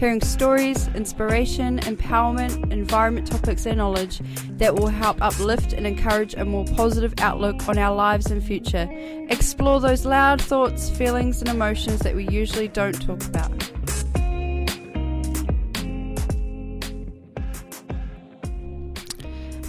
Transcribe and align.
hearing 0.00 0.22
stories, 0.22 0.88
inspiration, 0.94 1.78
empowerment, 1.80 2.72
environment 2.72 3.26
topics 3.26 3.66
and 3.66 3.76
knowledge 3.76 4.22
that 4.52 4.74
will 4.74 4.86
help 4.86 5.20
uplift 5.20 5.74
and 5.74 5.86
encourage 5.86 6.32
a 6.32 6.44
more 6.44 6.64
positive 6.74 7.12
outlook 7.18 7.68
on 7.68 7.76
our 7.76 7.94
lives 7.94 8.30
and 8.30 8.42
future. 8.42 8.88
Explore 9.28 9.78
those 9.78 10.06
loud 10.06 10.40
thoughts, 10.40 10.88
feelings 10.88 11.42
and 11.42 11.50
emotions 11.50 11.98
that 11.98 12.16
we 12.16 12.26
usually 12.28 12.68
don't 12.68 12.98
talk 13.02 13.22
about. 13.26 13.70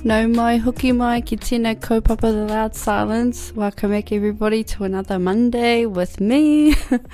Nau 0.04 0.28
mai 0.28 0.58
hoki 0.58 0.92
mai 0.98 1.22
ki 1.22 1.38
tēnā 1.38 1.76
kaupapa 1.78 2.32
the 2.34 2.46
loud 2.52 2.74
silence. 2.74 3.54
Welcome 3.56 3.92
back 3.92 4.12
everybody 4.12 4.64
to 4.64 4.84
another 4.84 5.20
Monday 5.20 5.86
with 5.86 6.20
me. 6.20 6.74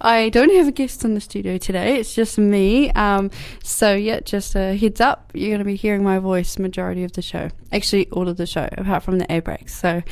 I 0.00 0.30
don't 0.32 0.52
have 0.52 0.66
a 0.66 0.72
guest 0.72 1.04
in 1.04 1.14
the 1.14 1.20
studio 1.20 1.58
today. 1.58 2.00
It's 2.00 2.12
just 2.12 2.36
me. 2.36 2.90
Um, 2.90 3.30
so 3.62 3.94
yeah, 3.94 4.18
just 4.18 4.56
a 4.56 4.76
heads 4.76 5.00
up. 5.00 5.30
You're 5.32 5.50
going 5.50 5.60
to 5.60 5.64
be 5.64 5.76
hearing 5.76 6.02
my 6.02 6.18
voice 6.18 6.58
majority 6.58 7.04
of 7.04 7.12
the 7.12 7.22
show. 7.22 7.50
Actually, 7.70 8.08
all 8.10 8.28
of 8.28 8.36
the 8.36 8.46
show, 8.46 8.68
apart 8.72 9.04
from 9.04 9.18
the 9.18 9.30
air 9.30 9.40
breaks. 9.40 9.72
So, 9.72 10.02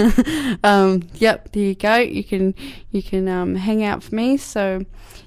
um, 0.64 1.02
yep, 1.16 1.52
there 1.52 1.62
you 1.62 1.74
go. 1.74 1.96
You 1.96 2.24
can, 2.24 2.54
you 2.90 3.02
can, 3.02 3.28
um, 3.28 3.54
hang 3.54 3.84
out 3.84 4.02
for 4.02 4.14
me. 4.14 4.38
So 4.38 4.80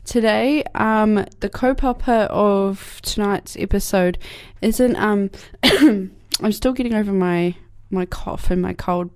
today, 0.03 0.63
um, 0.73 1.25
the 1.41 1.50
kaupapa 1.50 2.25
of 2.31 3.02
tonight's 3.03 3.56
episode 3.56 4.17
isn't, 4.63 4.95
um, 4.95 5.30
I'm 6.41 6.51
still 6.51 6.73
getting 6.73 6.93
over 6.93 7.11
my 7.11 7.55
my 7.89 8.05
cough 8.05 8.51
and 8.51 8.61
my 8.61 8.73
cold. 8.73 9.11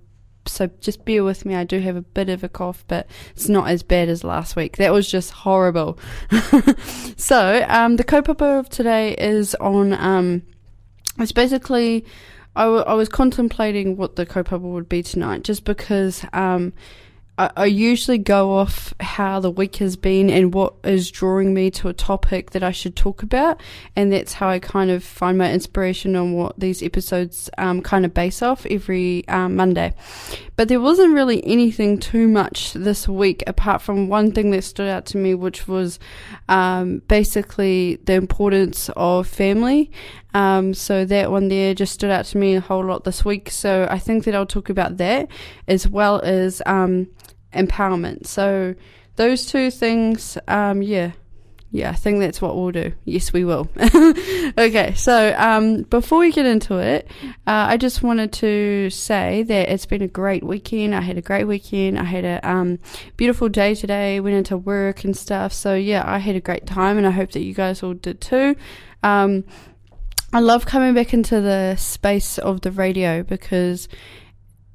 So 0.46 0.68
just 0.80 1.04
bear 1.06 1.24
with 1.24 1.46
me. 1.46 1.54
I 1.54 1.64
do 1.64 1.80
have 1.80 1.96
a 1.96 2.02
bit 2.02 2.28
of 2.28 2.44
a 2.44 2.48
cough, 2.50 2.84
but 2.86 3.06
it's 3.30 3.48
not 3.48 3.68
as 3.68 3.82
bad 3.82 4.10
as 4.10 4.24
last 4.24 4.56
week. 4.56 4.76
That 4.76 4.92
was 4.92 5.10
just 5.10 5.30
horrible. 5.30 5.98
so 7.16 7.64
um, 7.68 7.96
the 7.96 8.04
kaupapa 8.04 8.58
of 8.60 8.68
today 8.68 9.14
is 9.14 9.54
on. 9.56 9.92
Um, 9.94 10.42
it's 11.18 11.32
basically. 11.32 12.04
I, 12.56 12.64
w- 12.64 12.84
I 12.84 12.94
was 12.94 13.08
contemplating 13.08 13.96
what 13.96 14.14
the 14.14 14.24
kaupapa 14.24 14.60
would 14.60 14.88
be 14.88 15.02
tonight, 15.02 15.42
just 15.42 15.64
because 15.64 16.24
um, 16.32 16.72
I, 17.36 17.50
I 17.56 17.64
usually 17.64 18.18
go 18.18 18.52
off 18.52 18.94
how 19.14 19.38
the 19.38 19.50
week 19.50 19.76
has 19.76 19.94
been 19.94 20.28
and 20.28 20.52
what 20.52 20.74
is 20.82 21.08
drawing 21.08 21.54
me 21.54 21.70
to 21.70 21.88
a 21.88 21.92
topic 21.92 22.50
that 22.50 22.64
I 22.64 22.72
should 22.72 22.96
talk 22.96 23.22
about, 23.22 23.60
and 23.94 24.12
that's 24.12 24.32
how 24.32 24.48
I 24.48 24.58
kind 24.58 24.90
of 24.90 25.04
find 25.04 25.38
my 25.38 25.52
inspiration 25.52 26.16
on 26.16 26.32
what 26.32 26.58
these 26.58 26.82
episodes 26.82 27.48
um, 27.56 27.80
kind 27.80 28.04
of 28.04 28.12
base 28.12 28.42
off 28.42 28.66
every 28.66 29.26
um, 29.28 29.54
Monday. 29.54 29.94
But 30.56 30.66
there 30.66 30.80
wasn't 30.80 31.14
really 31.14 31.46
anything 31.46 32.00
too 32.00 32.26
much 32.26 32.72
this 32.72 33.06
week 33.06 33.44
apart 33.46 33.82
from 33.82 34.08
one 34.08 34.32
thing 34.32 34.50
that 34.50 34.64
stood 34.64 34.88
out 34.88 35.06
to 35.06 35.16
me, 35.16 35.32
which 35.34 35.68
was 35.68 36.00
um, 36.48 37.00
basically 37.06 38.00
the 38.04 38.14
importance 38.14 38.90
of 38.96 39.28
family. 39.28 39.92
Um, 40.34 40.74
so 40.74 41.04
that 41.04 41.30
one 41.30 41.46
there 41.46 41.72
just 41.72 41.94
stood 41.94 42.10
out 42.10 42.24
to 42.26 42.38
me 42.38 42.56
a 42.56 42.60
whole 42.60 42.84
lot 42.84 43.04
this 43.04 43.24
week. 43.24 43.48
So 43.50 43.86
I 43.88 44.00
think 44.00 44.24
that 44.24 44.34
I'll 44.34 44.44
talk 44.44 44.70
about 44.70 44.96
that 44.96 45.28
as 45.68 45.86
well 45.86 46.20
as 46.24 46.60
um, 46.66 47.06
empowerment. 47.52 48.26
So 48.26 48.74
those 49.16 49.46
two 49.46 49.70
things, 49.70 50.38
um, 50.48 50.82
yeah. 50.82 51.12
Yeah, 51.70 51.90
I 51.90 51.94
think 51.94 52.20
that's 52.20 52.40
what 52.40 52.54
we'll 52.54 52.70
do. 52.70 52.92
Yes, 53.04 53.32
we 53.32 53.44
will. 53.44 53.68
okay, 54.56 54.94
so 54.94 55.34
um, 55.36 55.82
before 55.82 56.20
we 56.20 56.30
get 56.30 56.46
into 56.46 56.78
it, 56.78 57.08
uh, 57.48 57.66
I 57.66 57.78
just 57.78 58.00
wanted 58.00 58.32
to 58.34 58.90
say 58.90 59.42
that 59.42 59.68
it's 59.70 59.84
been 59.84 60.00
a 60.00 60.06
great 60.06 60.44
weekend. 60.44 60.94
I 60.94 61.00
had 61.00 61.18
a 61.18 61.20
great 61.20 61.48
weekend. 61.48 61.98
I 61.98 62.04
had 62.04 62.24
a 62.24 62.48
um, 62.48 62.78
beautiful 63.16 63.48
day 63.48 63.74
today. 63.74 64.20
Went 64.20 64.36
into 64.36 64.56
work 64.56 65.02
and 65.02 65.16
stuff. 65.16 65.52
So 65.52 65.74
yeah, 65.74 66.04
I 66.06 66.18
had 66.18 66.36
a 66.36 66.40
great 66.40 66.64
time, 66.64 66.96
and 66.96 67.08
I 67.08 67.10
hope 67.10 67.32
that 67.32 67.42
you 67.42 67.54
guys 67.54 67.82
all 67.82 67.94
did 67.94 68.20
too. 68.20 68.54
Um, 69.02 69.42
I 70.32 70.38
love 70.38 70.66
coming 70.66 70.94
back 70.94 71.12
into 71.12 71.40
the 71.40 71.74
space 71.74 72.38
of 72.38 72.60
the 72.60 72.70
radio 72.70 73.24
because 73.24 73.88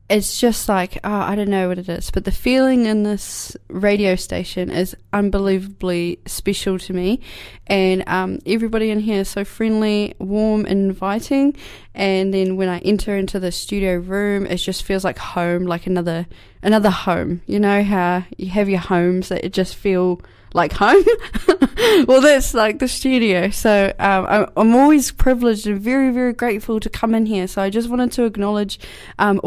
it's 0.09 0.39
just 0.39 0.67
like 0.67 0.97
oh, 1.03 1.11
I 1.11 1.35
don't 1.35 1.49
know 1.49 1.67
what 1.67 1.77
it 1.77 1.87
is, 1.87 2.09
but 2.09 2.25
the 2.25 2.31
feeling 2.31 2.85
in 2.85 3.03
this 3.03 3.55
radio 3.67 4.15
station 4.15 4.71
is 4.71 4.95
unbelievably 5.13 6.19
special 6.25 6.79
to 6.79 6.93
me, 6.93 7.21
and 7.67 8.03
um, 8.07 8.39
everybody 8.45 8.89
in 8.89 8.99
here 8.99 9.21
is 9.21 9.29
so 9.29 9.45
friendly, 9.45 10.15
warm, 10.19 10.65
and 10.65 10.89
inviting. 10.89 11.55
And 11.93 12.33
then 12.33 12.55
when 12.55 12.69
I 12.69 12.79
enter 12.79 13.15
into 13.15 13.39
the 13.39 13.51
studio 13.51 13.97
room, 13.97 14.45
it 14.45 14.57
just 14.57 14.83
feels 14.83 15.03
like 15.03 15.17
home, 15.17 15.63
like 15.63 15.85
another 15.85 16.27
another 16.63 16.89
home. 16.89 17.41
You 17.45 17.59
know 17.59 17.83
how 17.83 18.25
you 18.37 18.49
have 18.49 18.67
your 18.67 18.79
homes 18.79 19.29
that 19.29 19.45
it 19.45 19.53
just 19.53 19.75
feel 19.75 20.21
like 20.53 20.73
home. 20.73 21.03
well, 22.07 22.21
that's 22.21 22.53
like 22.53 22.79
the 22.79 22.87
studio. 22.87 23.49
So 23.49 23.93
um, 23.99 24.49
I'm 24.55 24.75
always 24.75 25.11
privileged 25.11 25.67
and 25.67 25.79
very, 25.79 26.11
very 26.11 26.33
grateful 26.33 26.79
to 26.79 26.89
come 26.89 27.13
in 27.13 27.25
here. 27.25 27.47
So 27.47 27.61
I 27.61 27.69
just 27.69 27.89
wanted 27.89 28.11
to 28.13 28.23
acknowledge 28.23 28.79
um, 29.19 29.39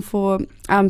for, 0.00 0.38
um, 0.68 0.88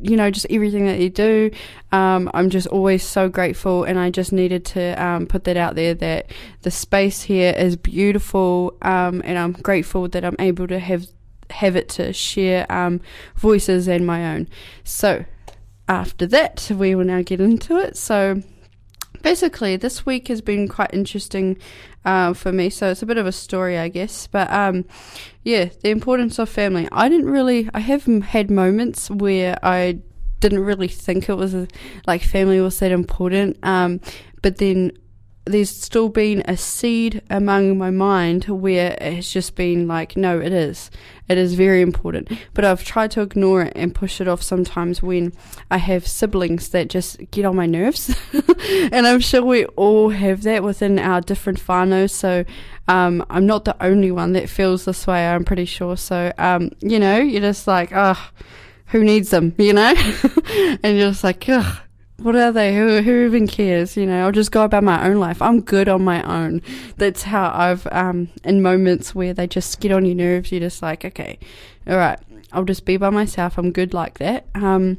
you 0.00 0.16
know, 0.16 0.30
just 0.30 0.46
everything 0.50 0.86
that 0.86 0.98
you 0.98 1.10
do. 1.10 1.50
Um, 1.92 2.30
I'm 2.32 2.50
just 2.50 2.66
always 2.68 3.02
so 3.02 3.28
grateful, 3.28 3.84
and 3.84 3.98
I 3.98 4.10
just 4.10 4.32
needed 4.32 4.64
to 4.66 4.92
um, 5.02 5.26
put 5.26 5.44
that 5.44 5.56
out 5.56 5.74
there 5.74 5.94
that 5.94 6.30
the 6.62 6.70
space 6.70 7.22
here 7.22 7.52
is 7.56 7.76
beautiful, 7.76 8.76
um, 8.82 9.20
and 9.24 9.38
I'm 9.38 9.52
grateful 9.52 10.08
that 10.08 10.24
I'm 10.24 10.36
able 10.38 10.66
to 10.68 10.78
have 10.78 11.06
have 11.50 11.76
it 11.76 11.90
to 11.90 12.14
share 12.14 12.70
um, 12.72 13.00
voices 13.36 13.86
and 13.86 14.06
my 14.06 14.34
own. 14.34 14.48
So 14.84 15.26
after 15.86 16.26
that, 16.28 16.70
we 16.74 16.94
will 16.94 17.04
now 17.04 17.20
get 17.20 17.40
into 17.42 17.76
it. 17.76 17.98
So 17.98 18.42
basically, 19.22 19.76
this 19.76 20.04
week 20.04 20.28
has 20.28 20.40
been 20.40 20.68
quite 20.68 20.92
interesting 20.92 21.56
uh, 22.04 22.32
for 22.34 22.52
me. 22.52 22.70
So 22.70 22.90
it's 22.90 23.02
a 23.02 23.06
bit 23.06 23.18
of 23.18 23.26
a 23.26 23.32
story, 23.32 23.78
I 23.78 23.88
guess. 23.88 24.26
But 24.26 24.50
um, 24.52 24.84
yeah, 25.42 25.70
the 25.82 25.90
importance 25.90 26.38
of 26.38 26.48
family. 26.48 26.88
I 26.92 27.08
didn't 27.08 27.30
really. 27.30 27.68
I 27.74 27.80
have 27.80 28.04
had 28.04 28.50
moments 28.50 29.10
where 29.10 29.58
I 29.62 30.00
didn't 30.40 30.60
really 30.60 30.88
think 30.88 31.28
it 31.28 31.34
was 31.34 31.54
like 32.06 32.22
family 32.22 32.60
was 32.60 32.78
that 32.80 32.92
important. 32.92 33.56
Um, 33.62 34.00
but 34.42 34.58
then 34.58 34.92
there's 35.44 35.70
still 35.70 36.08
been 36.08 36.42
a 36.46 36.56
seed 36.56 37.20
among 37.28 37.76
my 37.76 37.90
mind 37.90 38.44
where 38.44 38.96
it's 39.00 39.32
just 39.32 39.56
been 39.56 39.88
like, 39.88 40.16
no, 40.16 40.38
it 40.38 40.52
is. 40.52 40.90
It 41.28 41.36
is 41.36 41.54
very 41.54 41.82
important. 41.82 42.30
But 42.54 42.64
I've 42.64 42.84
tried 42.84 43.10
to 43.12 43.22
ignore 43.22 43.62
it 43.62 43.72
and 43.74 43.94
push 43.94 44.20
it 44.20 44.28
off 44.28 44.42
sometimes 44.42 45.02
when 45.02 45.32
I 45.70 45.78
have 45.78 46.06
siblings 46.06 46.68
that 46.68 46.88
just 46.88 47.18
get 47.32 47.44
on 47.44 47.56
my 47.56 47.66
nerves. 47.66 48.14
and 48.92 49.06
I'm 49.06 49.20
sure 49.20 49.42
we 49.42 49.64
all 49.64 50.10
have 50.10 50.42
that 50.42 50.62
within 50.62 50.98
our 50.98 51.20
different 51.20 51.60
whānau. 51.60 52.08
So 52.08 52.44
um, 52.86 53.24
I'm 53.28 53.46
not 53.46 53.64
the 53.64 53.82
only 53.82 54.12
one 54.12 54.34
that 54.34 54.48
feels 54.48 54.84
this 54.84 55.06
way, 55.08 55.28
I'm 55.28 55.44
pretty 55.44 55.64
sure. 55.64 55.96
So, 55.96 56.32
um, 56.38 56.70
you 56.80 57.00
know, 57.00 57.18
you're 57.18 57.40
just 57.40 57.66
like, 57.66 57.90
oh, 57.92 58.30
who 58.86 59.02
needs 59.02 59.30
them, 59.30 59.54
you 59.58 59.72
know? 59.72 59.94
and 60.84 60.96
you're 60.96 61.10
just 61.10 61.24
like, 61.24 61.48
ugh 61.48 61.78
what 62.22 62.36
are 62.36 62.52
they? 62.52 62.74
Who, 62.76 63.02
who 63.02 63.26
even 63.26 63.46
cares? 63.46 63.96
You 63.96 64.06
know, 64.06 64.24
I'll 64.24 64.32
just 64.32 64.52
go 64.52 64.64
about 64.64 64.84
my 64.84 65.06
own 65.06 65.16
life. 65.16 65.42
I'm 65.42 65.60
good 65.60 65.88
on 65.88 66.02
my 66.02 66.22
own. 66.22 66.62
That's 66.96 67.22
how 67.22 67.50
I've, 67.54 67.86
um, 67.90 68.28
in 68.44 68.62
moments 68.62 69.14
where 69.14 69.34
they 69.34 69.46
just 69.46 69.80
get 69.80 69.92
on 69.92 70.04
your 70.04 70.14
nerves, 70.14 70.52
you're 70.52 70.60
just 70.60 70.82
like, 70.82 71.04
okay, 71.04 71.38
all 71.86 71.96
right, 71.96 72.18
I'll 72.52 72.64
just 72.64 72.84
be 72.84 72.96
by 72.96 73.10
myself. 73.10 73.58
I'm 73.58 73.72
good 73.72 73.92
like 73.94 74.18
that. 74.18 74.46
Um, 74.54 74.98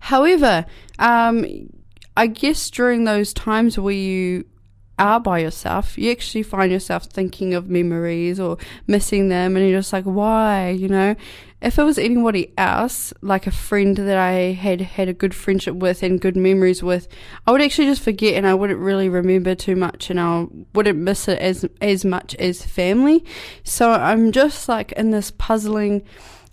however, 0.00 0.66
um, 0.98 1.68
I 2.16 2.26
guess 2.26 2.70
during 2.70 3.04
those 3.04 3.32
times 3.32 3.78
where 3.78 3.94
you 3.94 4.44
are 4.98 5.20
by 5.20 5.38
yourself, 5.38 5.96
you 5.98 6.10
actually 6.10 6.42
find 6.42 6.70
yourself 6.70 7.04
thinking 7.04 7.54
of 7.54 7.68
memories 7.68 8.38
or 8.38 8.58
missing 8.86 9.28
them, 9.28 9.56
and 9.56 9.68
you're 9.68 9.80
just 9.80 9.92
like, 9.92 10.04
why? 10.04 10.70
You 10.70 10.88
know, 10.88 11.16
if 11.60 11.78
it 11.78 11.82
was 11.84 11.98
anybody 11.98 12.52
else, 12.58 13.12
like 13.22 13.46
a 13.46 13.52
friend 13.52 13.96
that 13.96 14.18
I 14.18 14.52
had 14.52 14.80
had 14.80 15.08
a 15.08 15.14
good 15.14 15.34
friendship 15.34 15.76
with 15.76 16.02
and 16.02 16.20
good 16.20 16.36
memories 16.36 16.82
with, 16.82 17.08
I 17.46 17.52
would 17.52 17.62
actually 17.62 17.86
just 17.88 18.02
forget 18.02 18.34
and 18.34 18.46
I 18.46 18.54
wouldn't 18.54 18.80
really 18.80 19.08
remember 19.08 19.54
too 19.54 19.76
much, 19.76 20.10
and 20.10 20.20
I 20.20 20.46
wouldn't 20.74 20.98
miss 20.98 21.28
it 21.28 21.38
as 21.38 21.64
as 21.80 22.04
much 22.04 22.34
as 22.36 22.64
family. 22.64 23.24
So 23.64 23.92
I'm 23.92 24.32
just 24.32 24.68
like 24.68 24.92
in 24.92 25.10
this 25.10 25.30
puzzling 25.30 26.02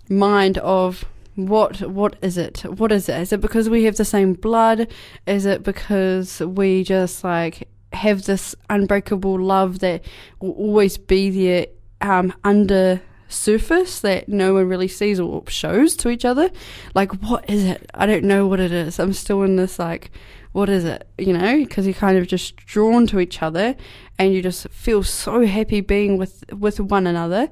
mind 0.08 0.58
of 0.58 1.04
what 1.34 1.80
what 1.82 2.16
is 2.22 2.38
it? 2.38 2.60
What 2.62 2.92
is 2.92 3.08
it? 3.08 3.20
Is 3.20 3.32
it 3.32 3.40
because 3.40 3.68
we 3.68 3.84
have 3.84 3.96
the 3.96 4.04
same 4.04 4.34
blood? 4.34 4.88
Is 5.26 5.46
it 5.46 5.62
because 5.62 6.40
we 6.40 6.84
just 6.84 7.24
like 7.24 7.68
have 7.92 8.24
this 8.24 8.54
unbreakable 8.68 9.40
love 9.40 9.80
that 9.80 10.04
will 10.40 10.52
always 10.52 10.96
be 10.96 11.30
there 11.30 11.66
um, 12.00 12.32
under 12.44 13.00
surface 13.28 14.00
that 14.00 14.28
no 14.28 14.54
one 14.54 14.68
really 14.68 14.88
sees 14.88 15.20
or 15.20 15.42
shows 15.48 15.96
to 15.96 16.08
each 16.08 16.24
other. 16.24 16.50
Like, 16.94 17.12
what 17.22 17.48
is 17.48 17.64
it? 17.64 17.90
I 17.94 18.06
don't 18.06 18.24
know 18.24 18.46
what 18.46 18.60
it 18.60 18.72
is. 18.72 18.98
I'm 18.98 19.12
still 19.12 19.42
in 19.42 19.56
this, 19.56 19.78
like, 19.78 20.10
what 20.52 20.68
is 20.68 20.84
it? 20.84 21.08
You 21.18 21.32
know, 21.32 21.56
because 21.58 21.86
you're 21.86 21.94
kind 21.94 22.18
of 22.18 22.26
just 22.26 22.56
drawn 22.56 23.06
to 23.08 23.20
each 23.20 23.42
other 23.42 23.76
and 24.18 24.34
you 24.34 24.42
just 24.42 24.68
feel 24.68 25.02
so 25.02 25.46
happy 25.46 25.80
being 25.80 26.18
with, 26.18 26.44
with 26.52 26.80
one 26.80 27.06
another, 27.06 27.48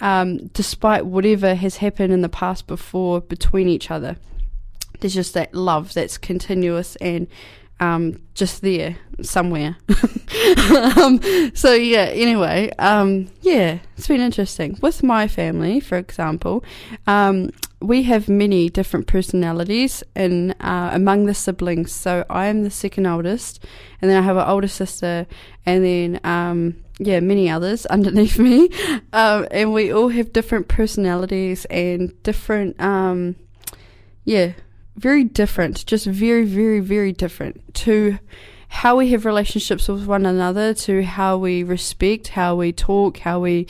um, 0.00 0.48
despite 0.48 1.06
whatever 1.06 1.54
has 1.54 1.78
happened 1.78 2.12
in 2.12 2.20
the 2.20 2.28
past 2.28 2.66
before 2.66 3.20
between 3.20 3.68
each 3.68 3.90
other. 3.90 4.16
There's 5.00 5.14
just 5.14 5.34
that 5.34 5.54
love 5.54 5.94
that's 5.94 6.18
continuous 6.18 6.96
and 6.96 7.26
um, 7.84 8.20
just 8.34 8.62
there 8.62 8.96
somewhere. 9.22 9.76
um, 10.96 11.20
so 11.54 11.72
yeah. 11.74 12.06
Anyway, 12.12 12.70
um, 12.78 13.28
yeah, 13.42 13.78
it's 13.96 14.08
been 14.08 14.20
interesting 14.20 14.78
with 14.80 15.02
my 15.02 15.28
family. 15.28 15.80
For 15.80 15.98
example, 15.98 16.64
um, 17.06 17.50
we 17.80 18.04
have 18.04 18.28
many 18.28 18.70
different 18.70 19.06
personalities 19.06 20.02
in 20.16 20.52
uh, 20.60 20.90
among 20.92 21.26
the 21.26 21.34
siblings. 21.34 21.92
So 21.92 22.24
I 22.30 22.46
am 22.46 22.62
the 22.62 22.70
second 22.70 23.06
oldest, 23.06 23.64
and 24.00 24.10
then 24.10 24.22
I 24.22 24.24
have 24.24 24.36
an 24.36 24.48
older 24.48 24.68
sister, 24.68 25.26
and 25.66 25.84
then 25.84 26.20
um, 26.24 26.76
yeah, 26.98 27.20
many 27.20 27.50
others 27.50 27.86
underneath 27.96 28.38
me, 28.38 28.70
um, 29.12 29.46
and 29.50 29.72
we 29.72 29.92
all 29.92 30.08
have 30.08 30.32
different 30.32 30.68
personalities 30.68 31.66
and 31.66 32.20
different 32.22 32.76
yeah 34.26 34.54
very 34.96 35.24
different, 35.24 35.84
just 35.86 36.06
very, 36.06 36.44
very, 36.44 36.80
very 36.80 37.12
different 37.12 37.74
to 37.74 38.18
how 38.68 38.96
we 38.96 39.10
have 39.10 39.24
relationships 39.24 39.88
with 39.88 40.06
one 40.06 40.26
another, 40.26 40.74
to 40.74 41.04
how 41.04 41.36
we 41.36 41.62
respect, 41.62 42.28
how 42.28 42.56
we 42.56 42.72
talk, 42.72 43.18
how 43.18 43.38
we 43.40 43.66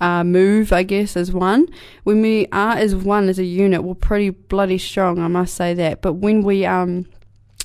uh, 0.00 0.24
move, 0.24 0.72
I 0.72 0.82
guess, 0.82 1.16
as 1.16 1.32
one. 1.32 1.68
When 2.04 2.22
we 2.22 2.46
are 2.52 2.72
as 2.76 2.94
one, 2.94 3.28
as 3.28 3.38
a 3.38 3.44
unit, 3.44 3.84
we're 3.84 3.94
pretty 3.94 4.30
bloody 4.30 4.78
strong, 4.78 5.18
I 5.18 5.28
must 5.28 5.54
say 5.54 5.74
that. 5.74 6.02
But 6.02 6.14
when 6.14 6.42
we, 6.42 6.66
um, 6.66 7.06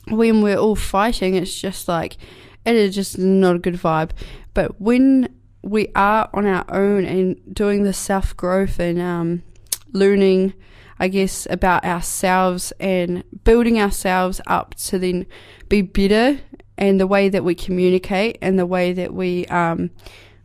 when 0.09 0.41
we're 0.41 0.57
all 0.57 0.75
fighting, 0.75 1.35
it's 1.35 1.59
just 1.59 1.87
like, 1.87 2.17
it 2.65 2.75
is 2.75 2.95
just 2.95 3.17
not 3.17 3.55
a 3.55 3.59
good 3.59 3.75
vibe. 3.75 4.11
But 4.53 4.79
when 4.79 5.29
we 5.63 5.87
are 5.95 6.29
on 6.33 6.45
our 6.45 6.65
own 6.69 7.05
and 7.05 7.37
doing 7.53 7.83
the 7.83 7.93
self 7.93 8.35
growth 8.35 8.79
and 8.79 8.99
um, 8.99 9.43
learning, 9.91 10.53
I 11.03 11.09
guess, 11.09 11.45
about 11.49 11.83
ourselves 11.83 12.71
and 12.79 13.25
building 13.43 13.77
ourselves 13.77 14.39
up 14.47 14.73
to 14.75 14.97
then 14.97 15.25
be 15.67 15.81
better 15.81 16.39
and 16.77 16.97
the 16.97 17.07
way 17.07 17.27
that 17.27 17.43
we 17.43 17.55
communicate 17.55 18.37
and 18.41 18.57
the 18.57 18.65
way 18.65 18.93
that 18.93 19.13
we 19.13 19.45
um, 19.47 19.91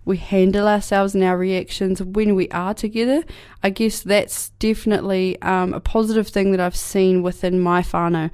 we 0.04 0.16
handle 0.16 0.66
ourselves 0.66 1.14
and 1.14 1.22
our 1.22 1.38
reactions 1.38 2.02
when 2.02 2.34
we 2.34 2.48
are 2.48 2.74
together. 2.74 3.22
I 3.62 3.70
guess 3.70 4.00
that's 4.00 4.48
definitely 4.58 5.40
um, 5.42 5.74
a 5.74 5.78
positive 5.78 6.26
thing 6.26 6.50
that 6.50 6.58
I've 6.58 6.74
seen 6.74 7.22
within 7.22 7.60
my 7.60 7.80
whānau. 7.82 8.28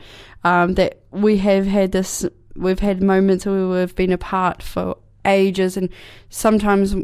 Um, 0.44 0.76
that 0.76 1.00
we 1.10 1.36
have 1.38 1.66
had 1.66 1.92
this, 1.92 2.24
we've 2.56 2.78
had 2.78 3.02
moments 3.02 3.44
where 3.44 3.68
we've 3.68 3.94
been 3.94 4.12
apart 4.12 4.62
for 4.62 4.96
ages, 5.26 5.76
and 5.76 5.90
sometimes 6.30 6.94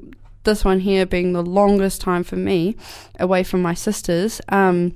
this 0.44 0.64
one 0.64 0.80
here 0.80 1.04
being 1.04 1.34
the 1.34 1.42
longest 1.42 2.00
time 2.00 2.24
for 2.24 2.36
me 2.36 2.74
away 3.18 3.42
from 3.42 3.60
my 3.60 3.74
sisters. 3.74 4.40
Um, 4.48 4.94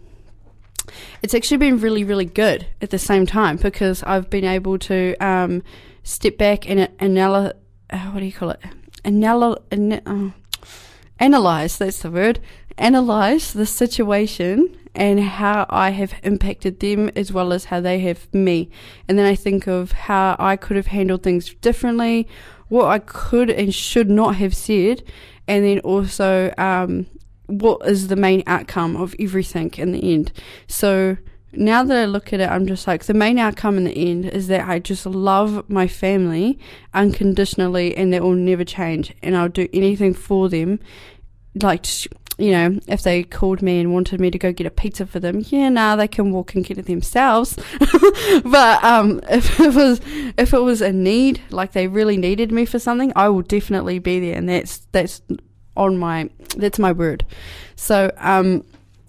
it's 1.22 1.34
actually 1.34 1.58
been 1.58 1.78
really, 1.78 2.04
really 2.04 2.24
good 2.24 2.66
at 2.80 2.90
the 2.90 2.98
same 2.98 3.26
time 3.26 3.56
because 3.56 4.02
I've 4.02 4.30
been 4.30 4.44
able 4.44 4.78
to 4.80 5.14
um, 5.16 5.62
step 6.02 6.38
back 6.38 6.68
and 6.68 6.88
anal- 7.00 7.52
uh, 7.90 7.98
what 8.10 8.20
do 8.20 8.26
you 8.26 8.32
call 8.32 8.50
it? 8.50 8.60
An- 9.04 9.24
uh, 9.24 10.30
analyze, 11.18 11.78
that's 11.78 12.02
the 12.02 12.10
word, 12.10 12.40
analyze 12.78 13.52
the 13.52 13.66
situation 13.66 14.76
and 14.94 15.20
how 15.20 15.66
I 15.68 15.90
have 15.90 16.14
impacted 16.22 16.80
them 16.80 17.10
as 17.16 17.32
well 17.32 17.52
as 17.52 17.66
how 17.66 17.80
they 17.80 17.98
have 18.00 18.32
me. 18.32 18.70
And 19.08 19.18
then 19.18 19.26
I 19.26 19.34
think 19.34 19.66
of 19.66 19.92
how 19.92 20.36
I 20.38 20.56
could 20.56 20.76
have 20.76 20.86
handled 20.88 21.22
things 21.22 21.52
differently, 21.54 22.28
what 22.68 22.86
I 22.86 22.98
could 23.00 23.50
and 23.50 23.74
should 23.74 24.08
not 24.08 24.36
have 24.36 24.54
said, 24.54 25.02
and 25.48 25.64
then 25.64 25.80
also 25.80 26.52
um, 26.56 27.06
what 27.46 27.86
is 27.86 28.08
the 28.08 28.16
main 28.16 28.42
outcome 28.46 28.96
of 28.96 29.14
everything 29.18 29.72
in 29.76 29.92
the 29.92 30.14
end. 30.14 30.32
So 30.66 31.16
now 31.52 31.84
that 31.84 31.96
I 31.96 32.04
look 32.06 32.32
at 32.32 32.40
it, 32.40 32.48
I'm 32.48 32.66
just 32.66 32.86
like, 32.86 33.04
the 33.04 33.14
main 33.14 33.38
outcome 33.38 33.76
in 33.76 33.84
the 33.84 34.10
end 34.10 34.26
is 34.26 34.48
that 34.48 34.68
I 34.68 34.78
just 34.78 35.06
love 35.06 35.68
my 35.68 35.86
family 35.86 36.58
unconditionally 36.92 37.96
and 37.96 38.12
that 38.12 38.22
will 38.22 38.32
never 38.32 38.64
change. 38.64 39.14
And 39.22 39.36
I'll 39.36 39.48
do 39.48 39.68
anything 39.72 40.14
for 40.14 40.48
them. 40.48 40.80
Like, 41.54 41.86
you 42.38 42.50
know, 42.50 42.80
if 42.88 43.02
they 43.02 43.22
called 43.22 43.62
me 43.62 43.78
and 43.78 43.92
wanted 43.92 44.20
me 44.20 44.30
to 44.30 44.38
go 44.38 44.52
get 44.52 44.66
a 44.66 44.70
pizza 44.70 45.06
for 45.06 45.20
them, 45.20 45.44
yeah, 45.48 45.68
nah, 45.68 45.94
they 45.94 46.08
can 46.08 46.32
walk 46.32 46.54
and 46.54 46.64
get 46.64 46.78
it 46.78 46.86
themselves. 46.86 47.56
but 48.44 48.82
um, 48.82 49.20
if 49.30 49.60
it 49.60 49.72
was 49.72 50.00
if 50.36 50.52
it 50.52 50.58
was 50.58 50.80
a 50.80 50.92
need, 50.92 51.40
like 51.50 51.72
they 51.72 51.86
really 51.86 52.16
needed 52.16 52.50
me 52.50 52.64
for 52.64 52.80
something, 52.80 53.12
I 53.14 53.28
will 53.28 53.42
definitely 53.42 54.00
be 54.00 54.18
there, 54.18 54.36
and 54.36 54.48
that's 54.48 54.78
that's 54.90 55.22
on 55.76 55.98
my 55.98 56.30
that's 56.56 56.78
my 56.78 56.92
word. 56.92 57.24
So 57.76 58.10
um, 58.18 58.64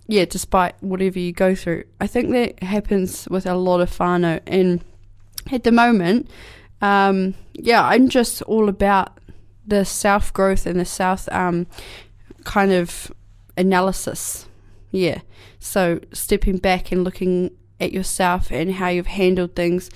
yeah, 0.07 0.25
despite 0.25 0.75
whatever 0.81 1.19
you 1.19 1.31
go 1.31 1.55
through, 1.55 1.85
I 1.99 2.07
think 2.07 2.31
that 2.31 2.61
happens 2.63 3.27
with 3.29 3.45
a 3.45 3.55
lot 3.55 3.81
of 3.81 3.89
whānau. 3.91 4.39
And 4.45 4.83
at 5.51 5.63
the 5.63 5.71
moment, 5.71 6.29
um, 6.81 7.33
yeah, 7.53 7.83
I'm 7.83 8.09
just 8.09 8.41
all 8.43 8.69
about 8.69 9.17
the 9.65 9.83
self 9.85 10.31
growth 10.33 10.65
and 10.65 10.79
the 10.79 10.85
self 10.85 11.27
um, 11.31 11.65
kind 12.43 12.71
of 12.71 13.11
analysis. 13.57 14.47
Yeah. 14.91 15.21
So 15.59 15.99
stepping 16.13 16.57
back 16.57 16.91
and 16.91 17.03
looking 17.03 17.51
at 17.79 17.91
yourself 17.91 18.51
and 18.51 18.73
how 18.73 18.89
you've 18.89 19.07
handled 19.07 19.55
things 19.55 19.89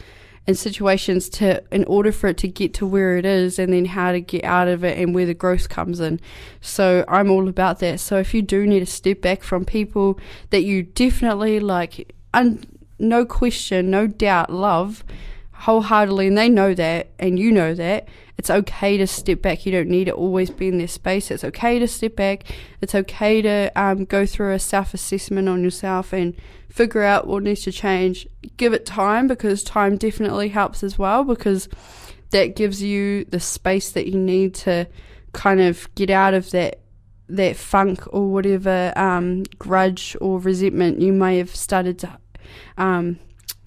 and 0.50 0.57
situations 0.57 1.30
to 1.30 1.63
in 1.72 1.84
order 1.84 2.12
for 2.12 2.25
it 2.30 2.38
to 2.40 2.48
get 2.48 2.74
to 2.74 2.84
where 2.84 3.18
it 3.18 3.24
is 3.24 3.60
and 3.60 3.72
then 3.72 3.86
how 3.86 4.12
to 4.12 4.19
get 4.19 4.44
out 4.44 4.68
of 4.68 4.84
it 4.84 4.98
and 4.98 5.13
where 5.13 5.28
the 5.28 5.34
growth 5.36 5.69
comes 5.69 6.00
in. 6.00 6.19
So 6.60 7.06
I'm 7.07 7.30
all 7.30 7.48
about 7.48 7.78
that. 7.81 8.00
So 8.00 8.18
if 8.18 8.34
you 8.34 8.42
do 8.42 8.66
need 8.66 8.80
to 8.80 8.88
step 8.88 9.22
back 9.22 9.44
from 9.44 9.63
people 9.63 10.19
that 10.50 10.63
you 10.63 10.81
definitely 10.81 11.60
like 11.60 12.16
un, 12.34 12.63
no 12.98 13.25
question, 13.25 13.92
no 13.92 14.07
doubt 14.07 14.51
love 14.51 15.04
wholeheartedly 15.60 16.28
and 16.28 16.38
they 16.38 16.50
know 16.50 16.74
that 16.74 17.12
and 17.20 17.38
you 17.38 17.52
know 17.52 17.74
that. 17.74 18.08
It's 18.38 18.50
okay 18.50 18.96
to 18.98 19.06
step 19.06 19.42
back. 19.42 19.66
You 19.66 19.74
don't 19.74 19.90
need 19.90 20.06
to 20.06 20.14
always 20.14 20.50
be 20.50 20.70
in 20.70 20.78
their 20.78 20.88
space. 20.88 21.30
It's 21.30 21.44
okay 21.44 21.78
to 21.80 21.88
step 21.88 22.16
back. 22.16 22.45
It's 22.80 22.95
okay 22.95 23.42
to 23.42 23.69
um, 23.76 24.06
go 24.06 24.26
through 24.26 24.54
a 24.54 24.60
self-assessment 24.60 25.50
on 25.50 25.62
yourself 25.62 26.14
and 26.14 26.33
figure 26.69 27.04
out 27.04 27.28
what 27.28 27.44
needs 27.44 27.64
to 27.64 27.74
change. 27.74 28.26
Give 28.56 28.72
it 28.72 28.86
time 28.86 29.28
because 29.28 29.62
time 29.62 29.98
definitely 29.98 30.48
helps 30.48 30.81
as 30.81 30.98
well 30.98 31.26
because 31.26 31.68
that 32.30 32.56
gives 32.56 32.81
you 32.81 33.26
the 33.26 33.42
space 33.42 33.92
that 33.92 34.07
you 34.07 34.18
need 34.18 34.56
to 34.56 34.88
kind 35.33 35.60
of 35.60 35.94
get 35.95 36.10
out 36.10 36.33
of 36.33 36.52
that 36.52 36.80
that 37.28 37.56
funk 37.56 38.02
or 38.12 38.28
whatever 38.28 38.92
um, 38.95 39.44
grudge 39.60 40.18
or 40.19 40.40
resentment 40.40 41.00
you 41.00 41.14
may 41.14 41.38
have 41.38 41.56
started 41.56 42.00
to 42.00 42.18
um, 42.78 43.19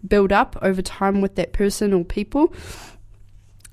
build 0.06 0.32
up 0.32 0.56
over 0.62 0.82
time 0.82 1.20
with 1.20 1.36
that 1.36 1.52
person 1.52 1.92
or 1.92 2.04
people. 2.04 2.52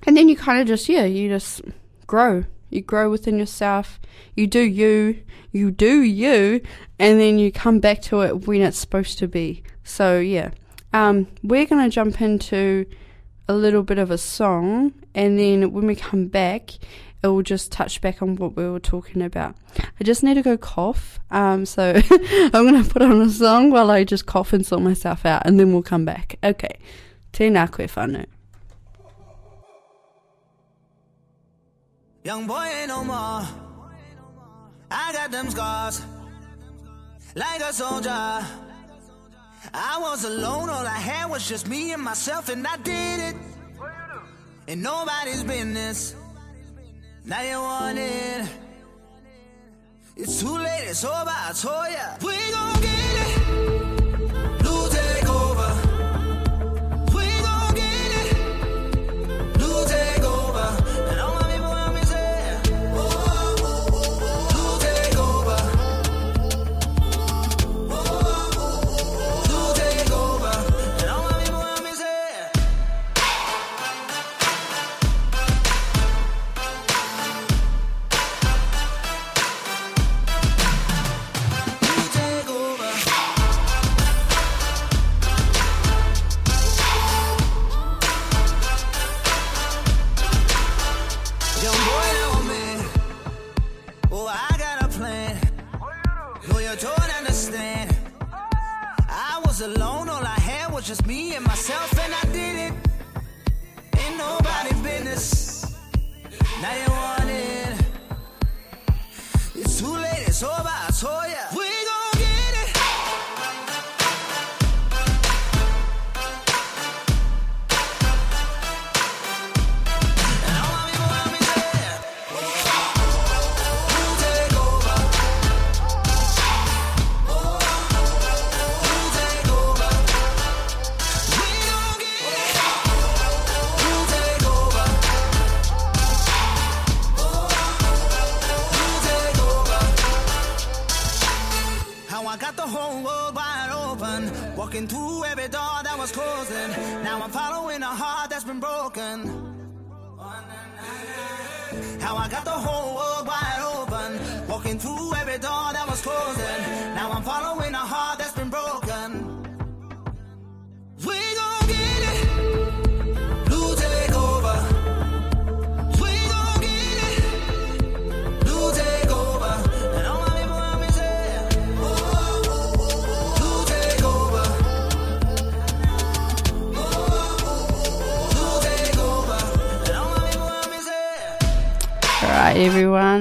And 0.06 0.16
then 0.16 0.30
you 0.30 0.36
kind 0.36 0.62
of 0.62 0.68
just, 0.68 0.88
yeah, 0.88 1.06
you 1.06 1.30
just 1.30 1.62
grow. 2.08 2.46
You 2.70 2.82
grow 2.82 3.10
within 3.10 3.40
yourself. 3.40 4.00
You 4.36 4.48
do 4.48 4.62
you. 4.62 5.22
You 5.52 5.72
do 5.72 6.02
you. 6.02 6.62
And 7.00 7.20
then 7.20 7.40
you 7.40 7.52
come 7.52 7.80
back 7.80 8.02
to 8.04 8.22
it 8.22 8.48
when 8.48 8.62
it's 8.62 8.78
supposed 8.78 9.18
to 9.20 9.28
be. 9.28 9.64
So, 9.84 10.20
yeah. 10.20 10.52
Um, 10.94 11.28
we're 11.44 11.66
going 11.66 11.84
to 11.84 11.94
jump 11.94 12.22
into 12.22 12.86
a 13.48 13.54
little 13.54 13.84
bit 13.84 13.98
of 13.98 14.12
a 14.12 14.18
song. 14.18 14.94
And 15.16 15.40
then 15.40 15.72
when 15.72 15.88
we 15.88 15.96
come 15.96 16.28
back, 16.28 16.72
it 17.22 17.28
will 17.28 17.42
just 17.42 17.72
touch 17.72 18.02
back 18.02 18.22
on 18.22 18.36
what 18.38 18.56
we 18.56 18.68
were 18.68 18.80
talking 18.80 19.22
about. 19.22 19.56
I 20.00 20.04
just 20.04 20.24
need 20.24 20.36
to 20.36 20.42
go 20.42 20.58
cough, 20.58 21.20
um, 21.32 21.66
so 21.66 22.02
I'm 22.12 22.52
going 22.52 22.84
to 22.84 22.90
put 22.90 23.02
on 23.02 23.22
a 23.22 23.30
song 23.30 23.72
while 23.72 23.92
I 23.92 24.04
just 24.04 24.26
cough 24.26 24.54
and 24.54 24.66
sort 24.66 24.82
myself 24.82 25.26
out, 25.26 25.44
and 25.46 25.60
then 25.60 25.74
we'll 25.74 25.84
come 25.84 26.06
back. 26.06 26.38
Okay, 26.44 26.80
tēnā 27.34 27.70
koe 27.72 27.84
whānau. 27.84 28.26
Young 32.24 32.48
boy 32.48 32.64
ain't 32.64 32.90
no 32.90 33.04
more. 33.04 33.44
I 34.92 35.14
got 35.14 35.32
them 35.32 35.50
scars, 35.50 36.02
like 37.36 37.62
a 37.62 37.74
soldier. 37.74 38.46
I 39.74 39.98
was 40.00 40.24
alone, 40.24 40.70
all 40.70 40.86
I 40.86 40.98
had 40.98 41.30
was 41.30 41.48
just 41.48 41.68
me 41.68 41.92
and 41.92 42.02
myself, 42.02 42.50
and 42.50 42.66
I 42.66 42.78
did 42.78 43.20
it. 43.20 43.36
And 44.68 44.82
nobody's 44.82 45.44
business. 45.44 46.16
Now 47.26 47.42
you 47.42 47.60
want 47.60 47.98
it. 47.98 48.48
It's 50.16 50.40
too 50.42 50.58
late, 50.58 50.86
it's 50.88 51.04
over, 51.04 51.30
I 51.30 51.52
told 51.54 51.92
ya. 51.92 52.18
We 52.22 52.36
gon' 52.52 52.82
get 52.82 53.74
it. 53.74 53.79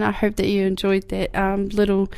I 0.09 0.13
hope 0.13 0.37
that 0.37 0.49
you 0.49 0.67
enjoyed 0.67 1.09
that 1.11 1.37
um, 1.37 1.69
little 1.69 2.11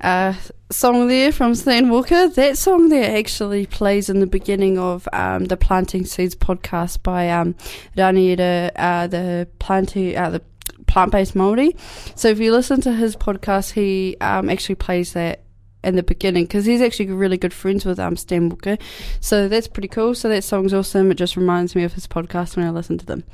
uh, 0.00 0.32
song 0.70 1.08
there 1.08 1.30
from 1.30 1.54
Stan 1.54 1.90
Walker. 1.90 2.26
That 2.26 2.56
song 2.56 2.88
there 2.88 3.16
actually 3.18 3.66
plays 3.66 4.08
in 4.08 4.20
the 4.20 4.26
beginning 4.26 4.78
of 4.78 5.06
um, 5.12 5.44
the 5.44 5.58
Planting 5.58 6.06
Seeds 6.06 6.34
podcast 6.34 7.02
by 7.02 7.28
um, 7.30 7.54
uh, 7.98 9.06
the 9.06 9.46
planting, 9.58 10.16
uh, 10.16 10.30
the 10.30 10.42
plant-based 10.86 11.36
Maori. 11.36 11.76
So 12.14 12.28
if 12.28 12.40
you 12.40 12.50
listen 12.50 12.80
to 12.80 12.94
his 12.94 13.14
podcast, 13.14 13.72
he 13.72 14.16
um, 14.22 14.48
actually 14.48 14.76
plays 14.76 15.12
that 15.12 15.43
in 15.84 15.96
the 15.96 16.02
beginning 16.02 16.44
because 16.44 16.64
he's 16.64 16.80
actually 16.80 17.06
really 17.06 17.36
good 17.36 17.54
friends 17.54 17.84
with 17.84 17.98
um, 17.98 18.16
Stan 18.16 18.48
Walker. 18.48 18.78
So 19.20 19.48
that's 19.48 19.68
pretty 19.68 19.88
cool. 19.88 20.14
So 20.14 20.28
that 20.28 20.44
song's 20.44 20.74
awesome. 20.74 21.10
It 21.10 21.14
just 21.14 21.36
reminds 21.36 21.74
me 21.74 21.84
of 21.84 21.92
his 21.92 22.06
podcast 22.06 22.56
when 22.56 22.66
I 22.66 22.70
listen 22.70 22.98
to 22.98 23.06
them. 23.06 23.24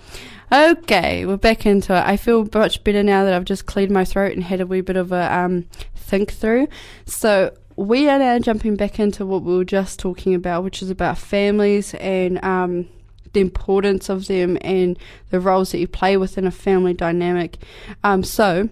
Okay, 0.52 1.26
we're 1.26 1.36
back 1.36 1.64
into 1.64 1.94
it. 1.94 2.04
I 2.04 2.16
feel 2.16 2.48
much 2.52 2.82
better 2.82 3.02
now 3.02 3.24
that 3.24 3.32
I've 3.32 3.44
just 3.44 3.66
cleared 3.66 3.90
my 3.90 4.04
throat 4.04 4.32
and 4.32 4.42
had 4.42 4.60
a 4.60 4.66
wee 4.66 4.80
bit 4.80 4.96
of 4.96 5.12
a 5.12 5.32
um, 5.32 5.66
think 5.94 6.32
through. 6.32 6.68
So 7.06 7.56
we 7.76 8.08
are 8.08 8.18
now 8.18 8.38
jumping 8.38 8.76
back 8.76 8.98
into 8.98 9.24
what 9.24 9.42
we 9.42 9.56
were 9.56 9.64
just 9.64 9.98
talking 9.98 10.34
about, 10.34 10.64
which 10.64 10.82
is 10.82 10.90
about 10.90 11.18
families 11.18 11.94
and 11.94 12.42
um, 12.44 12.88
the 13.32 13.40
importance 13.40 14.08
of 14.08 14.26
them 14.26 14.58
and 14.60 14.98
the 15.30 15.40
roles 15.40 15.72
that 15.72 15.78
you 15.78 15.88
play 15.88 16.16
within 16.16 16.46
a 16.46 16.50
family 16.50 16.94
dynamic. 16.94 17.58
Um, 18.02 18.22
so, 18.22 18.68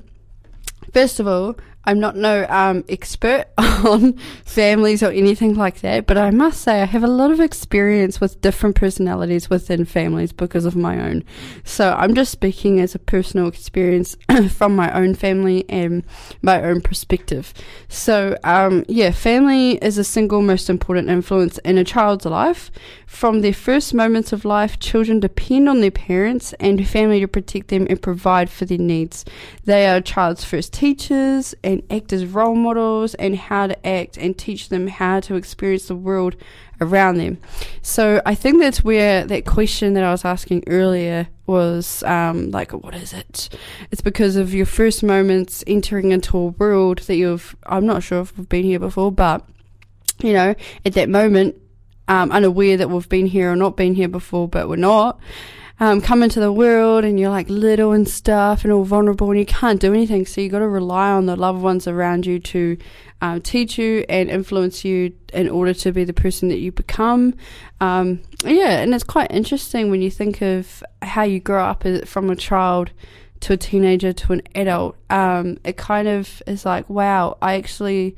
first 0.92 1.20
of 1.20 1.26
all, 1.26 1.56
I'm 1.88 2.00
not 2.00 2.16
no 2.16 2.44
um, 2.50 2.84
expert 2.90 3.46
on 3.56 4.12
families 4.44 5.02
or 5.02 5.10
anything 5.10 5.54
like 5.54 5.80
that, 5.80 6.04
but 6.04 6.18
I 6.18 6.30
must 6.30 6.60
say 6.60 6.82
I 6.82 6.84
have 6.84 7.02
a 7.02 7.08
lot 7.08 7.30
of 7.30 7.40
experience 7.40 8.20
with 8.20 8.42
different 8.42 8.76
personalities 8.76 9.48
within 9.48 9.86
families 9.86 10.30
because 10.30 10.66
of 10.66 10.76
my 10.76 11.00
own. 11.00 11.24
So 11.64 11.94
I'm 11.96 12.14
just 12.14 12.30
speaking 12.30 12.78
as 12.78 12.94
a 12.94 12.98
personal 12.98 13.48
experience 13.48 14.18
from 14.50 14.76
my 14.76 14.92
own 14.92 15.14
family 15.14 15.64
and 15.70 16.04
my 16.42 16.62
own 16.62 16.82
perspective. 16.82 17.54
So 17.88 18.36
um, 18.44 18.84
yeah, 18.86 19.10
family 19.10 19.76
is 19.76 19.96
a 19.96 20.04
single 20.04 20.42
most 20.42 20.68
important 20.68 21.08
influence 21.08 21.56
in 21.64 21.78
a 21.78 21.84
child's 21.84 22.26
life. 22.26 22.70
From 23.06 23.40
their 23.40 23.54
first 23.54 23.94
moments 23.94 24.34
of 24.34 24.44
life, 24.44 24.78
children 24.78 25.20
depend 25.20 25.70
on 25.70 25.80
their 25.80 25.90
parents 25.90 26.52
and 26.60 26.86
family 26.86 27.20
to 27.20 27.28
protect 27.28 27.68
them 27.68 27.86
and 27.88 28.00
provide 28.00 28.50
for 28.50 28.66
their 28.66 28.76
needs. 28.76 29.24
They 29.64 29.86
are 29.86 29.96
a 29.96 30.02
child's 30.02 30.44
first 30.44 30.74
teachers 30.74 31.54
and 31.64 31.77
act 31.90 32.12
as 32.12 32.26
role 32.26 32.54
models 32.54 33.14
and 33.14 33.36
how 33.36 33.66
to 33.66 33.86
act 33.86 34.16
and 34.16 34.36
teach 34.36 34.68
them 34.68 34.86
how 34.86 35.20
to 35.20 35.34
experience 35.34 35.88
the 35.88 35.94
world 35.94 36.36
around 36.80 37.16
them. 37.16 37.38
So 37.82 38.22
I 38.24 38.34
think 38.34 38.60
that's 38.60 38.84
where 38.84 39.24
that 39.24 39.44
question 39.44 39.94
that 39.94 40.04
I 40.04 40.10
was 40.10 40.24
asking 40.24 40.64
earlier 40.66 41.28
was 41.46 42.02
um, 42.04 42.50
like, 42.50 42.72
what 42.72 42.94
is 42.94 43.12
it? 43.12 43.48
It's 43.90 44.00
because 44.00 44.36
of 44.36 44.54
your 44.54 44.66
first 44.66 45.02
moments 45.02 45.64
entering 45.66 46.12
into 46.12 46.36
a 46.36 46.46
world 46.46 46.98
that 47.00 47.16
you've, 47.16 47.56
I'm 47.66 47.86
not 47.86 48.02
sure 48.02 48.20
if 48.20 48.36
we've 48.36 48.48
been 48.48 48.64
here 48.64 48.78
before, 48.78 49.10
but 49.10 49.44
you 50.20 50.32
know, 50.32 50.54
at 50.84 50.94
that 50.94 51.08
moment, 51.08 51.56
um, 52.08 52.32
unaware 52.32 52.76
that 52.76 52.90
we've 52.90 53.08
been 53.08 53.26
here 53.26 53.52
or 53.52 53.56
not 53.56 53.76
been 53.76 53.94
here 53.94 54.08
before, 54.08 54.48
but 54.48 54.68
we're 54.68 54.76
not. 54.76 55.20
Um, 55.80 56.00
come 56.00 56.24
into 56.24 56.40
the 56.40 56.52
world 56.52 57.04
and 57.04 57.20
you're 57.20 57.30
like 57.30 57.48
little 57.48 57.92
and 57.92 58.08
stuff 58.08 58.64
and 58.64 58.72
all 58.72 58.82
vulnerable 58.82 59.30
and 59.30 59.38
you 59.38 59.46
can't 59.46 59.80
do 59.80 59.94
anything. 59.94 60.26
So 60.26 60.40
you 60.40 60.48
got 60.48 60.58
to 60.58 60.68
rely 60.68 61.10
on 61.10 61.26
the 61.26 61.36
loved 61.36 61.62
ones 61.62 61.86
around 61.86 62.26
you 62.26 62.40
to 62.40 62.76
um, 63.20 63.40
teach 63.40 63.78
you 63.78 64.04
and 64.08 64.28
influence 64.28 64.84
you 64.84 65.14
in 65.32 65.48
order 65.48 65.72
to 65.74 65.92
be 65.92 66.04
the 66.04 66.12
person 66.12 66.48
that 66.48 66.58
you 66.58 66.72
become. 66.72 67.34
Um, 67.80 68.20
yeah, 68.44 68.80
and 68.80 68.92
it's 68.92 69.04
quite 69.04 69.30
interesting 69.30 69.90
when 69.90 70.02
you 70.02 70.10
think 70.10 70.42
of 70.42 70.82
how 71.02 71.22
you 71.22 71.38
grow 71.38 71.64
up 71.64 71.84
from 72.06 72.30
a 72.30 72.36
child 72.36 72.90
to 73.40 73.52
a 73.52 73.56
teenager 73.56 74.12
to 74.12 74.32
an 74.32 74.42
adult. 74.54 74.96
Um, 75.10 75.58
it 75.64 75.76
kind 75.76 76.08
of 76.08 76.42
is 76.46 76.64
like, 76.64 76.90
wow, 76.90 77.38
I 77.40 77.54
actually 77.54 78.16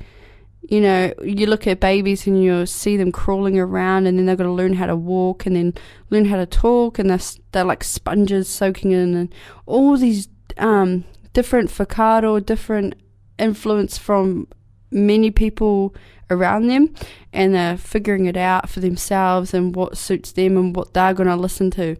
you 0.62 0.80
know, 0.80 1.12
you 1.22 1.46
look 1.46 1.66
at 1.66 1.80
babies 1.80 2.26
and 2.26 2.42
you 2.42 2.66
see 2.66 2.96
them 2.96 3.12
crawling 3.12 3.58
around, 3.58 4.06
and 4.06 4.18
then 4.18 4.26
they've 4.26 4.38
got 4.38 4.44
to 4.44 4.50
learn 4.50 4.74
how 4.74 4.86
to 4.86 4.96
walk, 4.96 5.46
and 5.46 5.56
then 5.56 5.74
learn 6.10 6.26
how 6.26 6.36
to 6.36 6.46
talk, 6.46 6.98
and 6.98 7.10
they're 7.10 7.20
they're 7.52 7.64
like 7.64 7.82
sponges 7.82 8.48
soaking 8.48 8.92
in, 8.92 9.14
and 9.14 9.34
all 9.66 9.96
these 9.96 10.28
um, 10.58 11.04
different 11.32 11.70
facado, 11.70 12.44
different 12.44 12.94
influence 13.38 13.96
from 13.96 14.46
many 14.90 15.30
people 15.30 15.94
around 16.30 16.68
them, 16.68 16.94
and 17.32 17.54
they're 17.54 17.76
figuring 17.76 18.26
it 18.26 18.36
out 18.36 18.68
for 18.68 18.80
themselves 18.80 19.52
and 19.54 19.74
what 19.74 19.96
suits 19.96 20.32
them 20.32 20.56
and 20.56 20.76
what 20.76 20.94
they're 20.94 21.14
going 21.14 21.28
to 21.28 21.36
listen 21.36 21.70
to. 21.70 21.96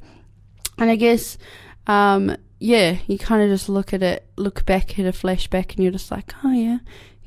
And 0.79 0.91
I 0.91 0.97
guess, 0.97 1.37
um, 1.87 2.37
yeah, 2.59 2.99
you 3.07 3.19
kind 3.19 3.43
of 3.43 3.49
just 3.49 3.69
look 3.69 3.93
at 3.93 4.03
it, 4.03 4.27
look 4.37 4.65
back 4.67 4.99
at 4.99 5.07
a 5.07 5.13
flashback, 5.13 5.75
and 5.75 5.83
you're 5.83 5.93
just 5.93 6.11
like, 6.11 6.33
oh 6.45 6.53
yeah, 6.53 6.79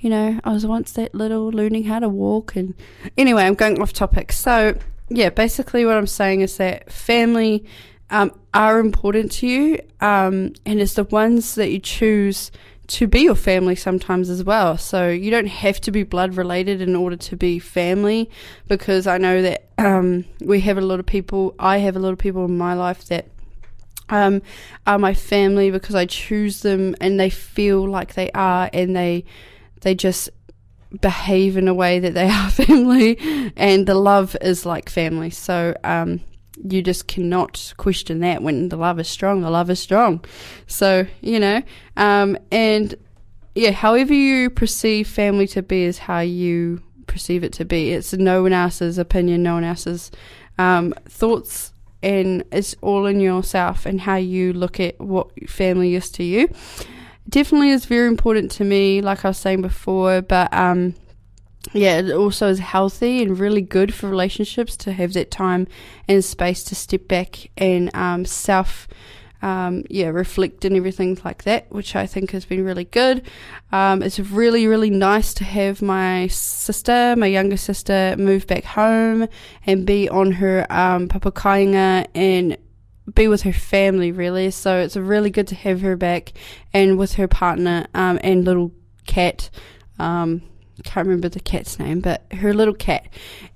you 0.03 0.09
know, 0.09 0.37
I 0.43 0.51
was 0.51 0.65
once 0.65 0.91
that 0.91 1.15
little 1.15 1.47
learning 1.47 1.85
how 1.85 1.99
to 1.99 2.09
walk. 2.09 2.57
And 2.57 2.73
anyway, 3.17 3.43
I'm 3.43 3.53
going 3.53 3.81
off 3.81 3.93
topic. 3.93 4.33
So, 4.33 4.77
yeah, 5.07 5.29
basically 5.29 5.85
what 5.85 5.95
I'm 5.95 6.07
saying 6.07 6.41
is 6.41 6.57
that 6.57 6.91
family 6.91 7.65
um, 8.09 8.37
are 8.53 8.79
important 8.79 9.31
to 9.33 9.47
you, 9.47 9.79
um, 10.01 10.53
and 10.65 10.81
it's 10.81 10.95
the 10.95 11.05
ones 11.05 11.55
that 11.55 11.71
you 11.71 11.79
choose 11.79 12.51
to 12.87 13.07
be 13.07 13.21
your 13.21 13.35
family 13.35 13.75
sometimes 13.75 14.29
as 14.29 14.43
well. 14.43 14.77
So 14.77 15.07
you 15.07 15.31
don't 15.31 15.47
have 15.47 15.79
to 15.79 15.91
be 15.91 16.03
blood 16.03 16.35
related 16.35 16.81
in 16.81 16.97
order 16.97 17.15
to 17.15 17.37
be 17.37 17.57
family, 17.57 18.29
because 18.67 19.07
I 19.07 19.17
know 19.17 19.41
that 19.41 19.69
um, 19.77 20.25
we 20.41 20.59
have 20.59 20.77
a 20.77 20.81
lot 20.81 20.99
of 20.99 21.05
people. 21.05 21.55
I 21.57 21.77
have 21.77 21.95
a 21.95 21.99
lot 21.99 22.11
of 22.11 22.17
people 22.17 22.43
in 22.43 22.57
my 22.57 22.73
life 22.73 23.05
that 23.05 23.27
um, 24.09 24.41
are 24.85 24.99
my 24.99 25.13
family 25.13 25.71
because 25.71 25.95
I 25.95 26.05
choose 26.05 26.61
them 26.61 26.93
and 26.99 27.17
they 27.17 27.29
feel 27.29 27.87
like 27.87 28.15
they 28.15 28.29
are 28.31 28.69
and 28.73 28.93
they 28.93 29.23
they 29.83 29.95
just 29.95 30.29
behave 31.01 31.57
in 31.57 31.67
a 31.67 31.73
way 31.73 31.99
that 31.99 32.13
they 32.13 32.29
are 32.29 32.49
family 32.49 33.17
and 33.55 33.87
the 33.87 33.95
love 33.95 34.35
is 34.41 34.65
like 34.65 34.89
family. 34.89 35.29
So 35.29 35.75
um, 35.83 36.21
you 36.63 36.81
just 36.81 37.07
cannot 37.07 37.73
question 37.77 38.19
that 38.19 38.41
when 38.41 38.69
the 38.69 38.77
love 38.77 38.99
is 38.99 39.07
strong, 39.07 39.41
the 39.41 39.49
love 39.49 39.69
is 39.69 39.79
strong. 39.79 40.23
So, 40.67 41.05
you 41.21 41.39
know, 41.39 41.61
um, 41.97 42.37
and 42.51 42.95
yeah, 43.55 43.71
however 43.71 44.13
you 44.13 44.49
perceive 44.49 45.07
family 45.07 45.47
to 45.47 45.61
be 45.61 45.83
is 45.83 45.99
how 45.99 46.19
you 46.19 46.81
perceive 47.07 47.43
it 47.43 47.53
to 47.53 47.65
be. 47.65 47.91
It's 47.91 48.13
no 48.13 48.43
one 48.43 48.53
else's 48.53 48.97
opinion, 48.97 49.43
no 49.43 49.55
one 49.55 49.63
else's 49.63 50.11
um, 50.57 50.93
thoughts 51.05 51.71
and 52.01 52.43
it's 52.51 52.75
all 52.81 53.05
in 53.05 53.19
yourself 53.19 53.85
and 53.85 54.01
how 54.01 54.15
you 54.15 54.51
look 54.53 54.79
at 54.79 54.99
what 54.99 55.49
family 55.49 55.95
is 55.95 56.11
to 56.11 56.23
you. 56.23 56.49
Definitely 57.27 57.69
is 57.69 57.85
very 57.85 58.07
important 58.07 58.51
to 58.51 58.63
me, 58.63 59.01
like 59.01 59.23
I 59.23 59.29
was 59.29 59.37
saying 59.37 59.61
before, 59.61 60.21
but 60.21 60.53
um, 60.53 60.93
yeah, 61.71 61.99
it 61.99 62.11
also 62.11 62.49
is 62.49 62.59
healthy 62.59 63.23
and 63.23 63.39
really 63.39 63.61
good 63.61 63.93
for 63.93 64.09
relationships 64.09 64.75
to 64.77 64.91
have 64.91 65.13
that 65.13 65.31
time 65.31 65.67
and 66.07 66.23
space 66.23 66.63
to 66.65 66.75
step 66.75 67.07
back 67.07 67.49
and 67.57 67.93
um, 67.95 68.25
self 68.25 68.87
um, 69.43 69.83
yeah, 69.89 70.07
reflect 70.07 70.63
and 70.63 70.75
everything 70.75 71.19
like 71.25 71.43
that, 71.43 71.69
which 71.69 71.97
I 71.97 72.07
think 72.07 72.31
has 72.31 72.45
been 72.45 72.63
really 72.63 72.85
good. 72.85 73.23
Um, 73.73 74.01
it's 74.01 74.17
really, 74.17 74.67
really 74.67 74.89
nice 74.89 75.33
to 75.35 75.43
have 75.43 75.81
my 75.81 76.27
sister, 76.27 77.13
my 77.17 77.27
younger 77.27 77.57
sister, 77.57 78.15
move 78.17 78.47
back 78.47 78.63
home 78.63 79.27
and 79.65 79.85
be 79.85 80.07
on 80.07 80.31
her 80.31 80.65
um, 80.71 81.09
papakainga 81.09 82.07
and 82.15 82.57
be 83.13 83.27
with 83.27 83.43
her 83.43 83.53
family, 83.53 84.11
really. 84.11 84.51
So 84.51 84.79
it's 84.79 84.95
really 84.95 85.29
good 85.29 85.47
to 85.47 85.55
have 85.55 85.81
her 85.81 85.95
back 85.95 86.33
and 86.73 86.97
with 86.97 87.13
her 87.15 87.27
partner 87.27 87.87
um, 87.93 88.19
and 88.23 88.45
little 88.45 88.71
cat. 89.05 89.49
Um, 89.99 90.41
can't 90.83 91.07
remember 91.07 91.29
the 91.29 91.39
cat's 91.39 91.79
name, 91.79 92.01
but 92.01 92.25
her 92.31 92.53
little 92.53 92.73
cat. 92.73 93.07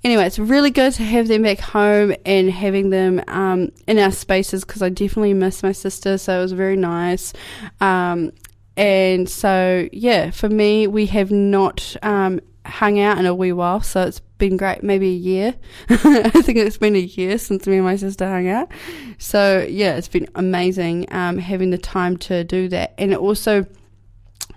Anyway, 0.03 0.25
it's 0.25 0.39
really 0.39 0.69
good 0.69 0.93
to 0.93 1.03
have 1.03 1.27
them 1.27 1.43
back 1.43 1.59
home 1.59 2.15
and 2.25 2.49
having 2.49 2.89
them 2.89 3.21
um, 3.27 3.69
in 3.87 3.99
our 3.99 4.11
spaces 4.11 4.63
because 4.63 4.81
I 4.81 4.89
definitely 4.89 5.33
miss 5.33 5.63
my 5.63 5.71
sister, 5.71 6.17
so 6.17 6.39
it 6.39 6.41
was 6.41 6.51
very 6.53 6.77
nice. 6.77 7.33
Um, 7.81 8.31
and 8.75 9.27
so, 9.27 9.89
yeah, 9.91 10.31
for 10.31 10.49
me, 10.49 10.87
we 10.87 11.07
have 11.07 11.31
not 11.31 11.95
um, 12.03 12.39
hung 12.67 12.99
out 12.99 13.17
in 13.17 13.25
a 13.25 13.33
wee 13.33 13.51
while, 13.51 13.81
so 13.81 14.03
it's 14.03 14.19
been 14.37 14.57
great. 14.57 14.83
Maybe 14.83 15.07
a 15.07 15.17
year. 15.17 15.55
I 15.89 16.41
think 16.41 16.57
it's 16.57 16.77
been 16.77 16.95
a 16.95 16.99
year 16.99 17.37
since 17.37 17.65
me 17.67 17.77
and 17.77 17.85
my 17.85 17.95
sister 17.95 18.27
hung 18.27 18.47
out. 18.47 18.71
So, 19.17 19.65
yeah, 19.67 19.95
it's 19.95 20.07
been 20.07 20.27
amazing 20.35 21.07
um, 21.11 21.37
having 21.37 21.71
the 21.71 21.77
time 21.77 22.17
to 22.17 22.43
do 22.43 22.69
that. 22.69 22.93
And 22.97 23.11
it 23.11 23.19
also 23.19 23.65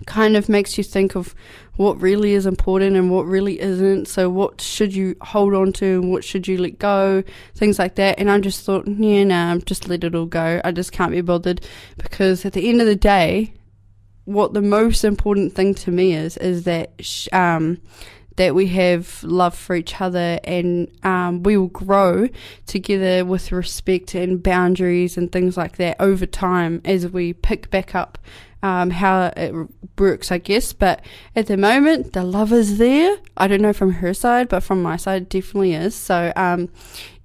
kind 0.05 0.35
of 0.35 0.49
makes 0.49 0.77
you 0.77 0.83
think 0.83 1.15
of 1.15 1.35
what 1.75 2.01
really 2.01 2.33
is 2.33 2.45
important 2.45 2.95
and 2.95 3.09
what 3.09 3.25
really 3.25 3.59
isn't. 3.59 4.07
So, 4.07 4.29
what 4.29 4.61
should 4.61 4.93
you 4.93 5.15
hold 5.21 5.53
on 5.53 5.73
to 5.73 6.01
and 6.01 6.11
what 6.11 6.23
should 6.23 6.47
you 6.47 6.57
let 6.57 6.79
go? 6.79 7.23
Things 7.55 7.79
like 7.79 7.95
that. 7.95 8.19
And 8.19 8.29
I 8.29 8.39
just 8.39 8.65
thought, 8.65 8.87
yeah, 8.87 9.23
nah, 9.23 9.57
just 9.59 9.87
let 9.87 10.03
it 10.03 10.15
all 10.15 10.25
go. 10.25 10.61
I 10.63 10.71
just 10.71 10.91
can't 10.91 11.11
be 11.11 11.21
bothered 11.21 11.61
because 11.97 12.45
at 12.45 12.53
the 12.53 12.69
end 12.69 12.81
of 12.81 12.87
the 12.87 12.95
day, 12.95 13.53
what 14.33 14.53
the 14.53 14.61
most 14.61 15.03
important 15.03 15.53
thing 15.53 15.73
to 15.75 15.91
me 15.91 16.13
is, 16.13 16.37
is 16.37 16.63
that, 16.63 16.91
um, 17.31 17.79
that 18.37 18.55
we 18.55 18.67
have 18.67 19.23
love 19.23 19.55
for 19.55 19.75
each 19.75 19.99
other 19.99 20.39
and 20.43 20.89
um, 21.03 21.43
we 21.43 21.57
will 21.57 21.67
grow 21.67 22.27
together 22.65 23.25
with 23.25 23.51
respect 23.51 24.15
and 24.15 24.41
boundaries 24.41 25.17
and 25.17 25.31
things 25.31 25.57
like 25.57 25.77
that 25.77 25.97
over 25.99 26.25
time 26.25 26.81
as 26.85 27.07
we 27.07 27.33
pick 27.33 27.69
back 27.69 27.93
up 27.93 28.17
um, 28.63 28.91
how 28.91 29.31
it 29.35 29.53
works, 29.97 30.31
I 30.31 30.37
guess. 30.37 30.73
But 30.73 31.03
at 31.35 31.47
the 31.47 31.57
moment, 31.57 32.13
the 32.13 32.23
love 32.23 32.53
is 32.53 32.77
there. 32.77 33.17
I 33.37 33.47
don't 33.47 33.61
know 33.61 33.73
from 33.73 33.93
her 33.93 34.13
side, 34.13 34.49
but 34.49 34.61
from 34.61 34.81
my 34.81 34.97
side, 34.97 35.29
definitely 35.29 35.73
is. 35.73 35.95
So, 35.95 36.31
um, 36.35 36.69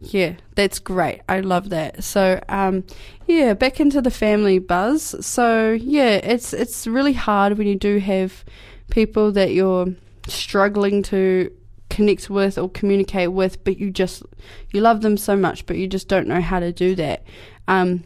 yeah, 0.01 0.35
that's 0.55 0.79
great. 0.79 1.23
I 1.29 1.41
love 1.41 1.71
that. 1.71 2.05
So, 2.05 2.43
um, 2.49 2.85
yeah, 3.27 3.55
back 3.55 3.81
into 3.81 4.03
the 4.03 4.11
family 4.11 4.59
buzz. 4.59 5.25
So, 5.25 5.73
yeah, 5.73 6.17
it's 6.17 6.53
it's 6.53 6.87
really 6.87 7.15
hard 7.15 7.57
when 7.57 7.67
you 7.67 7.77
do 7.77 7.99
have 7.99 8.45
people 8.91 9.33
that 9.33 9.53
you're 9.53 9.87
struggling 10.29 11.03
to 11.05 11.51
connect 11.89 12.29
with 12.29 12.59
or 12.59 12.69
communicate 12.69 13.33
with, 13.33 13.63
but 13.65 13.79
you 13.79 13.91
just 13.91 14.23
you 14.71 14.81
love 14.81 15.01
them 15.01 15.17
so 15.17 15.37
much, 15.37 15.67
but 15.67 15.79
you 15.79 15.87
just 15.87 16.09
don't 16.09 16.29
know 16.29 16.41
how 16.41 16.61
to 16.61 16.73
do 16.73 16.95
that. 16.97 17.25
Um, 17.67 18.05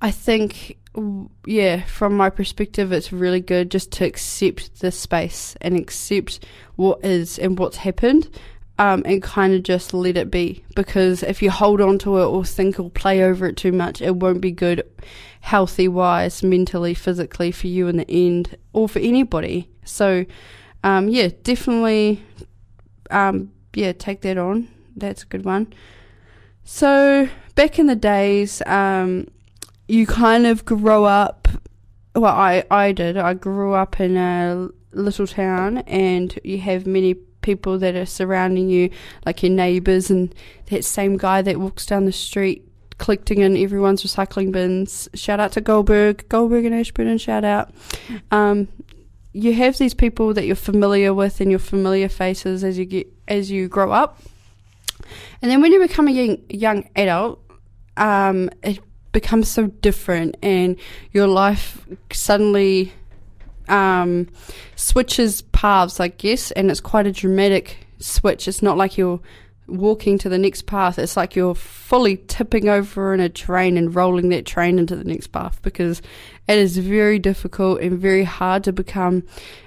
I 0.00 0.10
think 0.10 0.78
yeah, 1.44 1.84
from 1.84 2.16
my 2.16 2.30
perspective, 2.30 2.92
it's 2.92 3.12
really 3.12 3.40
good 3.40 3.70
just 3.70 3.90
to 3.92 4.04
accept 4.04 4.80
the 4.80 4.92
space 4.92 5.56
and 5.60 5.76
accept 5.76 6.44
what 6.76 7.04
is 7.04 7.38
and 7.38 7.58
what's 7.58 7.78
happened. 7.78 8.28
Um, 8.76 9.04
and 9.06 9.22
kind 9.22 9.54
of 9.54 9.62
just 9.62 9.94
let 9.94 10.16
it 10.16 10.32
be 10.32 10.64
because 10.74 11.22
if 11.22 11.40
you 11.40 11.48
hold 11.52 11.80
on 11.80 11.96
to 11.98 12.18
it 12.18 12.24
or 12.24 12.44
think 12.44 12.80
or 12.80 12.90
play 12.90 13.22
over 13.22 13.46
it 13.46 13.56
too 13.56 13.70
much, 13.70 14.02
it 14.02 14.16
won't 14.16 14.40
be 14.40 14.50
good, 14.50 14.82
healthy 15.42 15.86
wise, 15.86 16.42
mentally, 16.42 16.92
physically 16.92 17.52
for 17.52 17.68
you 17.68 17.86
in 17.86 17.98
the 17.98 18.10
end 18.10 18.56
or 18.72 18.88
for 18.88 18.98
anybody. 18.98 19.70
So, 19.84 20.26
um, 20.82 21.08
yeah, 21.08 21.28
definitely, 21.44 22.24
um, 23.10 23.52
yeah, 23.74 23.92
take 23.92 24.22
that 24.22 24.38
on. 24.38 24.66
That's 24.96 25.22
a 25.22 25.26
good 25.26 25.44
one. 25.44 25.72
So, 26.64 27.28
back 27.54 27.78
in 27.78 27.86
the 27.86 27.96
days, 27.96 28.62
um, 28.66 29.28
you 29.86 30.06
kind 30.06 30.46
of 30.46 30.64
grow 30.64 31.04
up. 31.04 31.46
Well, 32.14 32.34
I, 32.34 32.64
I 32.70 32.92
did. 32.92 33.16
I 33.16 33.34
grew 33.34 33.74
up 33.74 34.00
in 34.00 34.16
a 34.16 34.68
little 34.92 35.26
town, 35.26 35.78
and 35.78 36.38
you 36.42 36.58
have 36.58 36.86
many 36.86 37.14
people 37.44 37.78
that 37.78 37.94
are 37.94 38.06
surrounding 38.06 38.68
you, 38.68 38.90
like 39.24 39.44
your 39.44 39.52
neighbours, 39.52 40.10
and 40.10 40.34
that 40.66 40.84
same 40.84 41.16
guy 41.16 41.42
that 41.42 41.60
walks 41.60 41.86
down 41.86 42.06
the 42.06 42.12
street 42.12 42.68
collecting 42.98 43.38
in 43.40 43.56
everyone's 43.56 44.02
recycling 44.02 44.50
bins. 44.50 45.08
Shout 45.14 45.38
out 45.38 45.52
to 45.52 45.60
Goldberg, 45.60 46.28
Goldberg 46.28 46.64
and 46.64 46.74
Ashburton, 46.74 47.18
shout 47.18 47.44
out. 47.44 47.72
Um, 48.30 48.68
you 49.32 49.52
have 49.54 49.78
these 49.78 49.94
people 49.94 50.34
that 50.34 50.46
you're 50.46 50.56
familiar 50.56 51.12
with 51.12 51.40
and 51.40 51.50
your 51.50 51.60
familiar 51.60 52.08
faces 52.08 52.64
as 52.64 52.78
you 52.78 52.84
get 52.84 53.06
as 53.28 53.50
you 53.50 53.68
grow 53.68 53.92
up, 53.92 54.20
and 55.42 55.50
then 55.50 55.60
when 55.60 55.72
you 55.72 55.80
become 55.80 56.08
a 56.08 56.10
young, 56.10 56.38
young 56.48 56.88
adult, 56.96 57.40
um, 57.96 58.50
it 58.62 58.80
becomes 59.12 59.48
so 59.48 59.68
different 59.68 60.36
and 60.42 60.76
your 61.12 61.26
life 61.26 61.86
suddenly 62.12 62.92
um, 63.68 64.28
switches 64.76 65.42
paths, 65.42 66.00
I 66.00 66.08
guess, 66.08 66.50
and 66.52 66.70
it's 66.70 66.80
quite 66.80 67.06
a 67.06 67.12
dramatic 67.12 67.86
switch. 67.98 68.48
It's 68.48 68.62
not 68.62 68.76
like 68.76 68.98
you're 68.98 69.20
walking 69.66 70.18
to 70.18 70.28
the 70.28 70.38
next 70.38 70.66
path. 70.66 70.98
It's 70.98 71.16
like 71.16 71.34
you're 71.34 71.54
fully 71.54 72.18
tipping 72.28 72.68
over 72.68 73.14
in 73.14 73.20
a 73.20 73.28
train 73.28 73.76
and 73.76 73.94
rolling 73.94 74.28
that 74.30 74.46
train 74.46 74.78
into 74.78 74.96
the 74.96 75.04
next 75.04 75.28
path 75.28 75.60
because 75.62 76.02
it 76.48 76.58
is 76.58 76.76
very 76.76 77.18
difficult 77.18 77.80
and 77.80 77.98
very 77.98 78.24
hard 78.24 78.64
to 78.64 78.72
become 78.72 79.24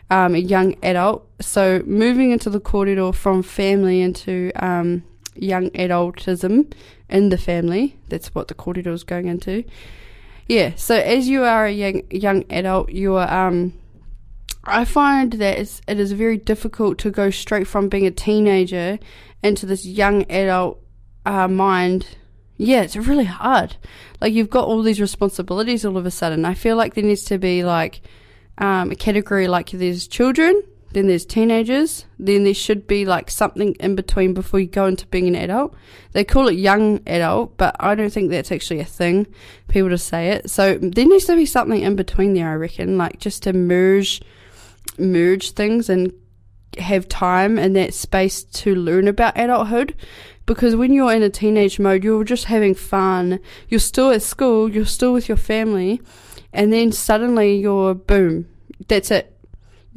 um, 0.09 0.35
a 0.35 0.39
young 0.39 0.75
adult. 0.83 1.27
So 1.41 1.81
moving 1.85 2.31
into 2.31 2.49
the 2.49 2.59
corridor 2.59 3.11
from 3.11 3.43
family 3.43 4.01
into 4.01 4.51
um, 4.55 5.03
young 5.35 5.69
adultism 5.71 6.71
in 7.09 7.29
the 7.29 7.37
family. 7.37 7.97
That's 8.09 8.33
what 8.35 8.47
the 8.47 8.53
corridor 8.53 8.91
is 8.91 9.03
going 9.03 9.27
into. 9.27 9.63
Yeah. 10.47 10.73
So 10.75 10.95
as 10.95 11.27
you 11.27 11.43
are 11.43 11.65
a 11.65 11.71
young 11.71 12.03
young 12.09 12.45
adult, 12.49 12.91
you 12.91 13.15
are. 13.15 13.47
Um, 13.47 13.73
I 14.69 14.85
find 14.85 15.33
that 15.33 15.59
it's, 15.59 15.81
it 15.87 15.99
is 15.99 16.11
very 16.11 16.37
difficult 16.37 16.97
to 16.99 17.11
go 17.11 17.29
straight 17.29 17.67
from 17.67 17.89
being 17.89 18.05
a 18.05 18.11
teenager 18.11 18.99
into 19.43 19.65
this 19.65 19.85
young 19.85 20.29
adult 20.31 20.81
uh, 21.25 21.47
mind. 21.47 22.07
Yeah, 22.57 22.81
it's 22.81 22.95
really 22.95 23.25
hard. 23.25 23.75
Like 24.19 24.33
you've 24.33 24.49
got 24.49 24.67
all 24.67 24.81
these 24.81 24.99
responsibilities 24.99 25.85
all 25.85 25.97
of 25.97 26.05
a 26.05 26.11
sudden. 26.11 26.45
I 26.45 26.53
feel 26.53 26.75
like 26.75 26.95
there 26.95 27.03
needs 27.03 27.23
to 27.25 27.37
be 27.37 27.63
like 27.63 28.01
um, 28.57 28.91
a 28.91 28.95
category 28.95 29.47
like 29.47 29.69
there's 29.69 30.07
children, 30.07 30.63
then 30.91 31.07
there's 31.07 31.25
teenagers, 31.25 32.05
then 32.17 32.43
there 32.43 32.53
should 32.53 32.87
be 32.87 33.05
like 33.05 33.29
something 33.29 33.75
in 33.79 33.95
between 33.95 34.33
before 34.33 34.59
you 34.59 34.67
go 34.67 34.85
into 34.85 35.05
being 35.07 35.27
an 35.27 35.35
adult. 35.35 35.75
They 36.13 36.23
call 36.23 36.47
it 36.47 36.53
young 36.53 37.01
adult, 37.05 37.57
but 37.57 37.75
I 37.79 37.93
don't 37.93 38.11
think 38.11 38.31
that's 38.31 38.51
actually 38.51 38.79
a 38.79 38.85
thing. 38.85 39.27
People 39.67 39.89
just 39.89 40.07
say 40.07 40.29
it. 40.29 40.49
So 40.49 40.77
there 40.77 41.05
needs 41.05 41.25
to 41.25 41.35
be 41.35 41.45
something 41.45 41.81
in 41.81 41.95
between 41.95 42.33
there, 42.33 42.49
I 42.49 42.55
reckon, 42.55 42.97
like 42.97 43.19
just 43.19 43.43
to 43.43 43.53
merge, 43.53 44.21
merge 44.97 45.51
things 45.51 45.89
and 45.89 46.13
have 46.77 47.07
time 47.07 47.57
and 47.57 47.75
that 47.75 47.93
space 47.93 48.43
to 48.43 48.75
learn 48.75 49.07
about 49.07 49.37
adulthood. 49.37 49.95
Because 50.45 50.75
when 50.75 50.93
you're 50.93 51.13
in 51.13 51.23
a 51.23 51.29
teenage 51.29 51.79
mode, 51.79 52.03
you're 52.03 52.23
just 52.23 52.45
having 52.45 52.73
fun. 52.73 53.39
You're 53.67 53.79
still 53.79 54.11
at 54.11 54.21
school, 54.21 54.69
you're 54.69 54.85
still 54.85 55.11
with 55.11 55.27
your 55.27 55.37
family, 55.37 56.01
and 56.53 56.71
then 56.71 56.91
suddenly 56.91 57.57
you're 57.57 57.93
boom. 57.93 58.47
That's 58.87 59.11
it 59.11 59.37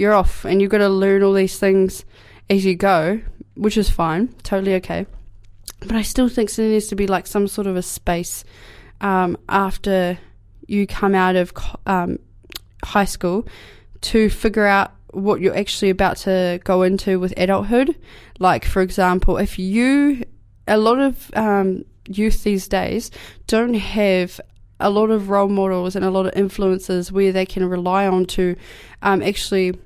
you're 0.01 0.15
off 0.15 0.47
and 0.47 0.63
you've 0.63 0.71
got 0.71 0.79
to 0.79 0.89
learn 0.89 1.23
all 1.23 1.35
these 1.35 1.59
things 1.59 2.07
as 2.49 2.65
you 2.65 2.75
go, 2.75 3.21
which 3.55 3.77
is 3.77 3.91
fine, 3.91 4.29
totally 4.43 4.75
okay. 4.77 5.05
But 5.81 5.93
I 5.93 6.01
still 6.01 6.31
think 6.31 6.51
there 6.53 6.67
needs 6.67 6.87
to 6.87 6.97
be 6.97 7.07
like 7.07 7.27
some 7.27 7.47
sort 7.47 7.67
of 7.67 7.77
a 7.77 7.83
space 7.83 8.43
um, 9.03 9.37
after 9.47 10.19
you 10.67 10.87
come 10.87 11.15
out 11.15 11.37
of 11.37 11.53
um, 11.85 12.19
high 12.83 13.05
school 13.05 13.47
to 14.03 14.31
figure 14.31 14.67
out 14.67 14.93
what 15.13 15.41
you're 15.41 15.57
actually 15.57 15.91
about 15.91 16.17
to 16.19 16.61
go 16.65 16.83
into 16.83 17.19
with 17.19 17.35
adulthood. 17.37 17.97
Like, 18.39 18.65
for 18.65 18.83
example, 18.83 19.37
if 19.39 19.59
you, 19.59 20.25
a 20.67 20.79
lot 20.79 20.99
of 20.99 21.31
um, 21.35 21.85
youth 22.07 22.45
these 22.45 22.69
days 22.69 23.11
don't 23.47 23.75
have 23.75 24.41
a 24.79 24.91
lot 24.91 25.11
of 25.11 25.29
role 25.29 25.49
models 25.49 25.95
and 25.95 26.05
a 26.05 26.11
lot 26.11 26.27
of 26.27 26.33
influences 26.35 27.13
where 27.13 27.33
they 27.33 27.45
can 27.45 27.69
rely 27.69 28.07
on 28.07 28.25
to 28.25 28.57
um, 29.03 29.23
actually 29.23 29.79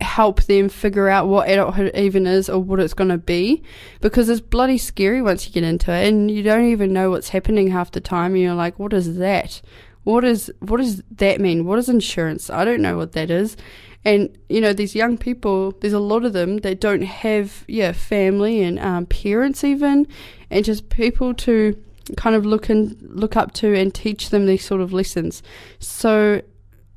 help 0.00 0.42
them 0.44 0.68
figure 0.68 1.08
out 1.08 1.26
what 1.26 1.48
adulthood 1.48 1.90
even 1.94 2.26
is 2.26 2.48
or 2.48 2.60
what 2.60 2.80
it's 2.80 2.94
going 2.94 3.08
to 3.08 3.18
be 3.18 3.62
because 4.00 4.28
it's 4.28 4.40
bloody 4.40 4.76
scary 4.78 5.22
once 5.22 5.46
you 5.46 5.52
get 5.52 5.64
into 5.64 5.90
it 5.90 6.08
and 6.08 6.30
you 6.30 6.42
don't 6.42 6.66
even 6.66 6.92
know 6.92 7.10
what's 7.10 7.30
happening 7.30 7.68
half 7.68 7.90
the 7.92 8.00
time 8.00 8.34
and 8.34 8.42
you're 8.42 8.54
like 8.54 8.78
what 8.78 8.92
is 8.92 9.16
that 9.16 9.62
what 10.04 10.24
is 10.24 10.52
what 10.60 10.78
does 10.78 11.02
that 11.16 11.40
mean? 11.40 11.64
What 11.64 11.78
is 11.78 11.88
insurance? 11.88 12.50
I 12.50 12.64
don't 12.64 12.82
know 12.82 12.96
what 12.96 13.12
that 13.12 13.30
is. 13.30 13.56
And 14.04 14.36
you 14.50 14.60
know 14.60 14.74
these 14.74 14.94
young 14.94 15.16
people 15.16 15.72
there's 15.80 15.94
a 15.94 15.98
lot 15.98 16.24
of 16.24 16.34
them 16.34 16.58
that 16.58 16.80
don't 16.80 17.02
have 17.02 17.64
yeah 17.66 17.92
family 17.92 18.62
and 18.62 18.78
um, 18.78 19.06
parents 19.06 19.64
even 19.64 20.06
and 20.50 20.64
just 20.64 20.90
people 20.90 21.32
to 21.34 21.82
kind 22.18 22.36
of 22.36 22.44
look 22.44 22.68
and 22.68 22.98
look 23.00 23.34
up 23.34 23.52
to 23.54 23.74
and 23.74 23.94
teach 23.94 24.28
them 24.28 24.44
these 24.46 24.64
sort 24.64 24.82
of 24.82 24.92
lessons. 24.92 25.42
So 25.78 26.42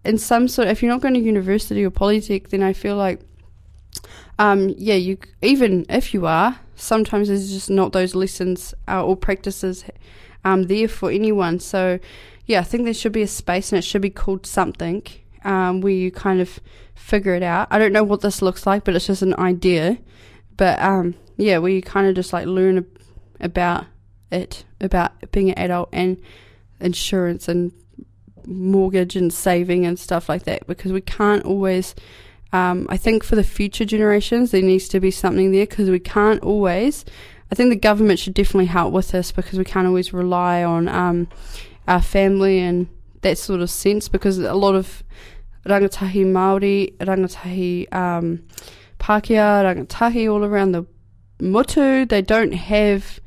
in 0.04 0.18
some 0.18 0.50
sort 0.50 0.68
if 0.68 0.84
you're 0.84 0.92
not 0.92 1.02
going 1.02 1.14
to 1.14 1.20
university 1.20 1.84
or 1.84 1.92
polytech 1.92 2.48
then 2.48 2.64
i 2.64 2.72
feel 2.72 2.96
like 2.96 3.20
um, 4.40 4.74
yeah 4.78 4.96
you 4.96 5.18
even 5.42 5.86
if 5.90 6.14
you 6.14 6.26
are 6.26 6.60
sometimes 6.78 7.28
there's 7.28 7.52
just 7.52 7.70
not 7.70 7.92
those 7.92 8.16
lessons 8.16 8.74
uh, 8.88 9.04
or 9.04 9.18
practices 9.18 9.84
um, 10.46 10.64
there 10.64 10.88
for 10.88 11.12
anyone. 11.12 11.60
So 11.60 12.00
yeah 12.48 12.60
i 12.60 12.64
think 12.64 12.84
there 12.84 12.94
should 12.94 13.12
be 13.12 13.22
a 13.22 13.28
space 13.28 13.72
and 13.72 13.78
it 13.78 13.84
should 13.84 14.02
be 14.02 14.10
called 14.10 14.46
something 14.46 15.04
um, 15.44 15.82
where 15.82 15.94
you 15.94 16.12
kind 16.12 16.42
of 16.42 16.60
figure 16.96 17.36
it 17.36 17.44
out 17.44 17.68
i 17.70 17.78
don't 17.78 17.94
know 17.94 18.04
what 18.04 18.22
this 18.22 18.42
looks 18.42 18.66
like 18.66 18.84
but 18.84 18.96
it's 18.96 19.08
just 19.08 19.22
an 19.22 19.36
idea 19.38 20.00
but 20.58 20.82
um, 20.82 21.14
yeah 21.38 21.60
where 21.60 21.72
you 21.72 21.82
kind 21.82 22.08
of 22.08 22.16
just 22.16 22.34
like 22.34 22.48
learn 22.48 22.84
about 23.40 23.86
it 24.32 24.66
about 24.82 25.12
being 25.32 25.52
an 25.52 25.58
adult 25.58 25.90
and 25.94 26.20
insurance 26.80 27.48
and 27.48 27.72
mortgage 28.48 29.16
and 29.16 29.34
saving 29.34 29.86
and 29.86 30.00
stuff 30.00 30.30
like 30.30 30.44
that 30.44 30.66
because 30.68 30.92
we 30.92 31.02
can't 31.02 31.44
always. 31.44 31.94
Um, 32.54 32.88
I 32.90 32.96
think 32.96 33.24
for 33.24 33.36
the 33.36 33.44
future 33.44 33.84
generations, 33.84 34.52
there 34.52 34.62
needs 34.62 34.88
to 34.90 35.00
be 35.00 35.12
something 35.12 35.52
there 35.52 35.66
because 35.66 35.90
we 35.90 36.00
can't 36.00 36.42
always. 36.42 37.04
I 37.52 37.56
think 37.56 37.70
the 37.70 37.76
government 37.78 38.20
should 38.20 38.34
definitely 38.34 38.66
help 38.68 38.94
with 38.94 39.10
this 39.10 39.32
because 39.32 39.58
we 39.60 39.66
can't 39.66 39.88
always 39.88 40.14
rely 40.14 40.64
on 40.64 40.88
um, 40.88 41.28
our 41.88 42.02
family 42.02 42.60
and 42.60 42.88
that 43.22 43.38
sort 43.38 43.62
of 43.62 43.70
sense 43.70 44.08
because 44.08 44.38
a 44.38 44.54
lot 44.54 44.76
of 44.76 45.04
rangatahi 45.66 46.26
Māori, 46.26 46.96
rangatahi 46.98 47.94
um, 47.94 48.44
Pākehā, 49.00 49.64
rangatahi 49.64 50.32
all 50.32 50.44
around 50.44 50.72
the 50.72 50.86
motu, 51.40 52.06
they 52.06 52.22
don't 52.22 52.54
have 52.54 53.20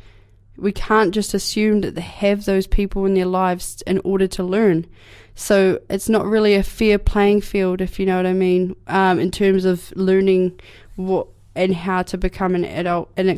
we 0.57 0.73
can't 0.73 1.15
just 1.15 1.33
assume 1.33 1.81
that 1.81 1.95
they 1.95 2.03
have 2.03 2.45
those 2.45 2.67
people 2.67 3.07
in 3.07 3.15
their 3.15 3.27
lives 3.27 3.83
in 3.87 3.99
order 4.05 4.27
to 4.27 4.45
learn. 4.45 4.87
So 5.35 5.81
it's 5.89 6.11
not 6.11 6.27
really 6.27 6.55
a 6.55 6.63
fair 6.63 6.99
playing 6.99 7.41
field, 7.41 7.81
if 7.81 7.99
you 7.99 8.05
know 8.05 8.17
what 8.17 8.27
I 8.27 8.35
mean, 8.35 8.77
um, 8.87 9.19
in 9.19 9.31
terms 9.31 9.65
of 9.65 9.91
learning 9.97 10.61
what 10.97 11.29
and 11.55 11.75
how 11.75 12.03
to 12.03 12.19
become 12.19 12.55
an 12.55 12.65
adult 12.65 13.11
and 13.17 13.29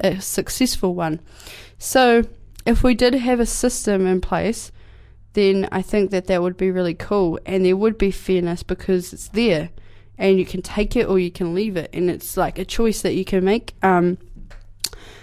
a 0.00 0.20
successful 0.20 0.94
one. 0.94 1.20
So 1.78 2.22
if 2.66 2.82
we 2.82 2.94
did 2.94 3.14
have 3.14 3.40
a 3.40 3.46
system 3.46 4.06
in 4.06 4.20
place, 4.20 4.72
then 5.32 5.68
I 5.70 5.82
think 5.82 6.10
that 6.10 6.26
that 6.26 6.42
would 6.42 6.56
be 6.56 6.70
really 6.70 6.94
cool, 6.94 7.38
and 7.46 7.64
there 7.64 7.76
would 7.76 7.98
be 7.98 8.10
fairness 8.10 8.62
because 8.62 9.12
it's 9.12 9.28
there, 9.28 9.70
and 10.18 10.38
you 10.38 10.44
can 10.44 10.62
take 10.62 10.96
it 10.96 11.08
or 11.08 11.18
you 11.18 11.30
can 11.30 11.54
leave 11.54 11.76
it, 11.76 11.90
and 11.92 12.10
it's 12.10 12.36
like 12.36 12.58
a 12.58 12.64
choice 12.64 13.02
that 13.02 13.14
you 13.14 13.24
can 13.24 13.44
make. 13.44 13.74
Um, 13.82 14.18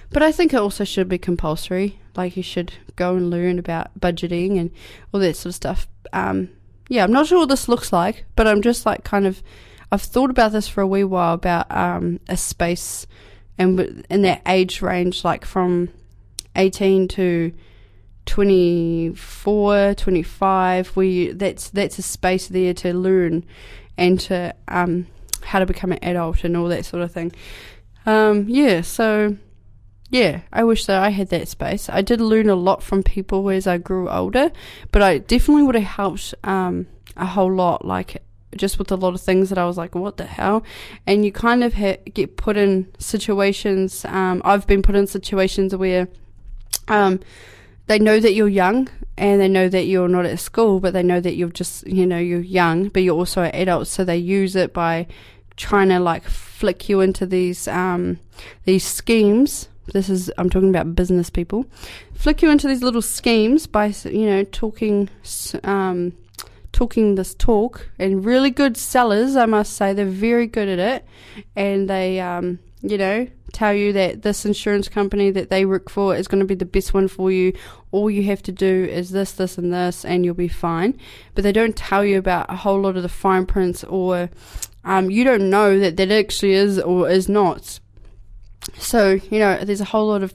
but 0.10 0.24
I 0.24 0.32
think 0.32 0.54
it 0.54 0.60
also 0.60 0.84
should 0.84 1.10
be 1.10 1.18
compulsory. 1.18 2.00
Like 2.16 2.38
you 2.38 2.44
should 2.44 2.74
go 2.96 3.16
and 3.16 3.30
learn 3.30 3.60
about 3.60 4.00
budgeting 4.00 4.60
and 4.60 4.72
all 5.14 5.20
that 5.20 5.36
sort 5.36 5.52
of 5.52 5.56
stuff. 5.56 5.88
Um, 6.14 6.50
yeah, 6.90 7.04
I'm 7.04 7.12
not 7.12 7.28
sure 7.28 7.40
what 7.40 7.50
this 7.50 7.68
looks 7.68 7.92
like, 7.92 8.26
but 8.36 8.48
I'm 8.48 8.62
just 8.62 8.86
like 8.86 9.04
kind 9.04 9.28
of. 9.28 9.44
I've 9.90 10.02
thought 10.02 10.30
about 10.30 10.52
this 10.52 10.68
for 10.68 10.82
a 10.82 10.88
wee 10.88 11.06
while 11.06 11.34
about 11.34 11.72
um, 11.72 12.20
a 12.28 12.36
space 12.36 13.08
and 13.58 14.06
in 14.10 14.22
that 14.24 14.42
age 14.46 14.82
range, 14.82 15.24
like 15.24 15.46
from 15.46 15.90
18 16.58 17.08
to 17.10 17.54
24, 18.26 19.94
25, 19.94 20.88
where 20.90 21.06
you, 21.06 21.34
that's 21.34 21.70
that's 21.70 21.98
a 21.98 22.02
space 22.02 22.48
there 22.48 22.74
to 22.74 22.94
learn 22.94 23.46
and 23.98 24.20
to 24.20 24.54
um, 24.68 25.08
how 25.44 25.60
to 25.60 25.66
become 25.66 25.92
an 25.92 26.00
adult 26.04 26.44
and 26.44 26.58
all 26.58 26.68
that 26.68 26.86
sort 26.86 27.02
of 27.02 27.12
thing. 27.12 27.32
Um, 28.06 28.46
yeah, 28.48 28.82
so 28.82 29.38
yeah, 30.10 30.42
I 30.54 30.64
wish 30.64 30.86
that 30.86 31.02
I 31.02 31.10
had 31.10 31.30
that 31.30 31.48
space. 31.48 31.90
I 31.90 32.02
did 32.02 32.22
learn 32.22 32.50
a 32.50 32.56
lot 32.56 32.82
from 32.82 33.04
people 33.04 33.50
as 33.50 33.68
I 33.68 33.78
grew 33.78 34.10
older, 34.10 34.52
but 34.92 35.02
I 35.02 35.18
definitely 35.18 35.64
would 35.64 35.76
have 35.76 35.84
helped 35.84 36.34
um, 36.44 36.88
a 37.16 37.26
whole 37.26 37.54
lot, 37.54 37.86
like 37.86 38.24
just 38.56 38.80
with 38.80 38.92
a 38.92 38.96
lot 38.96 39.14
of 39.14 39.22
things 39.22 39.50
that 39.50 39.58
I 39.58 39.66
was 39.66 39.78
like, 39.78 39.96
what 39.96 40.18
the 40.18 40.26
hell? 40.26 40.64
And 41.06 41.26
you 41.26 41.32
kind 41.32 41.64
of 41.64 41.74
ha- 41.74 42.02
get 42.14 42.38
put 42.38 42.58
in 42.58 42.88
situations. 42.98 44.06
Um, 44.06 44.42
I've 44.46 44.66
been 44.68 44.82
put 44.82 44.96
in 44.96 45.08
situations 45.08 45.76
where 45.76 46.08
um, 46.88 47.20
they 47.88 48.00
know 48.00 48.20
that 48.20 48.34
you're 48.34 48.48
young 48.48 48.90
and 49.18 49.42
they 49.42 49.48
know 49.48 49.68
that 49.70 49.86
you're 49.86 50.08
not 50.08 50.26
at 50.26 50.40
school, 50.40 50.80
but 50.80 50.94
they 50.94 51.04
know 51.04 51.20
that 51.20 51.36
you're 51.36 51.50
just, 51.50 51.88
you 51.88 52.06
know, 52.06 52.18
you're 52.20 52.40
young, 52.40 52.90
but 52.90 53.02
you're 53.02 53.16
also 53.16 53.44
an 53.44 53.56
adult. 53.56 53.88
So 53.88 54.04
they 54.04 54.18
use 54.18 54.56
it 54.56 54.74
by 54.74 55.08
trying 55.56 55.90
to 55.90 56.00
like 56.00 56.24
flick 56.24 56.88
you 56.88 57.02
into 57.02 57.26
these 57.26 57.68
um, 57.68 58.20
these 58.66 58.86
schemes. 58.86 59.70
This 59.94 60.10
is 60.10 60.32
I'm 60.38 60.50
talking 60.50 60.70
about 60.70 60.96
business 60.96 61.30
people, 61.30 61.66
flick 62.14 62.42
you 62.42 62.50
into 62.50 62.68
these 62.68 62.84
little 62.84 63.02
schemes 63.02 63.68
by 63.68 63.88
you 64.06 64.26
know 64.26 64.44
talking, 64.44 65.10
um, 65.64 66.14
talking 66.74 67.16
this 67.16 67.34
talk, 67.34 67.90
and 67.98 68.24
really 68.24 68.52
good 68.52 68.76
sellers, 68.78 69.36
I 69.36 69.46
must 69.46 69.74
say, 69.74 69.94
they're 69.94 70.06
very 70.06 70.46
good 70.46 70.68
at 70.68 70.80
it, 70.80 71.06
and 71.56 71.90
they 71.90 72.20
um, 72.20 72.60
you 72.82 72.98
know 72.98 73.28
tell 73.54 73.74
you 73.74 73.94
that 73.94 74.22
this 74.22 74.46
insurance 74.46 74.90
company 74.90 75.32
that 75.32 75.50
they 75.50 75.66
work 75.66 75.90
for 75.90 76.16
is 76.16 76.28
going 76.28 76.40
to 76.40 76.46
be 76.46 76.56
the 76.56 76.66
best 76.66 76.94
one 76.94 77.08
for 77.08 77.32
you. 77.32 77.54
All 77.92 78.10
you 78.10 78.24
have 78.24 78.44
to 78.44 78.52
do 78.52 78.86
is 78.86 79.10
this, 79.12 79.32
this, 79.34 79.58
and 79.58 79.74
this, 79.74 80.04
and 80.04 80.26
you'll 80.26 80.36
be 80.36 80.48
fine. 80.48 81.00
But 81.36 81.44
they 81.44 81.52
don't 81.52 81.76
tell 81.76 82.04
you 82.04 82.18
about 82.18 82.52
a 82.52 82.56
whole 82.56 82.82
lot 82.82 82.98
of 82.98 83.04
the 83.04 83.10
fine 83.10 83.46
prints, 83.46 83.84
or 83.84 84.30
um, 84.84 85.10
you 85.10 85.24
don't 85.24 85.50
know 85.50 85.80
that 85.80 85.98
that 85.98 86.12
actually 86.12 86.54
is 86.54 86.80
or 86.80 87.10
is 87.10 87.30
not 87.30 87.80
so, 88.78 89.20
you 89.30 89.40
know, 89.40 89.64
there's 89.64 89.82
a 89.82 89.86
whole 89.86 90.08
lot 90.08 90.24
of 90.24 90.34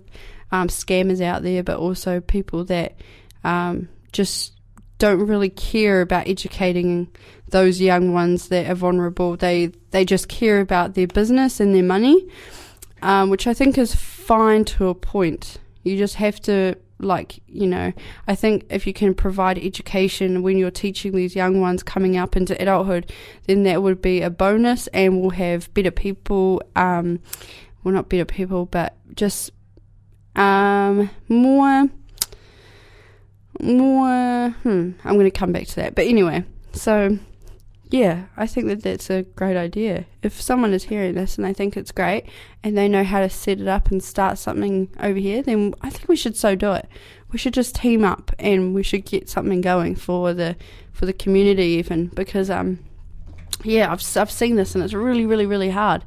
um, 0.50 0.68
scammers 0.68 1.20
out 1.20 1.42
there, 1.42 1.62
but 1.62 1.78
also 1.78 2.20
people 2.20 2.64
that 2.66 2.96
um, 3.44 3.88
just 4.12 4.52
don't 4.98 5.26
really 5.26 5.50
care 5.50 6.00
about 6.00 6.28
educating 6.28 7.08
those 7.48 7.80
young 7.80 8.12
ones 8.12 8.48
that 8.48 8.70
are 8.70 8.74
vulnerable. 8.74 9.36
They 9.36 9.72
they 9.90 10.04
just 10.04 10.28
care 10.28 10.60
about 10.60 10.94
their 10.94 11.06
business 11.06 11.60
and 11.60 11.74
their 11.74 11.82
money, 11.82 12.28
um, 13.02 13.30
which 13.30 13.46
I 13.46 13.54
think 13.54 13.76
is 13.78 13.94
fine 13.94 14.64
to 14.66 14.88
a 14.88 14.94
point. 14.94 15.58
You 15.82 15.96
just 15.96 16.16
have 16.16 16.40
to 16.42 16.76
like 16.98 17.42
you 17.48 17.66
know 17.66 17.92
i 18.28 18.34
think 18.36 18.64
if 18.70 18.86
you 18.86 18.92
can 18.92 19.12
provide 19.12 19.58
education 19.58 20.40
when 20.40 20.56
you're 20.56 20.70
teaching 20.70 21.10
these 21.10 21.34
young 21.34 21.60
ones 21.60 21.82
coming 21.82 22.16
up 22.16 22.36
into 22.36 22.54
adulthood 22.62 23.10
then 23.48 23.64
that 23.64 23.82
would 23.82 24.00
be 24.00 24.22
a 24.22 24.30
bonus 24.30 24.86
and 24.88 25.20
we'll 25.20 25.30
have 25.30 25.74
better 25.74 25.90
people 25.90 26.62
um, 26.76 27.18
well, 27.82 27.94
not 27.94 28.08
better 28.08 28.24
people, 28.24 28.66
but 28.66 28.96
just 29.14 29.50
um, 30.36 31.10
more, 31.28 31.88
more. 33.60 34.50
Hmm, 34.62 34.90
I'm 35.04 35.14
going 35.14 35.24
to 35.24 35.30
come 35.30 35.52
back 35.52 35.66
to 35.68 35.76
that. 35.76 35.94
But 35.94 36.06
anyway, 36.06 36.44
so 36.72 37.18
yeah, 37.92 38.24
I 38.38 38.46
think 38.46 38.68
that 38.68 38.82
that's 38.82 39.10
a 39.10 39.22
great 39.22 39.56
idea. 39.56 40.06
If 40.22 40.40
someone 40.40 40.72
is 40.72 40.84
hearing 40.84 41.14
this 41.14 41.36
and 41.36 41.44
they 41.44 41.52
think 41.52 41.76
it's 41.76 41.92
great 41.92 42.24
and 42.64 42.76
they 42.76 42.88
know 42.88 43.04
how 43.04 43.20
to 43.20 43.28
set 43.28 43.60
it 43.60 43.68
up 43.68 43.90
and 43.90 44.02
start 44.02 44.38
something 44.38 44.88
over 44.98 45.18
here, 45.18 45.42
then 45.42 45.74
I 45.82 45.90
think 45.90 46.08
we 46.08 46.16
should 46.16 46.34
so 46.34 46.54
do 46.54 46.72
it. 46.72 46.88
We 47.32 47.38
should 47.38 47.52
just 47.52 47.74
team 47.74 48.02
up 48.02 48.32
and 48.38 48.74
we 48.74 48.82
should 48.82 49.04
get 49.04 49.28
something 49.28 49.60
going 49.60 49.94
for 49.94 50.32
the 50.32 50.56
for 50.90 51.04
the 51.04 51.12
community 51.12 51.64
even 51.64 52.06
because 52.06 52.48
um 52.48 52.78
yeah, 53.62 53.92
I've 53.92 54.16
I've 54.16 54.30
seen 54.30 54.56
this 54.56 54.74
and 54.74 54.82
it's 54.82 54.94
really 54.94 55.26
really 55.26 55.44
really 55.44 55.70
hard 55.70 56.02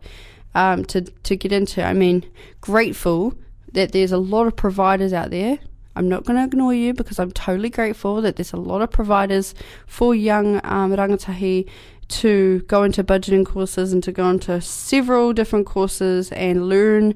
um, 0.55 0.85
to 0.85 1.01
to 1.01 1.35
get 1.35 1.51
into. 1.51 1.83
I 1.83 1.93
mean, 1.93 2.25
grateful 2.61 3.35
that 3.73 3.91
there's 3.91 4.11
a 4.11 4.17
lot 4.17 4.47
of 4.47 4.55
providers 4.55 5.13
out 5.13 5.29
there. 5.29 5.59
I'm 5.95 6.09
not 6.09 6.25
going 6.25 6.37
to 6.37 6.43
ignore 6.43 6.73
you 6.73 6.93
because 6.93 7.19
I'm 7.19 7.31
totally 7.31 7.69
grateful 7.69 8.21
that 8.21 8.35
there's 8.35 8.53
a 8.53 8.57
lot 8.57 8.81
of 8.81 8.91
providers 8.91 9.53
for 9.87 10.13
young 10.13 10.57
um, 10.63 10.91
rangatahi 10.91 11.69
to 12.07 12.59
go 12.67 12.83
into 12.83 13.03
budgeting 13.03 13.45
courses 13.45 13.93
and 13.93 14.03
to 14.03 14.11
go 14.11 14.29
into 14.29 14.61
several 14.61 15.33
different 15.33 15.65
courses 15.65 16.31
and 16.33 16.69
learn 16.69 17.15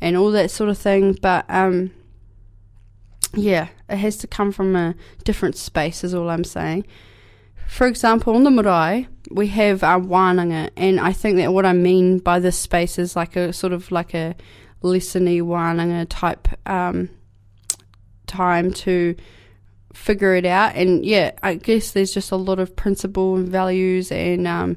and 0.00 0.16
all 0.16 0.30
that 0.32 0.50
sort 0.50 0.70
of 0.70 0.78
thing. 0.78 1.18
But 1.20 1.44
um, 1.48 1.92
yeah, 3.34 3.68
it 3.88 3.96
has 3.96 4.16
to 4.18 4.26
come 4.26 4.52
from 4.52 4.74
a 4.74 4.94
different 5.24 5.56
space, 5.56 6.02
is 6.04 6.14
all 6.14 6.30
I'm 6.30 6.44
saying. 6.44 6.86
For 7.66 7.86
example, 7.86 8.34
on 8.34 8.44
the 8.44 8.50
marae, 8.50 9.08
we 9.30 9.48
have 9.48 9.82
our 9.82 10.00
wānanga, 10.00 10.70
and 10.76 11.00
I 11.00 11.12
think 11.12 11.36
that 11.38 11.52
what 11.52 11.66
I 11.66 11.72
mean 11.72 12.18
by 12.18 12.38
this 12.38 12.58
space 12.58 12.98
is 12.98 13.16
like 13.16 13.36
a 13.36 13.52
sort 13.52 13.72
of 13.72 13.90
like 13.90 14.14
a 14.14 14.34
lessony 14.82 15.40
wānanga 15.40 16.06
type 16.08 16.48
um, 16.68 17.08
time 18.34 18.72
to 18.72 19.14
figure 19.94 20.34
it 20.34 20.44
out. 20.44 20.74
And 20.74 21.04
yeah, 21.04 21.32
I 21.42 21.54
guess 21.54 21.92
there's 21.92 22.12
just 22.12 22.32
a 22.32 22.36
lot 22.36 22.58
of 22.58 22.74
principle 22.74 23.36
and 23.36 23.48
values 23.48 24.10
and 24.10 24.46
um, 24.46 24.76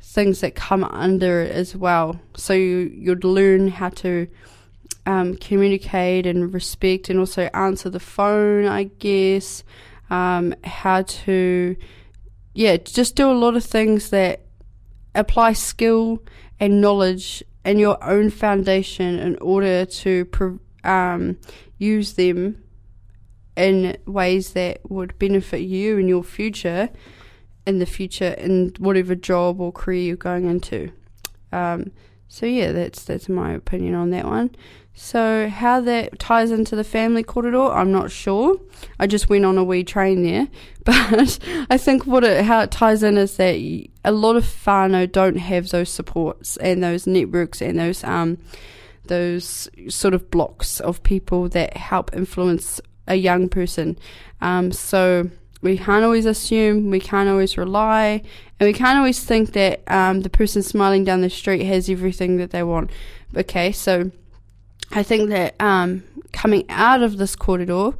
things 0.00 0.40
that 0.40 0.54
come 0.54 0.84
under 0.84 1.42
it 1.42 1.52
as 1.52 1.76
well. 1.76 2.20
So 2.36 2.52
you, 2.52 2.90
you'd 2.94 3.24
learn 3.24 3.68
how 3.68 3.90
to 3.90 4.26
um, 5.06 5.36
communicate 5.36 6.26
and 6.26 6.52
respect 6.52 7.08
and 7.08 7.18
also 7.18 7.48
answer 7.54 7.88
the 7.88 8.00
phone, 8.00 8.66
I 8.66 8.84
guess. 8.84 9.64
Um, 10.10 10.54
how 10.64 11.02
to, 11.02 11.76
yeah, 12.54 12.78
just 12.78 13.14
do 13.14 13.30
a 13.30 13.32
lot 13.32 13.56
of 13.56 13.64
things 13.64 14.10
that 14.10 14.40
apply 15.14 15.52
skill 15.52 16.22
and 16.58 16.80
knowledge 16.80 17.44
and 17.64 17.78
your 17.78 18.02
own 18.02 18.30
foundation 18.30 19.18
in 19.18 19.36
order 19.36 19.84
to 19.84 20.58
um, 20.84 21.36
use 21.76 22.14
them 22.14 22.62
in 23.58 23.96
ways 24.06 24.52
that 24.52 24.80
would 24.88 25.18
benefit 25.18 25.62
you 25.62 25.98
in 25.98 26.08
your 26.08 26.22
future, 26.22 26.88
in 27.66 27.80
the 27.80 27.86
future, 27.86 28.30
in 28.38 28.72
whatever 28.78 29.14
job 29.14 29.60
or 29.60 29.72
career 29.72 30.00
you're 30.00 30.16
going 30.16 30.48
into. 30.48 30.92
Um, 31.52 31.90
so 32.28 32.46
yeah, 32.46 32.72
that's 32.72 33.04
that's 33.04 33.28
my 33.28 33.52
opinion 33.52 33.94
on 33.94 34.10
that 34.10 34.26
one. 34.26 34.54
So 34.94 35.48
how 35.48 35.80
that 35.82 36.18
ties 36.18 36.50
into 36.50 36.74
the 36.74 36.84
family 36.84 37.22
corridor, 37.22 37.72
I'm 37.72 37.92
not 37.92 38.10
sure. 38.10 38.60
I 38.98 39.06
just 39.06 39.28
went 39.28 39.44
on 39.44 39.56
a 39.56 39.64
wee 39.64 39.84
train 39.84 40.24
there, 40.24 40.48
but 40.84 41.38
I 41.70 41.78
think 41.78 42.06
what 42.06 42.24
it, 42.24 42.44
how 42.44 42.60
it 42.60 42.70
ties 42.70 43.02
in 43.02 43.16
is 43.16 43.36
that 43.36 43.54
a 43.54 44.12
lot 44.12 44.36
of 44.36 44.44
whānau 44.44 45.10
don't 45.10 45.36
have 45.36 45.70
those 45.70 45.88
supports 45.88 46.56
and 46.58 46.82
those 46.82 47.06
networks 47.06 47.60
and 47.60 47.78
those 47.78 48.04
um 48.04 48.38
those 49.04 49.68
sort 49.88 50.14
of 50.14 50.30
blocks 50.30 50.80
of 50.80 51.02
people 51.02 51.48
that 51.48 51.76
help 51.76 52.14
influence 52.14 52.80
a 53.08 53.16
young 53.16 53.48
person. 53.48 53.98
Um, 54.40 54.70
so 54.70 55.30
we 55.60 55.76
can't 55.76 56.04
always 56.04 56.26
assume, 56.26 56.90
we 56.90 57.00
can't 57.00 57.28
always 57.28 57.58
rely, 57.58 58.22
and 58.60 58.66
we 58.66 58.72
can't 58.72 58.98
always 58.98 59.24
think 59.24 59.52
that 59.52 59.82
um, 59.88 60.20
the 60.20 60.30
person 60.30 60.62
smiling 60.62 61.04
down 61.04 61.20
the 61.20 61.30
street 61.30 61.64
has 61.64 61.90
everything 61.90 62.36
that 62.36 62.50
they 62.50 62.62
want. 62.62 62.90
Okay, 63.36 63.72
so 63.72 64.10
I 64.92 65.02
think 65.02 65.30
that 65.30 65.54
um, 65.60 66.04
coming 66.32 66.64
out 66.68 67.02
of 67.02 67.16
this 67.16 67.34
corridor, 67.34 67.92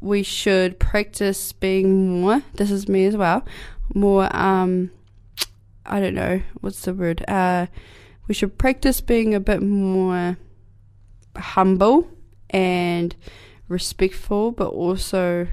we 0.00 0.22
should 0.22 0.78
practice 0.78 1.52
being 1.52 2.20
more, 2.20 2.42
this 2.54 2.70
is 2.70 2.88
me 2.88 3.04
as 3.06 3.16
well, 3.16 3.44
more, 3.94 4.28
um, 4.36 4.90
I 5.86 6.00
don't 6.00 6.14
know, 6.14 6.42
what's 6.60 6.82
the 6.82 6.94
word? 6.94 7.24
Uh, 7.28 7.66
we 8.26 8.34
should 8.34 8.58
practice 8.58 9.00
being 9.00 9.34
a 9.34 9.40
bit 9.40 9.62
more 9.62 10.36
humble 11.36 12.08
and 12.50 13.14
respectful, 13.68 14.52
but 14.52 14.68
also 14.68 15.48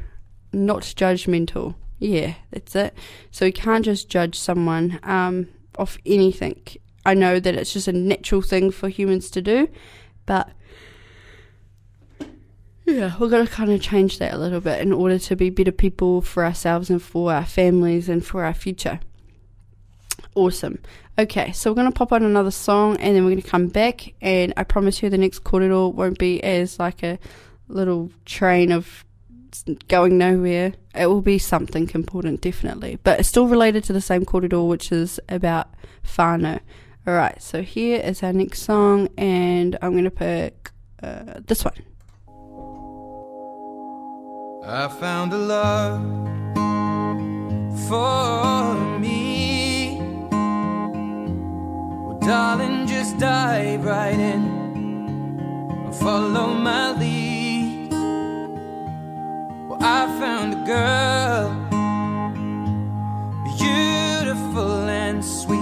not 0.51 0.81
judgmental. 0.81 1.75
Yeah, 1.99 2.35
that's 2.51 2.75
it. 2.75 2.93
So 3.31 3.45
we 3.45 3.51
can't 3.51 3.85
just 3.85 4.09
judge 4.09 4.37
someone 4.37 4.99
um, 5.03 5.47
off 5.77 5.97
anything. 6.05 6.61
I 7.05 7.13
know 7.13 7.39
that 7.39 7.55
it's 7.55 7.73
just 7.73 7.87
a 7.87 7.93
natural 7.93 8.41
thing 8.41 8.71
for 8.71 8.89
humans 8.89 9.29
to 9.31 9.41
do, 9.41 9.69
but 10.25 10.49
yeah, 12.85 13.15
we're 13.19 13.29
going 13.29 13.45
to 13.45 13.51
kind 13.51 13.71
of 13.71 13.81
change 13.81 14.19
that 14.19 14.33
a 14.33 14.37
little 14.37 14.61
bit 14.61 14.79
in 14.79 14.93
order 14.93 15.17
to 15.17 15.35
be 15.35 15.49
better 15.49 15.71
people 15.71 16.21
for 16.21 16.45
ourselves 16.45 16.89
and 16.89 17.01
for 17.01 17.33
our 17.33 17.45
families 17.45 18.09
and 18.09 18.25
for 18.25 18.43
our 18.43 18.53
future. 18.53 18.99
Awesome. 20.35 20.79
Okay, 21.17 21.51
so 21.51 21.71
we're 21.71 21.75
going 21.75 21.91
to 21.91 21.97
pop 21.97 22.11
on 22.11 22.23
another 22.23 22.51
song 22.51 22.97
and 22.97 23.15
then 23.15 23.23
we're 23.23 23.31
going 23.31 23.41
to 23.41 23.49
come 23.49 23.67
back. 23.67 24.13
And 24.21 24.53
I 24.57 24.63
promise 24.63 25.01
you 25.01 25.09
the 25.09 25.17
next 25.17 25.43
korero 25.43 25.93
won't 25.93 26.19
be 26.19 26.43
as 26.43 26.77
like 26.77 27.03
a 27.03 27.17
little 27.67 28.11
train 28.25 28.71
of 28.71 29.05
going 29.87 30.17
nowhere. 30.17 30.73
It 30.93 31.07
will 31.07 31.21
be 31.21 31.37
something 31.37 31.89
important, 31.93 32.41
definitely. 32.41 32.99
But 33.03 33.19
it's 33.19 33.29
still 33.29 33.47
related 33.47 33.83
to 33.85 33.93
the 33.93 34.01
same 34.01 34.25
korero, 34.25 34.67
which 34.67 34.91
is 34.91 35.19
about 35.29 35.67
whānau. 36.05 36.59
Alright, 37.07 37.41
so 37.41 37.61
here 37.61 38.01
is 38.01 38.23
our 38.23 38.33
next 38.33 38.63
song, 38.63 39.09
and 39.17 39.77
I'm 39.81 39.91
going 39.91 40.05
to 40.05 40.11
pick 40.11 40.71
uh, 41.03 41.39
this 41.45 41.63
one. 41.63 41.75
I 44.67 44.87
found 44.87 45.31
a 45.31 45.37
love 45.37 46.01
for 47.87 48.99
me. 48.99 49.99
Well, 52.01 52.19
darling, 52.25 52.87
just 52.87 53.19
dive 53.19 53.85
right 53.85 54.19
in. 54.19 55.93
Follow 55.93 56.47
my 56.55 56.97
lead. 56.97 57.34
Well, 59.77 59.83
I 59.83 60.19
found 60.19 60.53
a 60.53 60.61
girl, 60.65 61.49
beautiful 63.57 64.87
and 64.87 65.23
sweet. 65.23 65.57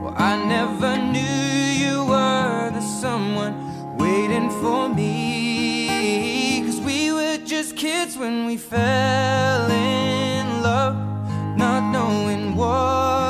Well, 0.00 0.14
I 0.16 0.42
never 0.42 0.96
knew 0.96 1.20
you 1.20 2.04
were 2.04 2.70
the 2.72 2.80
someone 2.80 3.96
waiting 3.98 4.48
for 4.62 4.88
me 4.88 6.62
Cause 6.64 6.80
we 6.80 7.12
were 7.12 7.38
just 7.44 7.76
kids 7.76 8.16
when 8.16 8.46
we 8.46 8.56
fell 8.56 9.70
in 9.70 10.62
love, 10.62 10.96
not 11.58 11.90
knowing 11.92 12.56
what 12.56 13.25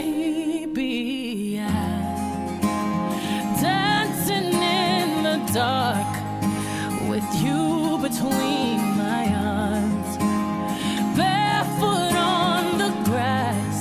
baby. 0.00 1.56
Dancing 3.60 4.52
in 4.52 5.08
the 5.28 5.38
dark 5.52 6.12
with 7.10 7.28
you 7.44 7.98
between 8.06 8.78
my 9.04 9.24
arms, 9.56 10.10
barefoot 11.16 12.14
on 12.14 12.64
the 12.82 12.92
grass 13.08 13.78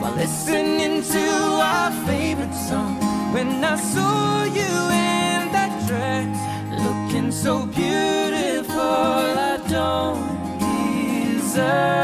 while 0.00 0.14
listening 0.14 1.02
to 1.14 1.26
our 1.72 1.90
favorite 2.08 2.56
song. 2.68 2.94
When 3.34 3.62
I 3.64 3.76
saw 3.76 4.44
you 4.44 4.72
in 5.06 5.40
that 5.56 5.72
dress, 5.86 6.38
looking 6.86 7.30
so 7.30 7.66
beautiful, 7.66 8.80
I 9.52 9.58
don't 9.68 10.38
deserve. 10.58 11.99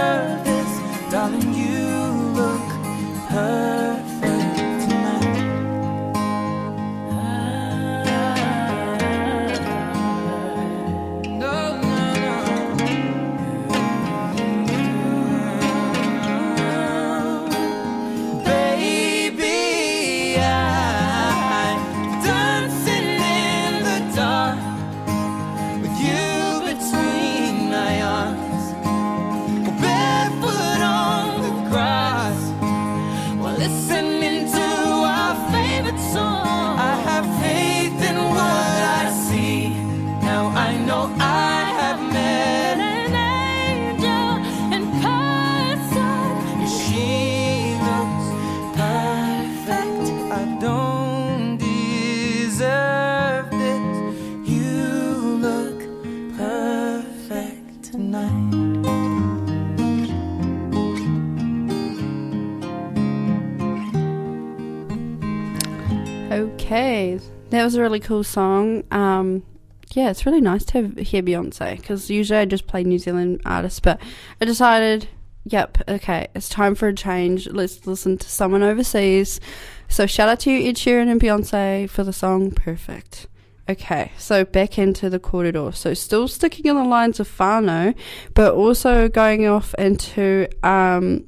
That 67.50 67.62
was 67.62 67.76
a 67.76 67.80
really 67.80 68.00
cool 68.00 68.24
song. 68.24 68.82
Um, 68.90 69.44
yeah, 69.92 70.10
it's 70.10 70.26
really 70.26 70.40
nice 70.40 70.64
to 70.66 70.82
have, 70.82 70.98
hear 70.98 71.22
Beyonce 71.22 71.76
because 71.76 72.10
usually 72.10 72.40
I 72.40 72.44
just 72.44 72.66
play 72.66 72.82
New 72.82 72.98
Zealand 72.98 73.40
artists, 73.46 73.78
but 73.78 74.00
I 74.40 74.44
decided, 74.44 75.08
yep, 75.44 75.78
okay, 75.88 76.26
it's 76.34 76.48
time 76.48 76.74
for 76.74 76.88
a 76.88 76.94
change. 76.94 77.48
Let's 77.48 77.86
listen 77.86 78.18
to 78.18 78.28
someone 78.28 78.62
overseas. 78.62 79.40
So 79.88 80.06
shout 80.06 80.28
out 80.28 80.40
to 80.40 80.50
you, 80.50 80.68
Ed 80.68 80.74
Sheeran 80.74 81.08
and 81.08 81.20
Beyonce, 81.20 81.88
for 81.88 82.02
the 82.02 82.12
song 82.12 82.50
Perfect. 82.50 83.28
Okay, 83.68 84.12
so 84.16 84.44
back 84.44 84.78
into 84.78 85.08
the 85.08 85.18
corridor. 85.18 85.70
So 85.72 85.94
still 85.94 86.28
sticking 86.28 86.66
in 86.66 86.76
the 86.76 86.84
lines 86.84 87.18
of 87.20 87.28
whānau, 87.28 87.94
but 88.34 88.54
also 88.54 89.08
going 89.08 89.46
off 89.46 89.74
into 89.74 90.48
um, 90.62 91.24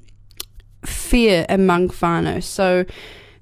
fear 0.85 1.47
among 1.49 1.89
whānau. 1.89 2.43
So 2.43 2.85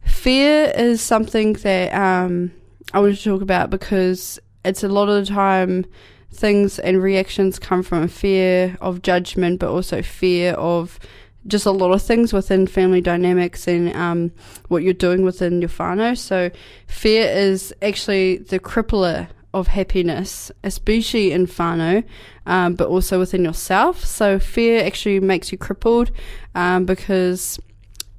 fear 0.03 0.73
is 0.77 1.03
something 1.03 1.55
that 1.55 1.93
um, 1.95 2.53
I 2.97 2.99
want 2.99 3.15
to 3.15 3.23
talk 3.23 3.43
about 3.43 3.69
because 3.69 4.39
it's 4.65 4.83
a 4.83 4.89
lot 4.89 5.11
of 5.11 5.27
the 5.27 5.31
time 5.31 5.85
things 6.33 6.79
and 6.79 7.03
reactions 7.03 7.59
come 7.59 7.83
from 7.83 8.05
a 8.05 8.09
fear 8.09 8.79
of 8.81 9.03
judgment, 9.03 9.61
but 9.61 9.69
also 9.69 10.01
fear 10.01 10.55
of 10.55 10.99
just 11.47 11.67
a 11.67 11.73
lot 11.73 11.93
of 11.93 12.01
things 12.01 12.33
within 12.33 12.67
family 12.67 13.03
dynamics 13.03 13.69
and 13.69 13.95
um, 13.95 14.33
what 14.69 14.83
you're 14.83 14.95
doing 14.95 15.25
within 15.25 15.61
your 15.61 15.69
whānau. 15.69 16.17
So 16.17 16.51
fear 16.87 17.29
is 17.31 17.75
actually 17.83 18.39
the 18.39 18.59
crippler 18.59 19.29
of 19.53 19.67
happiness, 19.67 20.51
especially 20.65 21.33
in 21.33 21.47
whānau, 21.47 22.03
um, 22.47 22.77
but 22.77 22.89
also 22.89 23.19
within 23.19 23.45
yourself. 23.45 24.07
So 24.07 24.39
fear 24.39 24.83
actually 24.83 25.21
makes 25.21 25.53
you 25.53 25.59
crippled 25.59 26.13
um, 26.55 26.87
because 26.87 27.61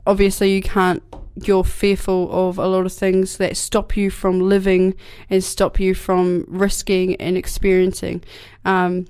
obviously 0.05 0.53
you 0.53 0.61
can't 0.61 1.01
you're 1.43 1.63
fearful 1.63 2.29
of 2.31 2.57
a 2.57 2.67
lot 2.67 2.85
of 2.85 2.93
things 2.93 3.37
that 3.37 3.57
stop 3.57 3.95
you 3.95 4.09
from 4.09 4.39
living 4.39 4.95
and 5.29 5.43
stop 5.43 5.79
you 5.79 5.93
from 5.93 6.45
risking 6.47 7.15
and 7.17 7.37
experiencing. 7.37 8.23
Um, 8.65 9.07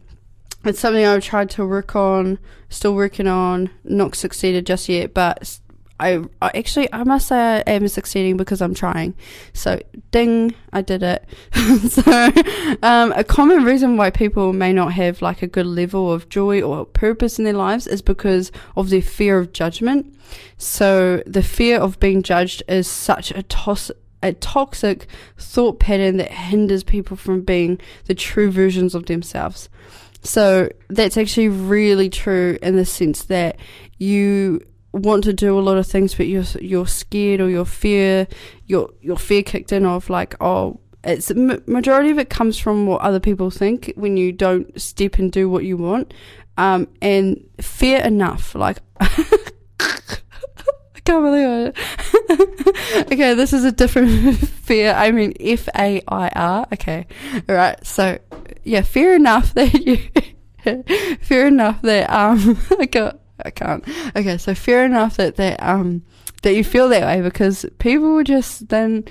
it's 0.66 0.80
something 0.80 1.06
I've 1.06 1.24
tried 1.24 1.50
to 1.52 1.66
work 1.66 1.96
on, 1.96 2.40
still 2.70 2.96
working 2.96 3.28
on, 3.28 3.70
not 3.84 4.16
succeeded 4.16 4.66
just 4.66 4.90
yet, 4.90 5.14
but 5.14 5.60
I, 6.00 6.24
I 6.42 6.52
actually 6.54 6.92
I 6.94 7.04
must 7.04 7.28
say 7.28 7.64
I 7.66 7.72
am 7.72 7.88
succeeding 7.88 8.38
because 8.38 8.62
I'm 8.62 8.74
trying. 8.74 9.16
So 9.54 9.80
ding, 10.12 10.54
I 10.72 10.82
did 10.82 11.02
it. 11.04 11.28
so 11.90 12.32
um, 12.84 13.12
a 13.14 13.24
common 13.24 13.64
reason 13.64 13.98
why 13.98 14.12
people 14.12 14.54
may 14.54 14.74
not 14.74 14.94
have 14.94 15.22
like 15.22 15.42
a 15.42 15.48
good 15.48 15.66
level 15.66 16.12
of 16.12 16.30
joy 16.30 16.62
or 16.62 16.86
purpose 16.86 17.40
in 17.40 17.46
their 17.46 17.54
lives 17.54 17.88
is 17.88 18.02
because 18.02 18.52
of 18.76 18.90
their 18.90 19.02
fear 19.02 19.40
of 19.40 19.54
judgment. 19.54 20.14
So 20.58 21.24
the 21.26 21.44
fear 21.44 21.80
of 21.80 22.00
being 22.00 22.22
judged 22.22 22.64
is 22.68 22.88
such 22.88 23.32
a 23.32 23.44
toss 23.44 23.92
a 24.24 24.34
toxic 24.34 25.08
thought 25.38 25.80
pattern 25.80 26.18
that 26.18 26.32
hinders 26.32 26.84
people 26.84 27.16
from 27.16 27.42
being 27.42 27.80
the 28.06 28.16
true 28.16 28.50
versions 28.50 28.96
of 28.96 29.06
themselves. 29.06 29.70
So 30.24 30.70
that's 30.90 31.18
actually 31.18 31.50
really 31.50 32.10
true 32.10 32.58
in 32.62 32.76
the 32.76 32.86
sense 32.86 33.26
that 33.26 33.58
you 33.98 34.66
want 34.94 35.24
to 35.26 35.34
do 35.34 35.58
a 35.58 35.62
lot 35.62 35.78
of 35.78 35.88
things, 35.88 36.16
but 36.16 36.28
you're 36.28 36.46
you're 36.60 36.88
scared 36.88 37.42
or 37.42 37.50
your 37.50 37.66
fear, 37.66 38.28
your 38.66 38.90
your 39.02 39.18
fear 39.18 39.44
kicked 39.44 39.72
in 39.72 39.86
of 39.86 40.10
like, 40.10 40.36
oh, 40.42 40.80
it's 41.04 41.32
majority 41.34 42.10
of 42.10 42.18
it 42.18 42.30
comes 42.30 42.58
from 42.58 42.86
what 42.86 43.02
other 43.02 43.20
people 43.20 43.50
think 43.50 43.94
when 43.96 44.18
you 44.18 44.32
don't 44.32 44.80
step 44.80 45.18
and 45.18 45.32
do 45.32 45.50
what 45.50 45.64
you 45.64 45.78
want, 45.78 46.14
um, 46.58 46.88
and 47.02 47.44
fear 47.62 48.00
enough, 48.02 48.56
like. 48.56 48.80
I 49.80 51.00
can't 51.10 51.24
believe 51.24 51.74
it. 51.74 53.08
okay, 53.14 53.34
this 53.34 53.54
is 53.54 53.64
a 53.64 53.72
different 53.72 54.38
fear. 54.66 54.94
I 54.94 55.12
mean 55.12 55.34
F 55.40 55.70
A 55.78 56.02
I 56.08 56.30
R. 56.30 56.68
Okay, 56.74 57.08
all 57.48 57.56
right. 57.56 57.86
So 57.86 58.18
yeah, 58.64 58.82
fear 58.82 59.16
enough 59.16 59.54
that 59.54 59.74
you 59.74 60.00
fear 61.22 61.48
enough 61.48 61.82
that 61.84 62.10
um 62.10 62.60
I 62.78 62.86
got 62.86 63.20
I 63.44 63.52
can't. 63.52 63.84
Okay, 64.16 64.38
so 64.38 64.54
fear 64.56 64.84
enough 64.84 65.18
that 65.18 65.36
that 65.36 65.62
um 65.62 66.04
that 66.44 66.54
you 66.56 66.64
feel 66.64 66.90
that 66.90 67.04
way 67.04 67.22
because 67.22 67.66
people 67.80 68.24
just 68.24 68.70
then 68.70 69.06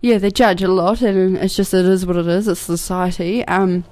yeah 0.00 0.18
they 0.18 0.30
judge 0.30 0.62
a 0.62 0.68
lot 0.68 1.02
and 1.02 1.36
it's 1.38 1.56
just 1.56 1.74
it 1.74 1.84
is 1.84 2.06
what 2.06 2.16
it 2.16 2.26
is. 2.26 2.48
It's 2.48 2.60
society. 2.60 3.44
Um. 3.46 3.84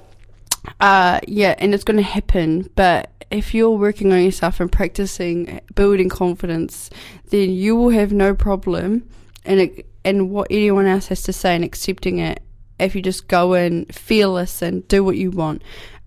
Uh. 0.79 1.19
Yeah, 1.27 1.55
and 1.57 1.73
it's 1.73 1.83
going 1.83 1.97
to 1.97 2.03
happen, 2.03 2.69
but 2.75 3.09
if 3.31 3.53
you're 3.53 3.71
working 3.71 4.11
on 4.11 4.21
yourself 4.21 4.59
and 4.59 4.71
practicing 4.71 5.61
building 5.73 6.09
confidence, 6.09 6.89
then 7.29 7.49
you 7.49 7.75
will 7.75 7.89
have 7.89 8.11
no 8.11 8.35
problem 8.35 9.09
and 9.45 9.83
and 10.03 10.29
what 10.29 10.47
anyone 10.49 10.85
else 10.85 11.07
has 11.07 11.21
to 11.23 11.33
say 11.33 11.55
and 11.55 11.63
accepting 11.63 12.19
it 12.19 12.41
if 12.79 12.95
you 12.95 13.01
just 13.01 13.27
go 13.27 13.53
in 13.53 13.85
fearless 13.85 14.61
and 14.61 14.87
do 14.87 15.03
what 15.03 15.15
you 15.15 15.31
want. 15.31 15.61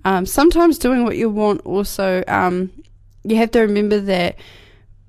Um, 0.05 0.27
sometimes 0.27 0.79
doing 0.79 1.05
what 1.05 1.17
you 1.17 1.31
want 1.31 1.65
also, 1.65 2.23
um, 2.29 2.71
you 3.25 3.37
have 3.37 3.51
to 3.53 3.61
remember 3.61 4.01
that 4.01 4.37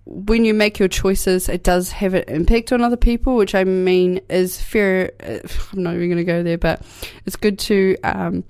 when 0.05 0.45
you 0.45 0.53
make 0.53 0.77
your 0.77 0.87
choices, 0.87 1.49
it 1.49 1.63
does 1.63 1.91
have 1.91 2.13
an 2.13 2.23
impact 2.27 2.71
on 2.71 2.81
other 2.81 2.97
people, 2.97 3.35
which 3.35 3.55
I 3.55 3.63
mean 3.63 4.21
is 4.29 4.61
fair. 4.61 5.11
I'm 5.19 5.83
not 5.83 5.95
even 5.95 6.09
going 6.09 6.17
to 6.17 6.23
go 6.23 6.43
there, 6.43 6.57
but 6.57 6.81
it's 7.25 7.35
good 7.35 7.57
to 7.59 7.97
um, 8.03 8.43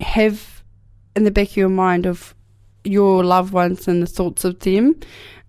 have 0.00 0.62
in 1.16 1.24
the 1.24 1.30
back 1.30 1.48
of 1.48 1.56
your 1.56 1.68
mind 1.68 2.06
of 2.06 2.34
your 2.84 3.24
loved 3.24 3.52
ones 3.52 3.88
and 3.88 4.02
the 4.02 4.06
thoughts 4.06 4.44
of 4.44 4.58
them, 4.60 4.98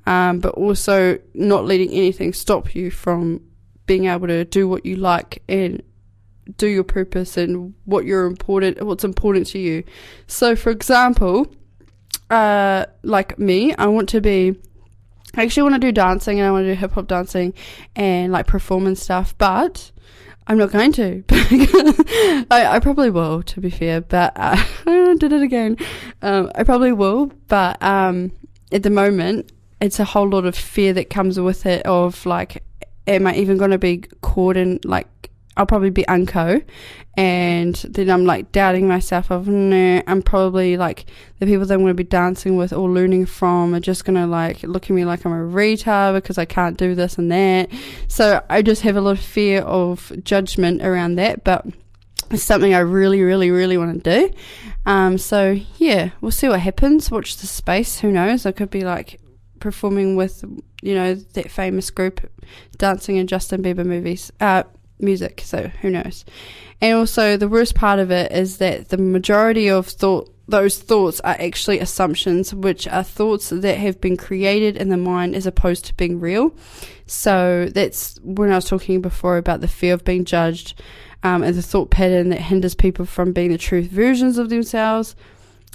um, 0.05 0.39
but 0.39 0.53
also 0.55 1.20
not 1.34 1.66
letting 1.66 1.91
anything 1.91 2.34
stop 2.34 2.76
you 2.76 2.91
from 2.91 3.41
being 3.86 4.05
able 4.05 4.28
to 4.28 4.45
do 4.45 4.68
what 4.68 4.86
you 4.86 4.95
like 4.95 5.41
and 5.47 5.82
do 6.57 6.68
your 6.68 6.84
purpose 6.84 7.38
and 7.38 7.74
what 7.86 8.05
you're 8.05 8.26
important, 8.26 8.82
what's 8.82 9.03
important 9.03 9.47
to 9.47 9.59
you. 9.59 9.84
So, 10.28 10.55
for 10.55 10.72
example, 10.72 11.53
uh, 12.30 12.86
like 13.03 13.38
me, 13.38 13.74
I 13.76 13.88
want 13.88 14.09
to 14.09 14.21
be. 14.21 14.55
I 15.36 15.43
actually 15.43 15.63
want 15.63 15.76
to 15.76 15.80
do 15.80 15.91
dancing 15.91 16.39
and 16.39 16.47
I 16.47 16.51
want 16.51 16.65
to 16.65 16.74
do 16.74 16.80
hip 16.80 16.91
hop 16.91 17.07
dancing 17.07 17.55
and 17.95 18.32
like 18.32 18.45
performance 18.45 19.01
stuff, 19.01 19.36
but 19.39 19.91
I'm 20.45 20.57
not 20.57 20.71
going 20.71 20.91
to. 20.93 21.24
I, 22.51 22.67
I 22.76 22.80
probably 22.80 23.09
will, 23.09 23.41
to 23.43 23.61
be 23.61 23.69
fair, 23.69 24.01
but 24.01 24.34
uh, 24.36 24.63
I 24.86 25.15
did 25.17 25.32
it 25.32 25.41
again. 25.41 25.78
Um, 26.21 26.51
I 26.55 26.63
probably 26.63 26.91
will, 26.91 27.32
but 27.47 27.82
um, 27.82 28.32
at 28.71 28.84
the 28.84 28.89
moment, 28.89 29.51
it's 29.80 29.99
a 29.99 30.05
whole 30.05 30.30
lot 30.30 30.45
of 30.45 30.55
fear 30.55 30.93
that 30.93 31.09
comes 31.09 31.39
with 31.39 31.65
it 31.65 31.86
of 31.86 32.26
like, 32.26 32.63
am 33.07 33.26
I 33.28 33.36
even 33.36 33.57
going 33.57 33.71
to 33.71 33.78
be 33.78 34.03
caught 34.21 34.57
in 34.57 34.80
like, 34.84 35.07
I'll 35.56 35.66
probably 35.66 35.91
be 35.91 36.08
unco, 36.08 36.62
and 37.16 37.76
then 37.76 38.10
I'm 38.10 38.26
like 38.26 38.51
doubting 38.51 38.88
myself 38.88 39.30
of 39.32 39.47
no, 39.47 40.01
I'm 40.08 40.24
probably 40.24 40.78
like 40.78 41.06
the 41.39 41.45
people 41.45 41.66
that 41.66 41.74
I'm 41.74 41.82
going 41.82 41.91
to 41.91 41.93
be 41.93 42.04
dancing 42.04 42.58
with 42.58 42.74
or 42.74 42.89
learning 42.89 43.28
from 43.28 43.76
are 43.76 43.80
just 43.80 44.04
going 44.04 44.16
to 44.16 44.26
like 44.26 44.64
look 44.64 44.86
at 44.86 44.89
me 44.89 45.06
like 45.06 45.26
I'm 45.26 45.32
a 45.32 45.36
retard 45.36 46.16
because 46.16 46.38
I 46.38 46.45
can't 46.45 46.78
do 46.78 46.95
this 46.95 47.18
and 47.18 47.32
that. 47.32 47.70
So 48.08 48.43
I 48.49 48.62
just 48.64 48.82
have 48.82 48.95
a 48.95 49.01
lot 49.01 49.12
of 49.12 49.20
fear 49.20 49.62
of 49.62 50.12
judgment 50.24 50.82
around 50.82 51.16
that, 51.16 51.43
but 51.43 51.66
it's 52.32 52.43
something 52.43 52.74
I 52.74 52.80
really, 52.80 53.22
really, 53.22 53.51
really 53.51 53.78
want 53.78 54.04
to 54.04 54.28
do. 54.28 54.34
Um, 54.88 55.20
so 55.20 55.60
yeah, 55.78 56.12
we'll 56.20 56.32
see 56.32 56.49
what 56.49 56.62
happens. 56.62 57.12
Watch 57.12 57.38
the 57.38 57.47
space. 57.47 57.99
Who 57.99 58.12
knows? 58.12 58.45
I 58.47 58.51
could 58.51 58.72
be 58.72 58.84
like 58.84 59.20
performing 59.60 60.16
with, 60.16 60.43
you 60.82 60.95
know, 60.95 61.14
that 61.14 61.51
famous 61.51 61.91
group 61.91 62.22
dancing 62.78 63.18
in 63.18 63.28
Justin 63.28 63.62
Bieber 63.62 63.86
movies, 63.86 64.32
uh, 64.39 64.64
music. 65.04 65.41
So 65.43 65.70
who 65.82 65.89
knows? 65.89 66.26
And 66.82 66.95
also, 66.95 67.38
the 67.38 67.47
worst 67.47 67.76
part 67.76 67.99
of 67.99 68.12
it 68.12 68.32
is 68.32 68.58
that 68.58 68.89
the 68.89 68.97
majority 68.97 69.70
of 69.70 69.88
thought, 69.88 70.30
those 70.47 70.80
thoughts 70.80 71.22
are 71.22 71.38
actually 71.39 71.80
assumptions, 71.80 72.54
which 72.54 72.88
are 72.88 73.04
thoughts 73.04 73.49
that 73.49 73.78
have 73.78 74.01
been 74.01 74.18
created 74.18 74.76
in 74.76 74.89
the 74.89 74.97
mind 74.97 75.36
as 75.36 75.45
opposed 75.45 75.86
to 75.86 75.93
being 75.93 76.20
real. 76.20 76.54
So 77.06 77.70
that's 77.74 78.20
when 78.22 78.51
I 78.51 78.56
was 78.56 78.66
talking 78.66 79.01
before 79.01 79.38
about 79.38 79.62
the 79.62 79.68
fear 79.68 79.93
of 79.93 80.04
being 80.04 80.26
judged 80.26 80.82
um, 81.24 81.43
and 81.43 81.56
the 81.56 81.62
thought 81.62 81.89
pattern 81.89 82.30
that 82.30 82.41
hinders 82.41 82.76
people 82.76 83.06
from 83.06 83.32
being 83.32 83.51
the 83.51 83.58
truth 83.58 83.88
versions 83.88 84.38
of 84.38 84.49
themselves. 84.49 85.16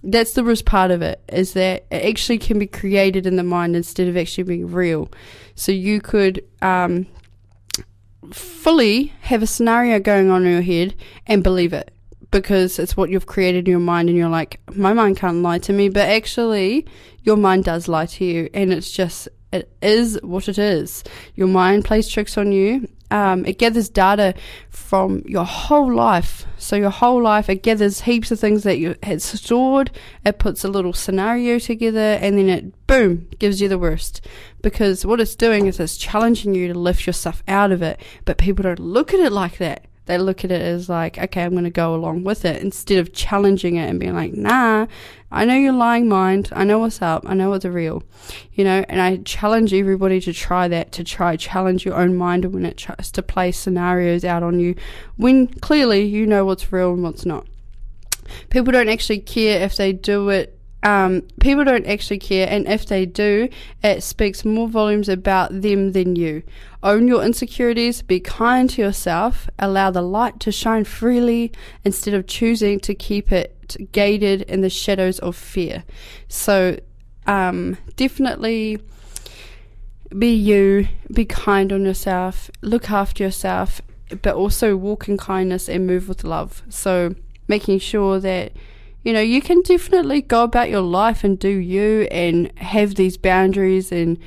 That's 0.03 0.35
the 0.35 0.45
worst 0.45 0.65
part 0.65 0.91
of 0.91 1.03
it, 1.03 1.23
is 1.29 1.55
that 1.55 1.87
it 1.91 2.05
actually 2.05 2.39
can 2.39 2.59
be 2.59 2.67
created 2.67 3.27
in 3.27 3.37
the 3.37 3.43
mind 3.43 3.75
instead 3.75 4.09
of 4.09 4.17
actually 4.17 4.45
being 4.45 4.71
real. 4.71 5.09
So 5.55 5.73
you 5.73 6.01
could 6.01 6.45
um, 6.61 7.07
fully 8.33 9.13
have 9.23 9.43
a 9.43 9.47
scenario 9.47 9.99
going 9.99 10.31
on 10.31 10.45
in 10.45 10.53
your 10.53 10.63
head 10.63 10.95
and 11.27 11.43
believe 11.43 11.73
it. 11.73 11.93
Because 12.31 12.79
it's 12.79 12.97
what 12.97 13.09
you've 13.09 13.27
created 13.27 13.67
in 13.67 13.71
your 13.71 13.81
mind 13.81 14.11
and 14.11 14.19
you're 14.19 14.29
like 14.29 14.61
my 14.75 14.93
mind 14.93 15.17
can't 15.17 15.43
lie 15.43 15.59
to 15.61 15.73
me 15.73 15.89
but 15.89 16.07
actually 16.07 16.87
your 17.23 17.39
mind 17.39 17.65
does 17.65 17.89
lie 17.89 18.05
to 18.05 18.23
you 18.23 18.51
and 18.53 18.71
it's 18.71 18.91
just 18.91 19.29
it 19.51 19.73
is 19.81 20.19
what 20.23 20.47
it 20.49 20.59
is. 20.59 21.05
Your 21.37 21.49
mind 21.49 21.87
plays 21.87 22.07
tricks 22.07 22.37
on 22.37 22.53
you 22.53 22.87
um, 23.11 23.45
it 23.47 23.59
gathers 23.59 23.89
data 23.89 24.35
from 24.71 25.23
your 25.27 25.45
whole 25.45 25.93
life. 25.93 26.47
So 26.59 26.77
your 26.77 26.91
whole 26.91 27.23
life 27.23 27.49
it 27.49 27.63
gathers 27.63 28.03
heaps 28.03 28.31
of 28.31 28.41
things 28.41 28.65
that 28.65 28.79
you 28.79 28.97
had 29.03 29.23
stored. 29.23 29.91
It 30.25 30.39
puts 30.39 30.65
a 30.65 30.69
little 30.69 30.93
scenario 30.93 31.59
together 31.59 32.19
and 32.21 32.37
then 32.37 32.49
it 32.49 32.87
boom 32.87 33.29
gives 33.39 33.61
you 33.61 33.69
the 33.69 33.79
worst. 33.79 34.27
Because 34.61 35.07
what 35.07 35.21
it's 35.21 35.37
doing 35.37 35.67
is 35.67 35.79
it's 35.81 35.97
challenging 35.97 36.55
you 36.55 36.73
to 36.73 36.79
lift 36.79 37.07
yourself 37.07 37.43
out 37.47 37.73
of 37.73 37.83
it 37.83 38.01
but 38.25 38.39
people 38.39 38.63
don't 38.63 38.81
look 38.81 39.15
at 39.15 39.21
it 39.21 39.33
like 39.33 39.59
that 39.59 39.88
they 40.09 40.19
look 40.19 40.43
at 40.43 40.51
it 40.51 40.63
as 40.63 40.89
like, 40.89 41.19
okay, 41.19 41.43
I'm 41.43 41.53
going 41.53 41.65
to 41.65 41.71
go 41.71 41.95
along 41.95 42.25
with 42.25 42.47
it 42.47 42.63
instead 42.63 42.99
of 42.99 43.13
challenging 43.13 43.77
it 43.77 43.89
and 43.89 44.01
being 44.01 44.15
like, 44.15 44.33
nah, 44.33 44.87
I 45.31 45.45
know 45.45 45.55
you're 45.55 45.73
lying 45.75 46.09
mind. 46.09 46.49
I 46.53 46.65
know 46.65 46.79
what's 46.79 47.03
up. 47.03 47.25
I 47.27 47.35
know 47.35 47.51
what's 47.51 47.67
real, 47.67 48.03
you 48.55 48.65
know, 48.65 48.85
and 48.89 49.03
I 49.03 49.19
challenge 49.19 49.75
everybody 49.75 50.19
to 50.23 50.33
try 50.33 50.67
that, 50.69 50.93
to 50.93 51.05
try 51.05 51.37
challenge 51.37 51.85
your 51.85 51.95
own 51.95 52.17
mind 52.17 52.47
when 52.47 52.65
it 52.65 52.79
tries 52.79 53.13
to 53.13 53.23
play 53.23 53.53
scenarios 53.53 54.25
out 54.25 54.43
on 54.43 54.59
you 54.59 54.75
when 55.17 55.47
clearly 55.47 56.07
you 56.07 56.27
know 56.27 56.47
what's 56.47 56.73
real 56.73 56.95
and 56.95 57.03
what's 57.03 57.27
not. 57.27 57.47
People 58.49 58.73
don't 58.73 58.89
actually 58.89 59.21
care 59.21 59.63
if 59.63 59.77
they 59.77 59.93
do 59.93 60.31
it 60.31 60.58
um, 60.83 61.23
people 61.41 61.65
don't 61.65 61.87
actually 61.87 62.19
care, 62.19 62.47
and 62.49 62.69
if 62.69 62.87
they 62.87 63.05
do, 63.05 63.49
it 63.83 64.03
speaks 64.03 64.45
more 64.45 64.69
volumes 64.69 65.09
about 65.09 65.61
them 65.61 65.93
than 65.93 66.15
you. 66.15 66.45
Own 66.83 67.09
your 67.09 67.25
insecurities, 67.25 68.03
be 68.03 68.21
kind 68.21 68.71
to 68.71 68.83
yourself, 68.83 69.51
allow 69.59 69.91
the 69.91 70.03
light 70.03 70.39
to 70.41 70.53
shine 70.53 70.85
freely 70.85 71.53
instead 71.85 72.15
of 72.15 72.29
choosing 72.29 72.79
to 72.81 72.95
keep 72.95 73.33
it 73.33 73.77
gated 73.91 74.43
in 74.43 74.61
the 74.61 74.71
shadows 74.71 75.19
of 75.19 75.35
fear. 75.35 75.83
So, 76.29 76.79
um, 77.27 77.77
definitely 77.97 78.79
be 80.17 80.33
you, 80.33 80.89
be 81.13 81.25
kind 81.25 81.73
on 81.73 81.85
yourself, 81.85 82.51
look 82.63 82.89
after 82.89 83.25
yourself, 83.25 83.83
but 84.23 84.37
also 84.37 84.77
walk 84.77 85.09
in 85.09 85.17
kindness 85.17 85.69
and 85.69 85.87
move 85.87 86.09
with 86.09 86.23
love. 86.23 86.63
So, 86.69 87.17
making 87.49 87.81
sure 87.81 88.21
that 88.21 88.53
you 89.03 89.13
know, 89.13 89.21
you 89.21 89.41
can 89.41 89.63
definitely 89.63 90.23
go 90.23 90.43
about 90.45 90.71
your 90.71 90.81
life 90.83 91.25
and 91.25 91.39
do 91.39 91.49
you 91.49 92.03
and 92.11 92.53
have 92.59 92.97
these 92.97 93.17
boundaries 93.17 93.93
and 93.93 94.19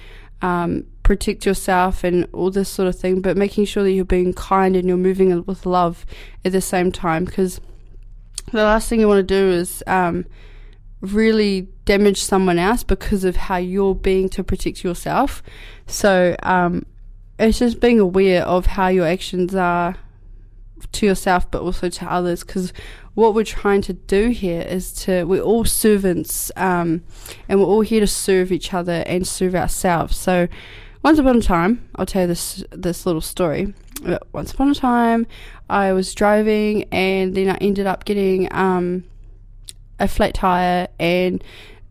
um, 0.42 0.86
protect 1.04 1.46
yourself 1.46 2.04
and 2.04 2.28
all 2.34 2.50
this 2.50 2.70
sort 2.70 2.88
of 2.88 2.98
thing, 2.98 3.22
but 3.22 3.38
making 3.38 3.66
sure 3.66 3.84
that 3.84 3.92
you're 3.92 4.06
being 4.06 4.34
kind 4.34 4.76
and 4.76 4.88
you're 4.88 4.98
moving 4.98 5.44
with 5.46 5.66
love 5.66 6.06
at 6.46 6.52
the 6.52 6.62
same 6.62 6.92
time 6.92 7.26
because 7.26 7.60
the 8.52 8.64
last 8.64 8.90
thing 8.90 9.00
you 9.00 9.08
want 9.08 9.20
to 9.20 9.24
do 9.24 9.50
is 9.52 9.84
um, 9.88 10.26
really 11.02 11.68
damage 11.86 12.22
someone 12.22 12.58
else 12.58 12.84
because 12.84 13.24
of 13.24 13.36
how 13.36 13.58
you're 13.58 13.96
being 13.96 14.30
to 14.30 14.44
protect 14.44 14.84
yourself. 14.84 15.44
So 15.88 16.36
um, 16.44 16.86
it's 17.38 17.60
just 17.60 17.80
being 17.80 18.00
aware 18.00 18.44
of 18.44 18.66
how 18.68 18.88
your 18.88 19.08
actions 19.08 19.54
are 19.56 19.98
to 20.92 21.06
yourself 21.06 21.50
but 21.52 21.62
also 21.62 21.90
to 21.90 22.12
others 22.12 22.44
because 22.44 22.74
what 23.14 23.34
we're 23.34 23.44
trying 23.44 23.82
to 23.82 23.94
do 23.94 24.30
here 24.30 24.62
is 24.62 24.94
to 24.94 25.26
we're 25.26 25.42
all 25.42 25.66
servants 25.66 26.52
um, 26.56 27.04
and 27.50 27.60
we're 27.60 27.66
all 27.66 27.82
here 27.82 28.00
to 28.00 28.08
serve 28.08 28.52
each 28.52 28.74
other 28.74 29.04
and 29.06 29.28
serve 29.28 29.56
ourselves. 29.56 30.18
So 30.18 30.48
once 31.04 31.18
upon 31.18 31.38
a 31.38 31.42
time 31.42 31.90
i'll 31.96 32.06
tell 32.06 32.22
you 32.24 32.28
this 32.28 32.64
this 32.72 33.06
little 33.06 33.22
story. 33.22 33.74
But 34.04 34.28
once 34.34 34.54
upon 34.54 34.70
a 34.70 34.76
time 34.76 35.28
i 35.70 35.92
was 35.94 36.14
driving 36.16 36.86
and 36.92 37.36
then 37.36 37.50
i 37.50 37.56
ended 37.56 37.86
up 37.86 38.06
getting 38.06 38.52
um, 38.54 39.04
a 40.00 40.08
flat 40.08 40.34
tire 40.34 40.88
and 41.00 41.44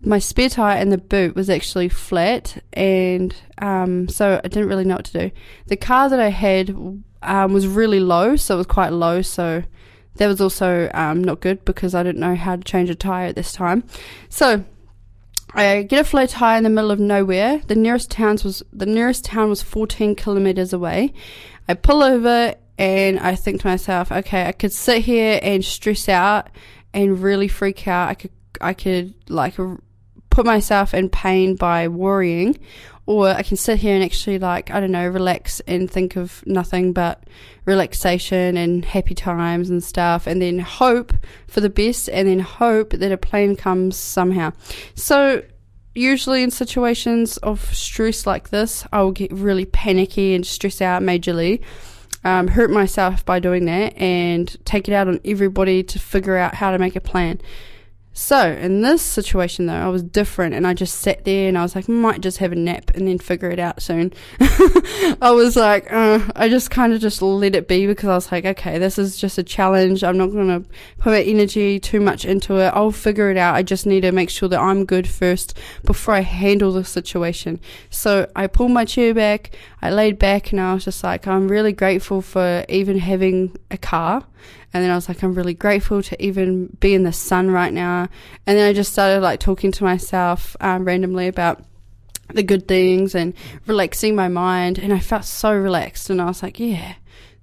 my 0.02 0.18
spare 0.18 0.48
tire 0.48 0.80
in 0.80 0.88
the 0.88 0.98
boot 0.98 1.36
was 1.36 1.50
actually 1.50 1.90
flat 1.90 2.62
and 2.72 3.34
um, 3.58 4.08
so 4.08 4.40
i 4.42 4.48
didn't 4.48 4.68
really 4.68 4.84
know 4.84 4.96
what 4.96 5.04
to 5.04 5.28
do. 5.28 5.30
The 5.66 5.76
car 5.76 6.08
that 6.08 6.18
i 6.18 6.30
had 6.30 6.70
um, 7.22 7.52
was 7.52 7.66
really 7.66 8.00
low 8.00 8.36
so 8.36 8.54
it 8.54 8.58
was 8.58 8.66
quite 8.66 8.92
low 8.94 9.20
so 9.20 9.62
that 10.20 10.26
was 10.26 10.42
also 10.42 10.90
um, 10.92 11.24
not 11.24 11.40
good 11.40 11.64
because 11.64 11.94
I 11.94 12.02
didn't 12.02 12.20
know 12.20 12.34
how 12.34 12.54
to 12.56 12.62
change 12.62 12.90
a 12.90 12.94
tire 12.94 13.28
at 13.28 13.36
this 13.36 13.54
time. 13.54 13.84
So 14.28 14.66
I 15.54 15.80
get 15.84 16.02
a 16.02 16.04
flat 16.04 16.28
tire 16.28 16.58
in 16.58 16.64
the 16.64 16.68
middle 16.68 16.90
of 16.90 17.00
nowhere. 17.00 17.62
The 17.66 17.74
nearest 17.74 18.10
towns 18.10 18.44
was 18.44 18.62
the 18.70 18.84
nearest 18.84 19.24
town 19.24 19.48
was 19.48 19.62
14 19.62 20.14
kilometers 20.16 20.74
away. 20.74 21.14
I 21.66 21.72
pull 21.72 22.02
over 22.02 22.54
and 22.76 23.18
I 23.18 23.34
think 23.34 23.62
to 23.62 23.68
myself, 23.68 24.12
okay, 24.12 24.44
I 24.44 24.52
could 24.52 24.74
sit 24.74 25.04
here 25.04 25.40
and 25.42 25.64
stress 25.64 26.06
out 26.06 26.50
and 26.92 27.22
really 27.22 27.48
freak 27.48 27.88
out. 27.88 28.10
I 28.10 28.14
could 28.14 28.30
I 28.60 28.74
could 28.74 29.14
like 29.30 29.54
put 30.30 30.46
myself 30.46 30.94
in 30.94 31.08
pain 31.08 31.56
by 31.56 31.88
worrying, 31.88 32.58
or 33.06 33.28
I 33.28 33.42
can 33.42 33.56
sit 33.56 33.78
here 33.78 33.94
and 33.94 34.04
actually 34.04 34.38
like 34.38 34.70
I 34.70 34.80
don't 34.80 34.92
know 34.92 35.08
relax 35.08 35.60
and 35.66 35.90
think 35.90 36.16
of 36.16 36.44
nothing 36.46 36.92
but 36.92 37.24
relaxation 37.66 38.56
and 38.56 38.84
happy 38.84 39.14
times 39.14 39.68
and 39.68 39.82
stuff, 39.82 40.26
and 40.26 40.40
then 40.40 40.60
hope 40.60 41.12
for 41.48 41.60
the 41.60 41.70
best, 41.70 42.08
and 42.08 42.28
then 42.28 42.40
hope 42.40 42.90
that 42.90 43.12
a 43.12 43.16
plane 43.16 43.56
comes 43.56 43.96
somehow. 43.96 44.52
So 44.94 45.42
usually 45.94 46.42
in 46.42 46.50
situations 46.50 47.36
of 47.38 47.74
stress 47.74 48.26
like 48.26 48.50
this, 48.50 48.86
I 48.92 49.02
will 49.02 49.12
get 49.12 49.32
really 49.32 49.64
panicky 49.64 50.34
and 50.34 50.46
stress 50.46 50.80
out 50.80 51.02
majorly. 51.02 51.60
Um, 52.22 52.48
hurt 52.48 52.70
myself 52.70 53.24
by 53.24 53.38
doing 53.40 53.64
that 53.64 53.96
and 53.96 54.54
take 54.66 54.88
it 54.88 54.92
out 54.92 55.08
on 55.08 55.20
everybody 55.24 55.82
to 55.84 55.98
figure 55.98 56.36
out 56.36 56.54
how 56.54 56.70
to 56.70 56.78
make 56.78 56.94
a 56.94 57.00
plan. 57.00 57.40
So, 58.22 58.52
in 58.52 58.82
this 58.82 59.00
situation 59.00 59.64
though, 59.64 59.72
I 59.72 59.88
was 59.88 60.02
different 60.02 60.54
and 60.54 60.66
I 60.66 60.74
just 60.74 60.98
sat 60.98 61.24
there 61.24 61.48
and 61.48 61.56
I 61.56 61.62
was 61.62 61.74
like, 61.74 61.88
might 61.88 62.20
just 62.20 62.36
have 62.36 62.52
a 62.52 62.54
nap 62.54 62.90
and 62.94 63.08
then 63.08 63.18
figure 63.18 63.48
it 63.48 63.58
out 63.58 63.80
soon. 63.80 64.12
I 65.22 65.32
was 65.34 65.56
like, 65.56 65.90
uh, 65.90 66.20
I 66.36 66.50
just 66.50 66.70
kind 66.70 66.92
of 66.92 67.00
just 67.00 67.22
let 67.22 67.56
it 67.56 67.66
be 67.66 67.86
because 67.86 68.10
I 68.10 68.14
was 68.14 68.30
like, 68.30 68.44
okay, 68.44 68.76
this 68.76 68.98
is 68.98 69.16
just 69.16 69.38
a 69.38 69.42
challenge. 69.42 70.04
I'm 70.04 70.18
not 70.18 70.32
going 70.32 70.48
to 70.48 70.68
put 70.98 71.12
my 71.12 71.22
energy 71.22 71.80
too 71.80 71.98
much 71.98 72.26
into 72.26 72.58
it. 72.58 72.68
I'll 72.74 72.92
figure 72.92 73.30
it 73.30 73.38
out. 73.38 73.54
I 73.54 73.62
just 73.62 73.86
need 73.86 74.02
to 74.02 74.12
make 74.12 74.28
sure 74.28 74.50
that 74.50 74.60
I'm 74.60 74.84
good 74.84 75.08
first 75.08 75.58
before 75.86 76.12
I 76.12 76.20
handle 76.20 76.72
the 76.72 76.84
situation. 76.84 77.58
So, 77.88 78.30
I 78.36 78.48
pulled 78.48 78.72
my 78.72 78.84
chair 78.84 79.14
back, 79.14 79.50
I 79.80 79.88
laid 79.88 80.18
back 80.18 80.52
and 80.52 80.60
I 80.60 80.74
was 80.74 80.84
just 80.84 81.02
like, 81.02 81.26
I'm 81.26 81.48
really 81.48 81.72
grateful 81.72 82.20
for 82.20 82.66
even 82.68 82.98
having 82.98 83.56
a 83.70 83.78
car. 83.78 84.26
And 84.72 84.84
then 84.84 84.90
I 84.90 84.94
was 84.94 85.08
like, 85.08 85.22
I'm 85.22 85.34
really 85.34 85.54
grateful 85.54 86.02
to 86.02 86.22
even 86.22 86.76
be 86.78 86.94
in 86.94 87.02
the 87.02 87.12
sun 87.12 87.50
right 87.50 87.72
now. 87.72 88.08
And 88.46 88.56
then 88.56 88.68
I 88.68 88.72
just 88.72 88.92
started 88.92 89.20
like 89.20 89.40
talking 89.40 89.72
to 89.72 89.84
myself 89.84 90.56
um, 90.60 90.84
randomly 90.84 91.26
about 91.26 91.64
the 92.32 92.44
good 92.44 92.68
things 92.68 93.14
and 93.14 93.34
relaxing 93.66 94.14
my 94.14 94.28
mind. 94.28 94.78
And 94.78 94.92
I 94.92 95.00
felt 95.00 95.24
so 95.24 95.52
relaxed. 95.52 96.08
And 96.08 96.22
I 96.22 96.26
was 96.26 96.42
like, 96.42 96.60
yeah, 96.60 96.94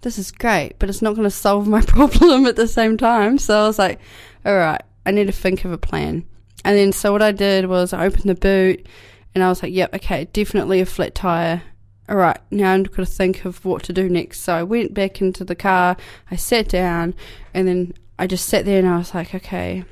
this 0.01 0.17
is 0.17 0.31
great, 0.31 0.75
but 0.79 0.89
it's 0.89 1.01
not 1.01 1.15
going 1.15 1.25
to 1.25 1.31
solve 1.31 1.67
my 1.67 1.81
problem 1.87 2.45
at 2.45 2.55
the 2.55 2.67
same 2.67 2.97
time. 2.97 3.37
So 3.37 3.63
I 3.63 3.67
was 3.67 3.79
like, 3.79 3.99
all 4.45 4.55
right, 4.55 4.81
I 5.05 5.11
need 5.11 5.27
to 5.27 5.33
think 5.33 5.65
of 5.65 5.71
a 5.71 5.77
plan. 5.77 6.25
And 6.63 6.77
then 6.77 6.91
so 6.91 7.11
what 7.11 7.21
I 7.21 7.31
did 7.31 7.65
was 7.65 7.93
I 7.93 8.05
opened 8.05 8.29
the 8.29 8.35
boot 8.35 8.87
and 9.35 9.43
I 9.43 9.49
was 9.49 9.61
like, 9.61 9.73
yep, 9.73 9.93
okay, 9.95 10.25
definitely 10.31 10.79
a 10.79 10.85
flat 10.85 11.13
tire 11.13 11.61
all 12.09 12.15
right, 12.15 12.39
now 12.51 12.73
I'm 12.73 12.83
going 12.83 13.05
to 13.05 13.05
think 13.05 13.43
of 13.45 13.63
what 13.65 13.83
to 13.83 13.93
do 13.93 14.07
next. 14.07 14.41
So 14.41 14.53
I 14.53 14.63
went 14.63 14.93
back 14.93 15.21
into 15.21 15.43
the 15.43 15.55
car, 15.55 15.97
I 16.31 16.35
sat 16.35 16.69
down, 16.69 17.13
and 17.53 17.67
then 17.67 17.93
I 18.17 18.27
just 18.27 18.47
sat 18.47 18.65
there 18.65 18.79
and 18.79 18.87
I 18.87 18.97
was 18.97 19.13
like, 19.13 19.35
okay, 19.35 19.83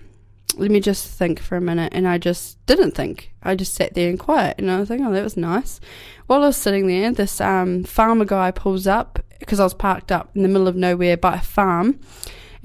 let 0.55 0.71
me 0.71 0.79
just 0.79 1.07
think 1.07 1.39
for 1.41 1.57
a 1.57 1.61
minute. 1.61 1.93
And 1.93 2.07
I 2.07 2.17
just 2.17 2.63
didn't 2.65 2.91
think. 2.91 3.33
I 3.43 3.55
just 3.55 3.73
sat 3.73 3.93
there 3.93 4.09
and 4.09 4.19
quiet. 4.19 4.55
And 4.57 4.71
I 4.71 4.79
was 4.79 4.89
like, 4.89 5.01
oh, 5.01 5.11
that 5.11 5.23
was 5.23 5.35
nice. 5.35 5.81
While 6.27 6.43
I 6.43 6.47
was 6.47 6.57
sitting 6.57 6.87
there, 6.87 7.11
this 7.11 7.41
um, 7.41 7.83
farmer 7.83 8.25
guy 8.25 8.51
pulls 8.51 8.87
up 8.87 9.19
because 9.39 9.59
I 9.59 9.63
was 9.63 9.73
parked 9.73 10.11
up 10.11 10.31
in 10.35 10.41
the 10.41 10.47
middle 10.47 10.67
of 10.67 10.75
nowhere 10.75 11.17
by 11.17 11.35
a 11.35 11.41
farm. 11.41 11.99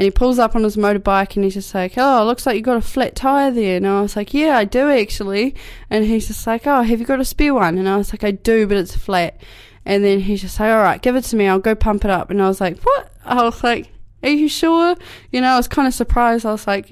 And 0.01 0.07
he 0.07 0.11
pulls 0.11 0.39
up 0.39 0.57
on 0.57 0.65
his 0.65 0.79
motorbike 0.79 1.37
and 1.37 1.45
he's 1.45 1.53
just 1.53 1.75
like, 1.75 1.93
Oh, 1.99 2.25
looks 2.25 2.47
like 2.47 2.57
you 2.57 2.63
got 2.63 2.79
a 2.79 2.81
flat 2.81 3.15
tire 3.15 3.51
there. 3.51 3.77
And 3.77 3.87
I 3.87 4.01
was 4.01 4.17
like, 4.17 4.33
Yeah, 4.33 4.57
I 4.57 4.65
do 4.65 4.89
actually. 4.89 5.55
And 5.91 6.07
he's 6.07 6.27
just 6.27 6.47
like, 6.47 6.67
Oh, 6.67 6.81
have 6.81 7.01
you 7.01 7.05
got 7.05 7.21
a 7.21 7.25
spare 7.27 7.53
one? 7.53 7.77
And 7.77 7.87
I 7.87 7.99
was 7.99 8.11
like, 8.11 8.25
I 8.25 8.31
do, 8.31 8.67
but 8.67 8.79
it's 8.79 8.97
flat. 8.97 9.39
And 9.85 10.03
then 10.03 10.21
he's 10.21 10.41
just 10.41 10.59
like, 10.59 10.71
All 10.71 10.79
right, 10.79 11.03
give 11.03 11.17
it 11.17 11.25
to 11.25 11.37
me. 11.37 11.49
I'll 11.49 11.59
go 11.59 11.75
pump 11.75 12.07
it 12.07 12.11
up. 12.11 12.31
And 12.31 12.41
I 12.41 12.49
was 12.49 12.63
like, 12.63 12.81
What? 12.81 13.13
I 13.27 13.43
was 13.43 13.63
like, 13.63 13.93
Are 14.23 14.31
you 14.31 14.49
sure? 14.49 14.97
You 15.33 15.43
know, 15.43 15.49
I 15.49 15.59
was 15.59 15.69
kind 15.69 15.87
of 15.87 15.93
surprised. 15.93 16.47
I 16.47 16.53
was 16.53 16.67
like, 16.67 16.91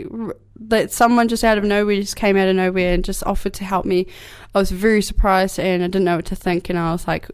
that 0.60 0.92
someone 0.92 1.28
just 1.28 1.44
out 1.44 1.56
of 1.56 1.64
nowhere 1.64 1.96
just 1.96 2.16
came 2.16 2.36
out 2.36 2.48
of 2.48 2.56
nowhere 2.56 2.92
and 2.92 3.04
just 3.04 3.24
offered 3.24 3.54
to 3.54 3.64
help 3.64 3.86
me. 3.86 4.06
I 4.54 4.58
was 4.58 4.70
very 4.70 5.00
surprised 5.00 5.58
and 5.58 5.82
I 5.82 5.86
didn't 5.86 6.04
know 6.04 6.16
what 6.16 6.26
to 6.26 6.36
think. 6.36 6.68
And 6.68 6.78
I 6.78 6.92
was 6.92 7.06
like, 7.06 7.26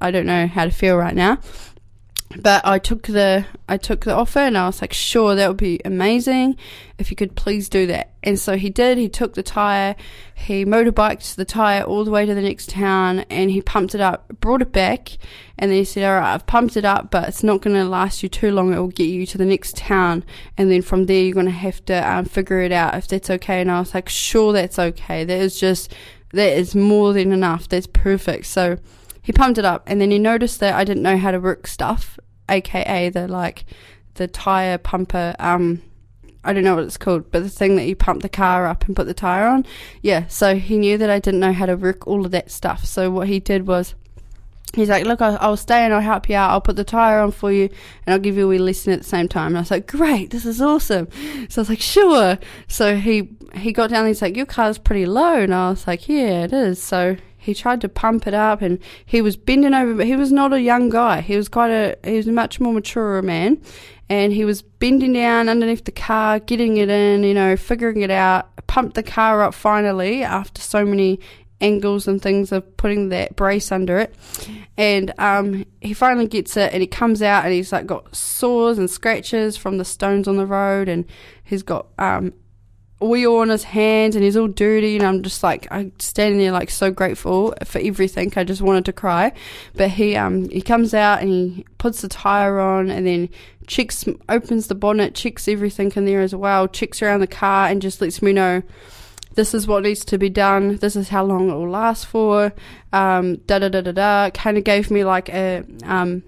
I 0.00 0.10
don't 0.10 0.26
know 0.26 0.48
how 0.48 0.64
to 0.64 0.72
feel 0.72 0.96
right 0.96 1.14
now 1.14 1.38
but 2.36 2.64
I 2.64 2.78
took 2.78 3.08
the 3.08 3.44
I 3.68 3.76
took 3.76 4.04
the 4.04 4.14
offer 4.14 4.38
and 4.38 4.56
I 4.56 4.66
was 4.66 4.80
like, 4.80 4.92
sure, 4.92 5.34
that 5.34 5.48
would 5.48 5.56
be 5.56 5.80
amazing 5.84 6.56
if 6.96 7.10
you 7.10 7.16
could 7.16 7.34
please 7.34 7.68
do 7.68 7.88
that. 7.88 8.12
And 8.22 8.38
so 8.38 8.56
he 8.56 8.70
did. 8.70 8.98
He 8.98 9.08
took 9.08 9.34
the 9.34 9.42
tire, 9.42 9.96
he 10.34 10.64
motorbiked 10.64 11.34
the 11.34 11.44
tire 11.44 11.82
all 11.82 12.04
the 12.04 12.10
way 12.10 12.26
to 12.26 12.34
the 12.34 12.40
next 12.40 12.70
town, 12.70 13.20
and 13.30 13.50
he 13.50 13.60
pumped 13.60 13.96
it 13.96 14.00
up, 14.00 14.28
brought 14.40 14.62
it 14.62 14.70
back, 14.70 15.18
and 15.58 15.70
then 15.70 15.78
he 15.78 15.84
said, 15.84 16.04
all 16.04 16.20
right, 16.20 16.34
I've 16.34 16.46
pumped 16.46 16.76
it 16.76 16.84
up, 16.84 17.10
but 17.10 17.28
it's 17.28 17.42
not 17.42 17.62
going 17.62 17.74
to 17.74 17.84
last 17.84 18.22
you 18.22 18.28
too 18.28 18.52
long. 18.52 18.72
It 18.72 18.78
will 18.78 18.88
get 18.88 19.08
you 19.08 19.26
to 19.26 19.38
the 19.38 19.44
next 19.44 19.76
town, 19.76 20.24
and 20.56 20.70
then 20.70 20.82
from 20.82 21.06
there 21.06 21.22
you're 21.22 21.34
going 21.34 21.46
to 21.46 21.52
have 21.52 21.84
to 21.86 21.94
um, 21.94 22.26
figure 22.26 22.60
it 22.60 22.70
out 22.70 22.94
if 22.94 23.08
that's 23.08 23.30
okay. 23.30 23.60
And 23.60 23.70
I 23.70 23.80
was 23.80 23.92
like, 23.92 24.08
sure, 24.08 24.52
that's 24.52 24.78
okay. 24.78 25.24
That 25.24 25.40
is 25.40 25.58
just 25.58 25.92
that 26.32 26.56
is 26.56 26.76
more 26.76 27.12
than 27.12 27.32
enough. 27.32 27.68
That's 27.68 27.88
perfect. 27.88 28.46
So 28.46 28.78
he 29.22 29.32
pumped 29.32 29.58
it 29.58 29.64
up 29.64 29.82
and 29.86 30.00
then 30.00 30.10
he 30.10 30.18
noticed 30.18 30.60
that 30.60 30.74
I 30.74 30.84
didn't 30.84 31.02
know 31.02 31.16
how 31.16 31.30
to 31.30 31.40
work 31.40 31.66
stuff, 31.66 32.18
aka 32.48 33.08
the 33.08 33.28
like 33.28 33.64
the 34.14 34.26
tire 34.26 34.78
pumper 34.78 35.34
um 35.38 35.82
I 36.42 36.54
don't 36.54 36.64
know 36.64 36.74
what 36.74 36.84
it's 36.84 36.96
called, 36.96 37.30
but 37.30 37.42
the 37.42 37.50
thing 37.50 37.76
that 37.76 37.86
you 37.86 37.94
pump 37.94 38.22
the 38.22 38.28
car 38.28 38.66
up 38.66 38.86
and 38.86 38.96
put 38.96 39.06
the 39.06 39.12
tire 39.12 39.46
on. 39.46 39.66
Yeah, 40.00 40.26
so 40.28 40.56
he 40.56 40.78
knew 40.78 40.96
that 40.96 41.10
I 41.10 41.18
didn't 41.18 41.40
know 41.40 41.52
how 41.52 41.66
to 41.66 41.76
work 41.76 42.06
all 42.06 42.24
of 42.24 42.30
that 42.30 42.50
stuff. 42.50 42.86
So 42.86 43.10
what 43.10 43.28
he 43.28 43.40
did 43.40 43.66
was 43.66 43.94
he's 44.74 44.88
like, 44.88 45.04
Look, 45.04 45.20
I'll, 45.20 45.56
stay 45.56 45.84
and 45.84 45.92
I'll 45.92 46.00
help 46.00 46.28
you 46.28 46.36
out. 46.36 46.50
I'll 46.50 46.60
put 46.60 46.76
the 46.76 46.84
tire 46.84 47.20
on 47.20 47.32
for 47.32 47.52
you 47.52 47.64
and 48.06 48.14
I'll 48.14 48.18
give 48.18 48.36
you 48.36 48.46
a 48.46 48.48
wee 48.48 48.58
lesson 48.58 48.92
at 48.92 49.00
the 49.00 49.08
same 49.08 49.28
time. 49.28 49.48
And 49.48 49.58
I 49.58 49.60
was 49.60 49.70
like, 49.70 49.86
Great, 49.86 50.30
this 50.30 50.46
is 50.46 50.62
awesome. 50.62 51.08
So 51.48 51.60
I 51.60 51.62
was 51.62 51.68
like, 51.68 51.80
Sure. 51.80 52.38
So 52.68 52.96
he 52.96 53.28
he 53.54 53.72
got 53.72 53.90
down 53.90 54.00
and 54.00 54.08
he's 54.08 54.22
like, 54.22 54.36
Your 54.36 54.46
car's 54.46 54.78
pretty 54.78 55.06
low 55.06 55.40
and 55.40 55.54
I 55.54 55.70
was 55.70 55.86
like, 55.86 56.08
Yeah, 56.08 56.44
it 56.44 56.52
is. 56.52 56.82
So 56.82 57.16
he 57.40 57.54
tried 57.54 57.80
to 57.80 57.88
pump 57.88 58.26
it 58.26 58.34
up 58.34 58.62
and 58.62 58.78
he 59.04 59.22
was 59.22 59.36
bending 59.36 59.74
over 59.74 59.94
but 59.94 60.06
he 60.06 60.14
was 60.14 60.30
not 60.30 60.52
a 60.52 60.60
young 60.60 60.90
guy. 60.90 61.20
He 61.20 61.36
was 61.36 61.48
quite 61.48 61.70
a 61.70 61.96
he 62.04 62.16
was 62.16 62.28
a 62.28 62.32
much 62.32 62.60
more 62.60 62.72
mature 62.72 63.20
man 63.22 63.60
and 64.08 64.32
he 64.32 64.44
was 64.44 64.60
bending 64.60 65.12
down 65.12 65.48
underneath 65.48 65.84
the 65.84 65.92
car, 65.92 66.40
getting 66.40 66.76
it 66.76 66.88
in, 66.88 67.22
you 67.22 67.32
know, 67.32 67.56
figuring 67.56 68.02
it 68.02 68.10
out, 68.10 68.48
pumped 68.66 68.94
the 68.94 69.02
car 69.02 69.42
up 69.42 69.54
finally 69.54 70.22
after 70.22 70.60
so 70.60 70.84
many 70.84 71.20
angles 71.60 72.08
and 72.08 72.20
things 72.20 72.52
of 72.52 72.76
putting 72.76 73.10
that 73.10 73.36
brace 73.36 73.70
under 73.70 73.98
it. 73.98 74.14
And 74.76 75.12
um, 75.18 75.64
he 75.80 75.94
finally 75.94 76.26
gets 76.26 76.56
it 76.56 76.72
and 76.72 76.80
he 76.80 76.86
comes 76.86 77.22
out 77.22 77.44
and 77.44 77.52
he's 77.52 77.72
like 77.72 77.86
got 77.86 78.14
sores 78.14 78.78
and 78.78 78.90
scratches 78.90 79.56
from 79.56 79.78
the 79.78 79.84
stones 79.84 80.26
on 80.26 80.36
the 80.36 80.46
road 80.46 80.88
and 80.88 81.04
he's 81.44 81.62
got 81.62 81.86
um, 81.98 82.32
oil 83.02 83.38
on 83.38 83.48
his 83.48 83.64
hands 83.64 84.14
and 84.14 84.24
he's 84.24 84.36
all 84.36 84.48
dirty 84.48 84.96
and 84.96 85.06
I'm 85.06 85.22
just 85.22 85.42
like 85.42 85.66
I'm 85.70 85.92
standing 85.98 86.38
there 86.38 86.52
like 86.52 86.70
so 86.70 86.90
grateful 86.90 87.54
for 87.64 87.78
everything. 87.78 88.32
I 88.36 88.44
just 88.44 88.62
wanted 88.62 88.84
to 88.86 88.92
cry. 88.92 89.32
But 89.74 89.90
he 89.90 90.16
um 90.16 90.48
he 90.48 90.60
comes 90.60 90.94
out 90.94 91.20
and 91.20 91.30
he 91.30 91.64
puts 91.78 92.02
the 92.02 92.08
tire 92.08 92.58
on 92.60 92.90
and 92.90 93.06
then 93.06 93.28
checks 93.66 94.04
opens 94.28 94.66
the 94.66 94.74
bonnet, 94.74 95.14
checks 95.14 95.48
everything 95.48 95.92
in 95.96 96.04
there 96.04 96.20
as 96.20 96.34
well, 96.34 96.68
checks 96.68 97.02
around 97.02 97.20
the 97.20 97.26
car 97.26 97.68
and 97.68 97.80
just 97.80 98.00
lets 98.00 98.20
me 98.20 98.32
know 98.32 98.62
this 99.34 99.54
is 99.54 99.66
what 99.66 99.84
needs 99.84 100.04
to 100.06 100.18
be 100.18 100.28
done. 100.28 100.76
This 100.76 100.96
is 100.96 101.08
how 101.08 101.24
long 101.24 101.50
it 101.50 101.54
will 101.54 101.70
last 101.70 102.06
for. 102.06 102.52
Um, 102.92 103.36
da 103.46 103.60
da 103.60 103.68
da 103.68 103.80
da 103.80 103.92
da. 103.92 104.30
Kind 104.30 104.58
of 104.58 104.64
gave 104.64 104.90
me 104.90 105.04
like 105.04 105.28
a 105.28 105.64
um, 105.84 106.22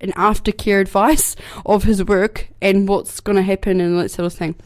an 0.00 0.12
aftercare 0.12 0.80
advice 0.86 1.36
of 1.66 1.84
his 1.84 2.02
work 2.02 2.48
and 2.60 2.88
what's 2.88 3.20
going 3.20 3.36
to 3.36 3.42
happen 3.42 3.80
and 3.80 3.98
that 3.98 4.10
sort 4.10 4.26
of 4.26 4.32
thing. 4.32 4.56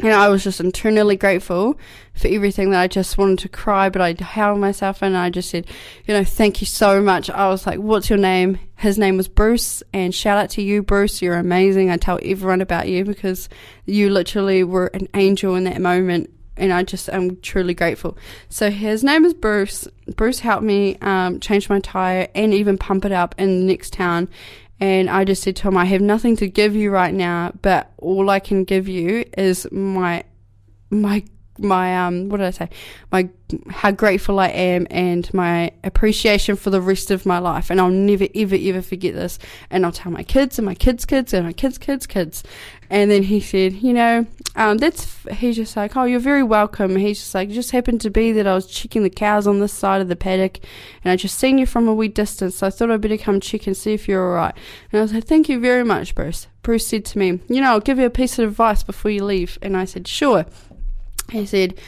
And 0.00 0.12
I 0.12 0.28
was 0.28 0.44
just 0.44 0.60
internally 0.60 1.16
grateful 1.16 1.78
for 2.14 2.28
everything 2.28 2.70
that 2.70 2.80
I 2.80 2.86
just 2.86 3.16
wanted 3.16 3.38
to 3.40 3.48
cry, 3.48 3.88
but 3.88 4.02
I 4.02 4.14
held 4.22 4.58
myself 4.58 5.02
and 5.02 5.16
I 5.16 5.30
just 5.30 5.48
said, 5.48 5.66
you 6.04 6.12
know, 6.12 6.22
thank 6.22 6.60
you 6.60 6.66
so 6.66 7.00
much. 7.00 7.30
I 7.30 7.48
was 7.48 7.66
like, 7.66 7.78
what's 7.78 8.10
your 8.10 8.18
name? 8.18 8.58
His 8.76 8.98
name 8.98 9.16
was 9.16 9.26
Bruce 9.26 9.82
and 9.94 10.14
shout 10.14 10.36
out 10.36 10.50
to 10.50 10.62
you, 10.62 10.82
Bruce. 10.82 11.22
You're 11.22 11.38
amazing. 11.38 11.90
I 11.90 11.96
tell 11.96 12.18
everyone 12.22 12.60
about 12.60 12.88
you 12.88 13.06
because 13.06 13.48
you 13.86 14.10
literally 14.10 14.64
were 14.64 14.88
an 14.88 15.08
angel 15.14 15.54
in 15.54 15.64
that 15.64 15.80
moment. 15.80 16.30
And 16.58 16.72
I 16.72 16.84
just 16.84 17.10
am 17.10 17.38
truly 17.40 17.74
grateful. 17.74 18.16
So 18.48 18.70
his 18.70 19.04
name 19.04 19.26
is 19.26 19.34
Bruce. 19.34 19.88
Bruce 20.14 20.38
helped 20.38 20.62
me 20.62 20.96
um, 21.02 21.38
change 21.40 21.68
my 21.68 21.80
tire 21.80 22.28
and 22.34 22.54
even 22.54 22.78
pump 22.78 23.04
it 23.04 23.12
up 23.12 23.34
in 23.36 23.60
the 23.60 23.66
next 23.66 23.92
town. 23.92 24.28
And 24.78 25.08
I 25.08 25.24
just 25.24 25.42
said 25.42 25.56
to 25.56 25.68
him, 25.68 25.76
I 25.76 25.86
have 25.86 26.02
nothing 26.02 26.36
to 26.36 26.48
give 26.48 26.76
you 26.76 26.90
right 26.90 27.14
now, 27.14 27.52
but 27.62 27.90
all 27.98 28.28
I 28.28 28.40
can 28.40 28.64
give 28.64 28.88
you 28.88 29.24
is 29.36 29.66
my, 29.72 30.24
my, 30.90 31.24
my, 31.58 32.06
um, 32.06 32.28
what 32.28 32.38
did 32.38 32.46
I 32.46 32.50
say? 32.50 32.68
My, 33.10 33.30
how 33.70 33.90
grateful 33.90 34.38
I 34.38 34.48
am 34.48 34.86
and 34.90 35.32
my 35.32 35.72
appreciation 35.82 36.56
for 36.56 36.68
the 36.68 36.82
rest 36.82 37.10
of 37.10 37.24
my 37.24 37.38
life. 37.38 37.70
And 37.70 37.80
I'll 37.80 37.88
never, 37.88 38.26
ever, 38.34 38.56
ever 38.58 38.82
forget 38.82 39.14
this. 39.14 39.38
And 39.70 39.86
I'll 39.86 39.92
tell 39.92 40.12
my 40.12 40.22
kids 40.22 40.58
and 40.58 40.66
my 40.66 40.74
kids' 40.74 41.06
kids 41.06 41.32
and 41.32 41.46
my 41.46 41.54
kids' 41.54 41.78
kids' 41.78 42.06
kids. 42.06 42.42
And 42.90 43.10
then 43.10 43.22
he 43.22 43.40
said, 43.40 43.72
you 43.74 43.94
know, 43.94 44.26
um, 44.56 44.78
that's, 44.78 45.22
he's 45.32 45.56
just 45.56 45.76
like, 45.76 45.96
oh, 45.96 46.04
you're 46.04 46.18
very 46.18 46.42
welcome. 46.42 46.96
He's 46.96 47.18
just 47.18 47.34
like, 47.34 47.50
it 47.50 47.52
just 47.52 47.72
happened 47.72 48.00
to 48.00 48.10
be 48.10 48.32
that 48.32 48.46
I 48.46 48.54
was 48.54 48.66
checking 48.66 49.02
the 49.02 49.10
cows 49.10 49.46
on 49.46 49.60
this 49.60 49.72
side 49.72 50.00
of 50.00 50.08
the 50.08 50.16
paddock 50.16 50.58
and 51.04 51.12
I 51.12 51.16
just 51.16 51.38
seen 51.38 51.58
you 51.58 51.66
from 51.66 51.86
a 51.86 51.94
wee 51.94 52.08
distance. 52.08 52.56
So 52.56 52.66
I 52.66 52.70
thought 52.70 52.90
I'd 52.90 53.02
better 53.02 53.18
come 53.18 53.38
check 53.38 53.66
and 53.66 53.76
see 53.76 53.92
if 53.92 54.08
you're 54.08 54.26
alright. 54.26 54.54
And 54.90 54.98
I 54.98 55.02
was 55.02 55.12
like, 55.12 55.24
thank 55.24 55.50
you 55.50 55.60
very 55.60 55.84
much, 55.84 56.14
Bruce. 56.14 56.46
Bruce 56.62 56.86
said 56.86 57.04
to 57.04 57.18
me, 57.18 57.40
you 57.48 57.60
know, 57.60 57.68
I'll 57.70 57.80
give 57.80 57.98
you 57.98 58.06
a 58.06 58.10
piece 58.10 58.38
of 58.38 58.48
advice 58.48 58.82
before 58.82 59.10
you 59.10 59.24
leave. 59.24 59.58
And 59.60 59.76
I 59.76 59.84
said, 59.84 60.08
sure. 60.08 60.46
He 61.30 61.44
said, 61.44 61.78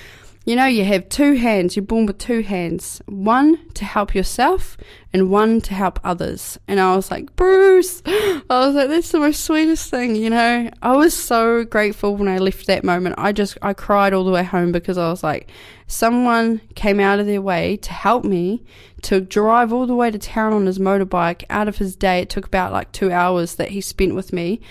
you 0.48 0.56
know, 0.56 0.64
you 0.64 0.82
have 0.82 1.10
two 1.10 1.34
hands, 1.34 1.76
you're 1.76 1.84
born 1.84 2.06
with 2.06 2.16
two 2.16 2.40
hands 2.40 3.02
one 3.04 3.58
to 3.74 3.84
help 3.84 4.14
yourself 4.14 4.78
and 5.12 5.30
one 5.30 5.60
to 5.60 5.74
help 5.74 6.00
others. 6.02 6.58
And 6.66 6.80
I 6.80 6.96
was 6.96 7.10
like, 7.10 7.36
Bruce, 7.36 8.02
I 8.06 8.42
was 8.48 8.74
like, 8.74 8.88
that's 8.88 9.12
the 9.12 9.18
most 9.18 9.44
sweetest 9.44 9.90
thing, 9.90 10.16
you 10.16 10.30
know. 10.30 10.70
I 10.80 10.96
was 10.96 11.12
so 11.12 11.64
grateful 11.64 12.16
when 12.16 12.28
I 12.28 12.38
left 12.38 12.66
that 12.66 12.82
moment. 12.82 13.16
I 13.18 13.32
just, 13.32 13.58
I 13.60 13.74
cried 13.74 14.14
all 14.14 14.24
the 14.24 14.30
way 14.30 14.42
home 14.42 14.72
because 14.72 14.96
I 14.96 15.10
was 15.10 15.22
like, 15.22 15.50
someone 15.86 16.62
came 16.74 16.98
out 16.98 17.18
of 17.18 17.26
their 17.26 17.42
way 17.42 17.76
to 17.76 17.92
help 17.92 18.24
me 18.24 18.64
to 19.02 19.20
drive 19.20 19.70
all 19.70 19.86
the 19.86 19.94
way 19.94 20.10
to 20.10 20.18
town 20.18 20.54
on 20.54 20.64
his 20.64 20.78
motorbike 20.78 21.44
out 21.50 21.68
of 21.68 21.76
his 21.76 21.94
day. 21.94 22.20
It 22.20 22.30
took 22.30 22.46
about 22.46 22.72
like 22.72 22.90
two 22.92 23.12
hours 23.12 23.56
that 23.56 23.68
he 23.68 23.82
spent 23.82 24.14
with 24.14 24.32
me 24.32 24.62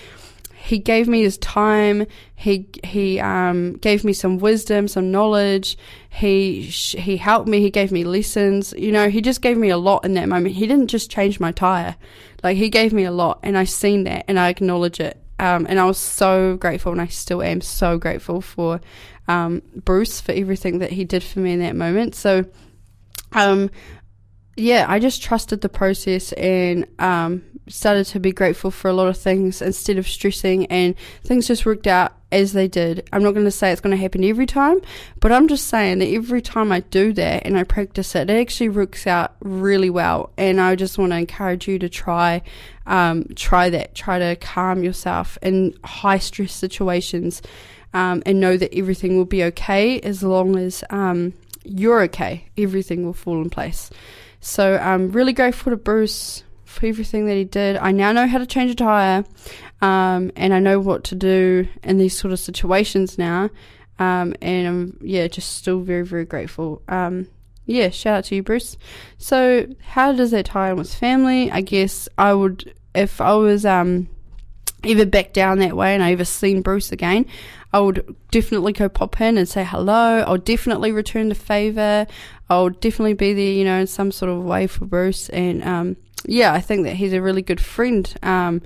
he 0.68 0.80
gave 0.80 1.08
me 1.08 1.22
his 1.22 1.38
time. 1.38 2.06
He 2.36 2.68
he 2.84 3.22
um, 3.22 3.78
gave 3.78 4.04
me 4.04 4.12
some 4.12 4.38
wisdom, 4.38 4.90
some 4.90 5.12
knowledge. 5.12 5.78
He 6.10 6.62
he 6.64 7.16
helped 7.16 7.48
me. 7.48 7.62
He 7.62 7.70
gave 7.70 7.90
me 7.90 8.04
lessons. 8.04 8.74
You 8.78 8.92
know, 8.92 9.10
he 9.10 9.22
just 9.22 9.42
gave 9.42 9.58
me 9.58 9.70
a 9.70 9.78
lot 9.78 10.04
in 10.04 10.14
that 10.16 10.28
moment. 10.28 10.56
He 10.56 10.68
didn't 10.68 10.90
just 10.90 11.10
change 11.10 11.40
my 11.40 11.54
tire, 11.54 11.96
like 12.44 12.58
he 12.58 12.70
gave 12.70 12.92
me 12.92 13.06
a 13.06 13.12
lot, 13.12 13.40
and 13.44 13.58
I 13.58 13.64
seen 13.64 14.04
that, 14.04 14.26
and 14.28 14.38
I 14.38 14.50
acknowledge 14.50 15.00
it. 15.00 15.18
Um, 15.40 15.68
and 15.70 15.80
I 15.80 15.86
was 15.86 15.98
so 15.98 16.58
grateful, 16.58 16.92
and 16.92 17.00
I 17.00 17.08
still 17.08 17.42
am 17.42 17.62
so 17.62 17.98
grateful 17.98 18.42
for 18.42 18.82
um, 19.30 19.62
Bruce 19.74 20.20
for 20.20 20.34
everything 20.34 20.80
that 20.80 20.92
he 20.92 21.06
did 21.06 21.24
for 21.24 21.40
me 21.40 21.54
in 21.54 21.60
that 21.60 21.78
moment. 21.78 22.14
So, 22.14 22.44
um, 23.32 23.70
yeah, 24.58 24.86
I 24.90 25.00
just 25.00 25.24
trusted 25.24 25.62
the 25.62 25.70
process 25.70 26.34
and 26.34 26.88
um, 27.00 27.44
started 27.70 28.06
to 28.06 28.20
be 28.20 28.32
grateful 28.32 28.72
for 28.72 28.90
a 28.90 28.94
lot 28.94 29.08
of 29.08 29.18
things 29.18 29.62
instead 29.62 29.98
of 29.98 30.08
stressing, 30.08 30.66
and 30.68 30.96
things 31.24 31.48
just 31.48 31.66
worked 31.66 31.88
out 31.88 32.14
as 32.32 32.54
they 32.54 32.68
did. 32.68 33.08
I'm 33.14 33.24
not 33.24 33.32
going 33.32 33.46
to 33.46 33.52
say 33.52 33.72
it's 33.72 33.82
going 33.82 33.96
to 33.96 34.02
happen 34.02 34.24
every 34.24 34.46
time, 34.46 34.82
but 35.20 35.32
I'm 35.32 35.48
just 35.48 35.68
saying 35.68 36.00
that 36.00 36.10
every 36.10 36.42
time 36.42 36.72
I 36.72 36.82
do 36.82 37.14
that 37.14 37.46
and 37.46 37.58
I 37.58 37.64
practice 37.64 38.16
it, 38.16 38.30
it 38.30 38.40
actually 38.40 38.70
works 38.70 39.08
out 39.08 39.36
really 39.40 39.90
well. 39.90 40.32
And 40.38 40.60
I 40.60 40.76
just 40.76 40.98
want 40.98 41.12
to 41.14 41.18
encourage 41.18 41.68
you 41.68 41.80
to 41.80 41.88
try, 41.88 42.42
um, 42.86 43.28
try 43.36 43.70
that, 43.70 43.96
try 43.96 44.20
to 44.20 44.36
calm 44.36 44.84
yourself 44.84 45.38
in 45.42 45.78
high 45.84 46.20
stress 46.20 46.52
situations, 46.52 47.42
um, 47.94 48.22
and 48.26 48.40
know 48.42 48.58
that 48.58 48.76
everything 48.76 49.18
will 49.18 49.26
be 49.26 49.44
okay 49.46 50.00
as 50.02 50.22
long 50.22 50.58
as 50.58 50.84
um, 50.90 51.34
you're 51.64 52.02
okay. 52.04 52.50
Everything 52.58 53.06
will 53.06 53.14
fall 53.14 53.42
in 53.42 53.50
place. 53.50 53.90
So 54.42 54.78
I'm 54.78 55.12
really 55.12 55.34
grateful 55.34 55.72
to 55.72 55.78
Bruce 55.78 56.44
everything 56.84 57.26
that 57.26 57.36
he 57.36 57.44
did. 57.44 57.78
I 57.78 57.92
now 57.92 58.12
know 58.12 58.28
how 58.28 58.38
to 58.38 58.46
change 58.46 58.72
a 58.72 58.76
tire, 58.76 59.26
um, 59.82 60.32
and 60.36 60.54
I 60.54 60.60
know 60.60 60.80
what 60.80 61.04
to 61.06 61.16
do 61.16 61.68
in 61.84 61.98
these 61.98 62.18
sort 62.18 62.32
of 62.34 62.40
situations 62.40 63.18
now. 63.18 63.50
Um, 64.00 64.36
and 64.42 64.68
I'm 64.68 64.98
yeah, 65.02 65.28
just 65.28 65.54
still 65.54 65.80
very 65.80 66.06
very 66.06 66.26
grateful. 66.26 66.82
Um, 66.88 67.28
yeah, 67.66 67.90
shout 67.90 68.18
out 68.20 68.24
to 68.26 68.36
you, 68.36 68.44
Bruce. 68.44 68.78
So 69.18 69.68
how 69.82 70.14
does 70.14 70.32
that 70.32 70.46
tie 70.46 70.72
in 70.72 70.78
with 70.78 70.94
family? 70.94 71.52
I 71.52 71.62
guess 71.62 72.08
I 72.18 72.34
would 72.34 72.74
if 72.96 73.20
I 73.22 73.34
was 73.34 73.66
um 73.66 74.10
ever 74.84 75.06
back 75.06 75.34
down 75.34 75.60
that 75.60 75.76
way 75.76 75.94
and 75.94 76.04
I 76.04 76.12
ever 76.12 76.26
seen 76.26 76.62
Bruce 76.62 76.92
again, 76.92 77.26
I 77.74 77.80
would 77.80 78.16
definitely 78.32 78.74
go 78.74 78.90
pop 78.90 79.20
in 79.20 79.38
and 79.38 79.48
say 79.48 79.64
hello. 79.64 80.24
I'll 80.26 80.38
definitely 80.38 80.92
return 80.92 81.30
the 81.30 81.36
favor. 81.36 82.08
I'll 82.50 82.70
definitely 82.70 83.14
be 83.14 83.34
there, 83.34 83.52
you 83.52 83.66
know, 83.66 83.80
in 83.80 83.88
some 83.88 84.12
sort 84.12 84.32
of 84.32 84.44
way 84.44 84.68
for 84.68 84.86
Bruce. 84.86 85.30
And 85.30 85.64
um, 85.64 85.98
yeah, 86.28 86.54
I 86.54 86.62
think 86.62 86.84
that 86.86 86.98
he's 86.98 87.14
a 87.14 87.22
really 87.22 87.42
good 87.42 87.62
friend. 87.62 88.14
Um, 88.22 88.62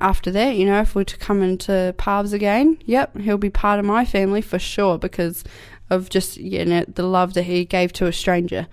after 0.00 0.32
that, 0.32 0.56
you 0.56 0.66
know, 0.66 0.80
if 0.80 0.94
we're 0.94 1.04
to 1.04 1.16
come 1.16 1.42
into 1.42 1.94
paths 1.96 2.32
again, 2.32 2.76
yep, 2.84 3.16
he'll 3.16 3.38
be 3.38 3.50
part 3.50 3.78
of 3.78 3.84
my 3.84 4.04
family 4.04 4.42
for 4.42 4.58
sure 4.58 4.98
because 4.98 5.44
of 5.90 6.10
just 6.10 6.36
you 6.36 6.64
know 6.64 6.84
the 6.88 7.04
love 7.04 7.34
that 7.34 7.44
he 7.44 7.64
gave 7.64 7.92
to 7.94 8.06
a 8.06 8.12
stranger. 8.12 8.66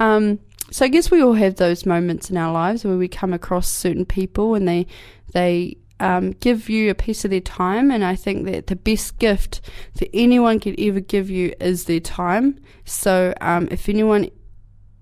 Um, 0.00 0.40
so 0.70 0.86
I 0.86 0.88
guess 0.88 1.10
we 1.10 1.22
all 1.22 1.34
have 1.34 1.56
those 1.56 1.84
moments 1.84 2.30
in 2.30 2.38
our 2.38 2.52
lives 2.52 2.84
where 2.84 2.96
we 2.96 3.06
come 3.06 3.34
across 3.34 3.68
certain 3.68 4.06
people 4.06 4.54
and 4.54 4.66
they 4.66 4.86
they 5.34 5.76
um, 6.00 6.32
give 6.32 6.68
you 6.68 6.90
a 6.90 6.94
piece 6.94 7.24
of 7.24 7.30
their 7.30 7.40
time, 7.40 7.90
and 7.90 8.04
I 8.04 8.16
think 8.16 8.46
that 8.46 8.66
the 8.66 8.76
best 8.76 9.18
gift 9.18 9.60
that 9.94 10.08
anyone 10.14 10.58
could 10.58 10.80
ever 10.80 11.00
give 11.00 11.30
you 11.30 11.54
is 11.60 11.84
their 11.84 12.00
time. 12.00 12.58
So 12.84 13.34
um, 13.40 13.68
if 13.70 13.88
anyone 13.88 14.30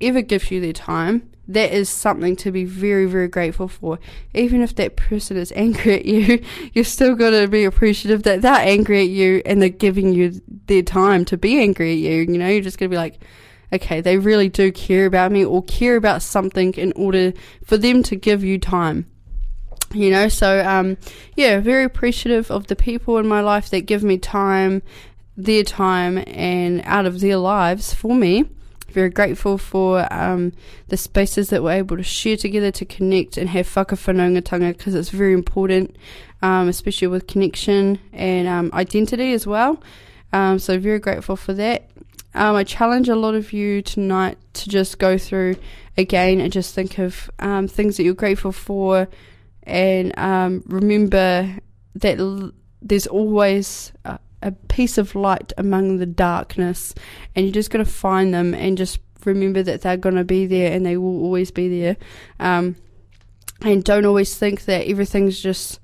ever 0.00 0.20
gives 0.20 0.50
you 0.50 0.60
their 0.60 0.72
time, 0.72 1.30
that 1.54 1.72
is 1.72 1.88
something 1.88 2.36
to 2.36 2.52
be 2.52 2.64
very, 2.64 3.06
very 3.06 3.26
grateful 3.26 3.66
for. 3.66 3.98
Even 4.34 4.62
if 4.62 4.74
that 4.76 4.96
person 4.96 5.36
is 5.36 5.52
angry 5.56 5.94
at 5.96 6.04
you, 6.04 6.42
you're 6.72 6.84
still 6.84 7.14
got 7.14 7.30
to 7.30 7.48
be 7.48 7.64
appreciative 7.64 8.22
that 8.22 8.42
they're 8.42 8.54
angry 8.54 9.02
at 9.02 9.08
you 9.08 9.42
and 9.44 9.60
they're 9.60 9.68
giving 9.68 10.12
you 10.14 10.40
their 10.66 10.82
time 10.82 11.24
to 11.24 11.36
be 11.36 11.60
angry 11.60 11.92
at 11.92 11.98
you. 11.98 12.32
You 12.32 12.38
know, 12.38 12.48
you're 12.48 12.62
just 12.62 12.78
going 12.78 12.88
to 12.88 12.94
be 12.94 12.98
like, 12.98 13.20
okay, 13.72 14.00
they 14.00 14.16
really 14.16 14.48
do 14.48 14.70
care 14.70 15.06
about 15.06 15.32
me 15.32 15.44
or 15.44 15.62
care 15.64 15.96
about 15.96 16.22
something 16.22 16.72
in 16.74 16.92
order 16.94 17.32
for 17.64 17.76
them 17.76 18.02
to 18.04 18.16
give 18.16 18.44
you 18.44 18.58
time. 18.58 19.06
You 19.92 20.10
know, 20.10 20.28
so 20.28 20.64
um, 20.64 20.98
yeah, 21.34 21.58
very 21.58 21.82
appreciative 21.82 22.48
of 22.52 22.68
the 22.68 22.76
people 22.76 23.18
in 23.18 23.26
my 23.26 23.40
life 23.40 23.70
that 23.70 23.86
give 23.86 24.04
me 24.04 24.18
time, 24.18 24.82
their 25.36 25.64
time, 25.64 26.22
and 26.28 26.80
out 26.84 27.06
of 27.06 27.18
their 27.18 27.38
lives 27.38 27.92
for 27.92 28.14
me 28.14 28.44
very 28.92 29.10
grateful 29.10 29.58
for 29.58 30.12
um, 30.12 30.52
the 30.88 30.96
spaces 30.96 31.50
that 31.50 31.62
we're 31.62 31.72
able 31.72 31.96
to 31.96 32.02
share 32.02 32.36
together 32.36 32.70
to 32.72 32.84
connect 32.84 33.36
and 33.36 33.48
have 33.50 33.66
whakawhanaungatanga 33.66 34.76
because 34.76 34.94
it's 34.94 35.10
very 35.10 35.32
important, 35.32 35.96
um, 36.42 36.68
especially 36.68 37.08
with 37.08 37.26
connection 37.26 37.98
and 38.12 38.48
um, 38.48 38.70
identity 38.72 39.32
as 39.32 39.46
well. 39.46 39.82
Um, 40.32 40.58
so 40.58 40.78
very 40.78 40.98
grateful 40.98 41.36
for 41.36 41.52
that. 41.54 41.90
Um, 42.34 42.54
I 42.54 42.64
challenge 42.64 43.08
a 43.08 43.16
lot 43.16 43.34
of 43.34 43.52
you 43.52 43.82
tonight 43.82 44.38
to 44.54 44.68
just 44.68 44.98
go 44.98 45.18
through 45.18 45.56
again 45.96 46.40
and 46.40 46.52
just 46.52 46.74
think 46.74 46.98
of 46.98 47.30
um, 47.40 47.66
things 47.66 47.96
that 47.96 48.04
you're 48.04 48.14
grateful 48.14 48.52
for 48.52 49.08
and 49.64 50.12
remember 50.66 51.58
that 51.94 52.18
l- 52.18 52.52
there's 52.82 53.06
always 53.06 53.92
a, 54.04 54.18
a 54.42 54.52
piece 54.52 54.98
of 54.98 55.14
light 55.14 55.52
among 55.58 55.98
the 55.98 56.06
darkness, 56.06 56.94
and 57.34 57.46
you're 57.46 57.52
just 57.52 57.70
going 57.70 57.84
to 57.84 57.90
find 57.90 58.32
them 58.32 58.54
and 58.54 58.78
just 58.78 59.00
remember 59.24 59.62
that 59.62 59.82
they're 59.82 59.96
going 59.96 60.14
to 60.14 60.24
be 60.24 60.46
there 60.46 60.72
and 60.72 60.84
they 60.84 60.96
will 60.96 61.22
always 61.22 61.50
be 61.50 61.80
there. 61.80 61.96
Um, 62.38 62.76
and 63.62 63.84
don't 63.84 64.06
always 64.06 64.36
think 64.36 64.64
that 64.64 64.86
everything's 64.86 65.40
just 65.40 65.80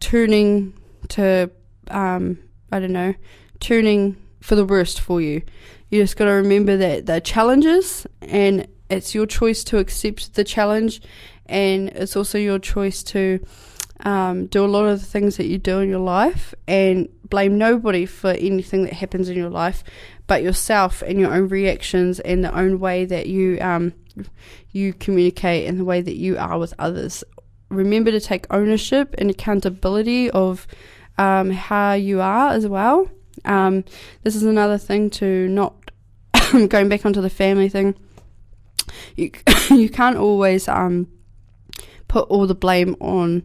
turning 0.00 0.74
to, 1.08 1.50
um, 1.88 2.38
I 2.70 2.80
don't 2.80 2.92
know, 2.92 3.14
turning 3.60 4.16
for 4.40 4.54
the 4.54 4.64
worst 4.64 5.00
for 5.00 5.20
you. 5.20 5.42
You 5.88 6.02
just 6.02 6.16
got 6.16 6.26
to 6.26 6.32
remember 6.32 6.76
that 6.76 7.06
they're 7.06 7.20
challenges 7.20 8.06
and 8.20 8.66
it's 8.90 9.14
your 9.14 9.26
choice 9.26 9.64
to 9.64 9.78
accept 9.78 10.34
the 10.34 10.44
challenge, 10.44 11.00
and 11.46 11.88
it's 11.90 12.14
also 12.14 12.36
your 12.36 12.58
choice 12.58 13.02
to 13.04 13.44
um, 14.02 14.46
do 14.46 14.64
a 14.64 14.66
lot 14.66 14.86
of 14.86 15.00
the 15.00 15.06
things 15.06 15.36
that 15.36 15.46
you 15.46 15.58
do 15.58 15.78
in 15.80 15.88
your 15.88 16.00
life 16.00 16.54
and 16.66 17.08
blame 17.28 17.56
nobody 17.56 18.04
for 18.04 18.30
anything 18.30 18.84
that 18.84 18.92
happens 18.92 19.28
in 19.28 19.36
your 19.36 19.48
life 19.48 19.84
but 20.26 20.42
yourself 20.42 21.02
and 21.02 21.18
your 21.20 21.32
own 21.32 21.48
reactions 21.48 22.20
and 22.20 22.44
the 22.44 22.54
own 22.56 22.78
way 22.80 23.04
that 23.04 23.26
you 23.26 23.58
um, 23.60 23.92
you 24.72 24.92
communicate 24.92 25.68
and 25.68 25.78
the 25.78 25.84
way 25.84 26.00
that 26.00 26.16
you 26.16 26.36
are 26.38 26.58
with 26.58 26.74
others. 26.78 27.24
Remember 27.68 28.10
to 28.10 28.20
take 28.20 28.46
ownership 28.50 29.14
and 29.18 29.30
accountability 29.30 30.30
of 30.30 30.66
um, 31.18 31.50
how 31.50 31.92
you 31.92 32.20
are 32.20 32.50
as 32.50 32.66
well. 32.66 33.10
Um, 33.44 33.84
this 34.22 34.36
is 34.36 34.42
another 34.42 34.78
thing 34.78 35.10
to 35.10 35.48
not 35.48 35.74
going 36.68 36.88
back 36.88 37.06
onto 37.06 37.20
the 37.20 37.30
family 37.30 37.68
thing. 37.68 37.94
You 39.16 39.30
you 39.70 39.88
can't 39.88 40.16
always 40.16 40.68
um, 40.68 41.08
put 42.08 42.28
all 42.28 42.46
the 42.46 42.54
blame 42.54 42.96
on 43.00 43.42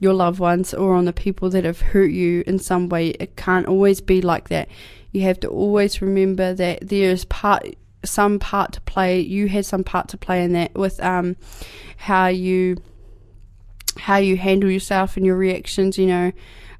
your 0.00 0.12
loved 0.12 0.38
ones 0.38 0.74
or 0.74 0.94
on 0.94 1.04
the 1.04 1.12
people 1.12 1.50
that 1.50 1.64
have 1.64 1.80
hurt 1.80 2.10
you 2.10 2.44
in 2.46 2.58
some 2.58 2.88
way. 2.88 3.08
It 3.10 3.36
can't 3.36 3.66
always 3.66 4.00
be 4.00 4.20
like 4.20 4.48
that. 4.48 4.68
You 5.12 5.22
have 5.22 5.40
to 5.40 5.48
always 5.48 6.02
remember 6.02 6.52
that 6.54 6.88
there 6.88 7.10
is 7.10 7.24
part 7.24 7.74
some 8.04 8.38
part 8.38 8.72
to 8.72 8.80
play. 8.82 9.20
You 9.20 9.48
had 9.48 9.64
some 9.64 9.84
part 9.84 10.08
to 10.08 10.18
play 10.18 10.44
in 10.44 10.52
that 10.52 10.74
with 10.74 11.02
um 11.02 11.36
how 11.96 12.26
you 12.26 12.76
how 13.96 14.16
you 14.16 14.36
handle 14.36 14.70
yourself 14.70 15.16
and 15.16 15.24
your 15.24 15.36
reactions. 15.36 15.96
You 15.96 16.06
know, 16.06 16.32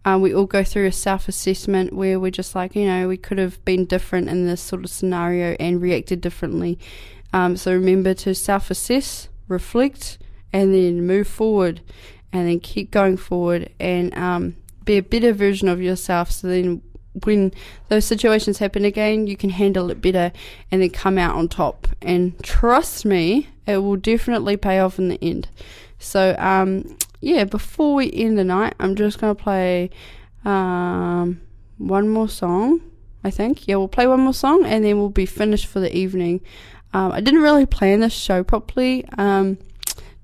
um, 0.05 0.21
we 0.21 0.35
all 0.35 0.47
go 0.47 0.65
through 0.65 0.87
a 0.87 0.93
self 0.93 1.29
assessment 1.29 1.93
where 1.93 2.21
we're 2.21 2.31
just 2.31 2.55
like, 2.55 2.77
you 2.77 2.87
know, 2.87 3.09
we 3.09 3.17
could 3.17 3.39
have 3.39 3.65
been 3.65 3.87
different 3.87 4.29
in 4.29 4.47
this 4.47 4.61
sort 4.61 4.85
of 4.85 4.91
scenario 4.91 5.57
and 5.59 5.81
reacted 5.81 6.21
differently. 6.21 6.79
Um, 7.33 7.57
so 7.57 7.73
remember 7.73 8.15
to 8.15 8.35
self 8.35 8.71
assess, 8.71 9.29
reflect, 9.49 10.19
and 10.53 10.75
then 10.75 11.07
move 11.07 11.27
forward 11.27 11.81
and 12.35 12.49
then 12.49 12.61
keep 12.61 12.91
going 12.91 13.17
forward 13.17 13.71
and 13.81 14.15
um, 14.19 14.57
be 14.85 14.99
a 14.99 15.03
better 15.03 15.33
version 15.33 15.69
of 15.69 15.81
yourself. 15.81 16.31
So 16.31 16.49
then, 16.49 16.83
when 17.23 17.53
those 17.89 18.05
situations 18.05 18.59
happen 18.59 18.85
again, 18.85 19.29
you 19.29 19.37
can 19.37 19.51
handle 19.51 19.89
it 19.91 20.03
better 20.03 20.33
and 20.71 20.83
then 20.83 20.91
come 20.91 21.17
out 21.17 21.37
on 21.37 21.49
top. 21.49 21.87
And 22.03 22.39
trust 22.43 23.05
me, 23.05 23.49
it 23.67 23.79
will 23.79 23.97
definitely 23.97 24.57
pay 24.57 24.81
off 24.81 24.99
in 24.99 25.09
the 25.09 25.19
end. 25.23 25.49
So, 26.01 26.35
um, 26.39 26.99
yeah, 27.21 27.45
before 27.45 27.95
we 27.95 28.13
end 28.13 28.37
the 28.37 28.45
night, 28.45 28.75
I'm 28.81 28.97
just 28.97 29.21
going 29.21 29.35
to 29.35 29.43
play 29.43 29.91
um, 30.45 31.41
one 31.79 32.09
more 32.09 32.29
song. 32.29 32.83
I 33.27 33.31
think. 33.31 33.67
Yeah, 33.67 33.77
we'll 33.77 33.89
play 33.89 34.07
one 34.07 34.21
more 34.21 34.35
song 34.35 34.67
and 34.67 34.85
then 34.85 34.99
we'll 34.99 35.09
be 35.09 35.25
finished 35.25 35.67
for 35.67 35.81
the 35.81 35.97
evening. 35.97 36.43
Um, 36.93 37.11
I 37.11 37.21
didn't 37.23 37.41
really 37.41 37.65
plan 37.65 38.01
this 38.01 38.13
show 38.13 38.45
properly. 38.45 39.07
Um, 39.17 39.57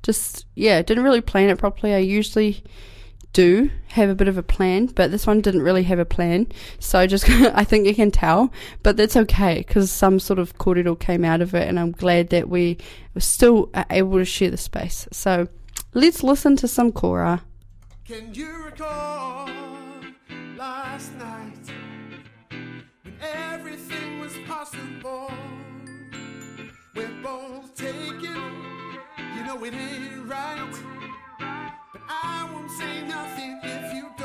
just 0.02 0.46
yeah, 0.54 0.82
didn't 0.82 1.04
really 1.04 1.20
plan 1.20 1.50
it 1.50 1.58
properly. 1.58 1.94
I 1.94 1.98
usually 1.98 2.62
do 3.32 3.70
have 3.88 4.10
a 4.10 4.14
bit 4.14 4.28
of 4.28 4.36
a 4.36 4.42
plan, 4.42 4.86
but 4.86 5.10
this 5.10 5.26
one 5.26 5.40
didn't 5.40 5.62
really 5.62 5.84
have 5.84 5.98
a 5.98 6.04
plan. 6.04 6.46
So 6.78 7.06
just 7.06 7.28
I 7.30 7.64
think 7.64 7.86
you 7.86 7.94
can 7.94 8.10
tell, 8.10 8.52
but 8.82 8.96
that's 8.96 9.16
okay 9.16 9.58
because 9.58 9.90
some 9.90 10.18
sort 10.18 10.38
of 10.38 10.58
cordial 10.58 10.96
came 10.96 11.24
out 11.24 11.40
of 11.40 11.54
it, 11.54 11.68
and 11.68 11.78
I'm 11.78 11.92
glad 11.92 12.30
that 12.30 12.48
we 12.48 12.78
were 13.14 13.20
still 13.20 13.70
able 13.90 14.18
to 14.18 14.24
share 14.24 14.50
the 14.50 14.56
space. 14.56 15.06
So 15.12 15.48
let's 15.94 16.22
listen 16.22 16.56
to 16.56 16.68
some 16.68 16.92
Kora. 16.92 17.42
Can 18.04 18.34
you 18.34 18.64
recall 18.64 19.48
last 20.56 21.14
night 21.14 21.39
know 29.50 29.64
it 29.64 29.74
ain't 29.74 30.28
right. 30.28 30.74
But 31.92 32.02
I 32.08 32.48
won't 32.52 32.70
say 32.70 33.02
nothing 33.02 33.58
if 33.64 33.94
you 33.94 34.19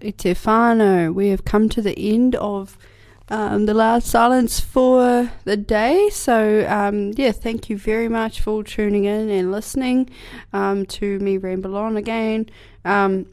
Te 0.00 0.34
whānau. 0.34 1.12
We 1.12 1.28
have 1.28 1.44
come 1.44 1.68
to 1.70 1.82
the 1.82 1.98
end 1.98 2.34
of 2.36 2.78
um, 3.28 3.66
the 3.66 3.74
loud 3.74 4.02
silence 4.02 4.60
for 4.60 5.30
the 5.44 5.56
day. 5.56 6.08
So, 6.10 6.66
um, 6.68 7.12
yeah, 7.16 7.32
thank 7.32 7.68
you 7.68 7.76
very 7.76 8.08
much 8.08 8.40
for 8.40 8.62
tuning 8.62 9.04
in 9.04 9.28
and 9.28 9.52
listening 9.52 10.10
um, 10.52 10.86
to 10.86 11.18
me 11.18 11.36
ramble 11.36 11.76
on 11.76 11.96
again. 11.96 12.48
Um, 12.84 13.26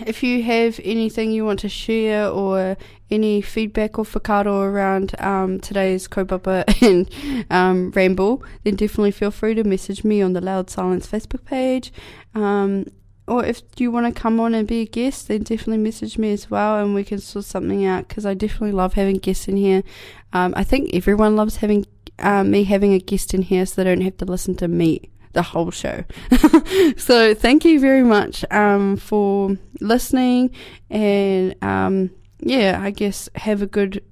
if 0.00 0.22
you 0.22 0.42
have 0.42 0.80
anything 0.82 1.30
you 1.30 1.44
want 1.44 1.60
to 1.60 1.68
share 1.68 2.28
or 2.28 2.76
any 3.08 3.40
feedback 3.40 3.98
or 3.98 4.04
whakaaro 4.04 4.64
around 4.64 5.14
um, 5.20 5.60
today's 5.60 6.08
kaupapa 6.08 6.64
and 6.82 7.46
um, 7.50 7.92
ramble, 7.92 8.42
then 8.64 8.74
definitely 8.74 9.12
feel 9.12 9.30
free 9.30 9.54
to 9.54 9.62
message 9.62 10.02
me 10.02 10.20
on 10.20 10.32
the 10.32 10.40
Loud 10.40 10.68
Silence 10.70 11.06
Facebook 11.06 11.44
page. 11.44 11.92
Or 13.28 13.44
if 13.44 13.62
you 13.76 13.90
want 13.90 14.06
to 14.06 14.20
come 14.20 14.38
on 14.38 14.54
and 14.54 14.68
be 14.68 14.82
a 14.82 14.86
guest, 14.86 15.28
then 15.28 15.42
definitely 15.42 15.78
message 15.78 16.16
me 16.16 16.32
as 16.32 16.48
well, 16.50 16.78
and 16.78 16.94
we 16.94 17.02
can 17.02 17.18
sort 17.18 17.44
something 17.44 17.84
out. 17.84 18.06
Because 18.06 18.24
I 18.24 18.34
definitely 18.34 18.72
love 18.72 18.94
having 18.94 19.16
guests 19.16 19.48
in 19.48 19.56
here. 19.56 19.82
Um, 20.32 20.54
I 20.56 20.62
think 20.62 20.94
everyone 20.94 21.34
loves 21.34 21.56
having 21.56 21.86
uh, 22.18 22.44
me 22.44 22.64
having 22.64 22.92
a 22.92 22.98
guest 22.98 23.34
in 23.34 23.42
here, 23.42 23.66
so 23.66 23.82
they 23.82 23.90
don't 23.90 24.02
have 24.02 24.16
to 24.18 24.24
listen 24.24 24.54
to 24.56 24.68
me 24.68 25.10
the 25.32 25.42
whole 25.42 25.70
show. 25.70 26.04
so 26.96 27.34
thank 27.34 27.64
you 27.64 27.78
very 27.78 28.02
much 28.02 28.44
um, 28.50 28.96
for 28.96 29.56
listening, 29.80 30.50
and 30.88 31.54
um, 31.62 32.10
yeah, 32.40 32.80
I 32.82 32.90
guess 32.90 33.28
have 33.34 33.60
a 33.60 33.66
good, 33.66 34.02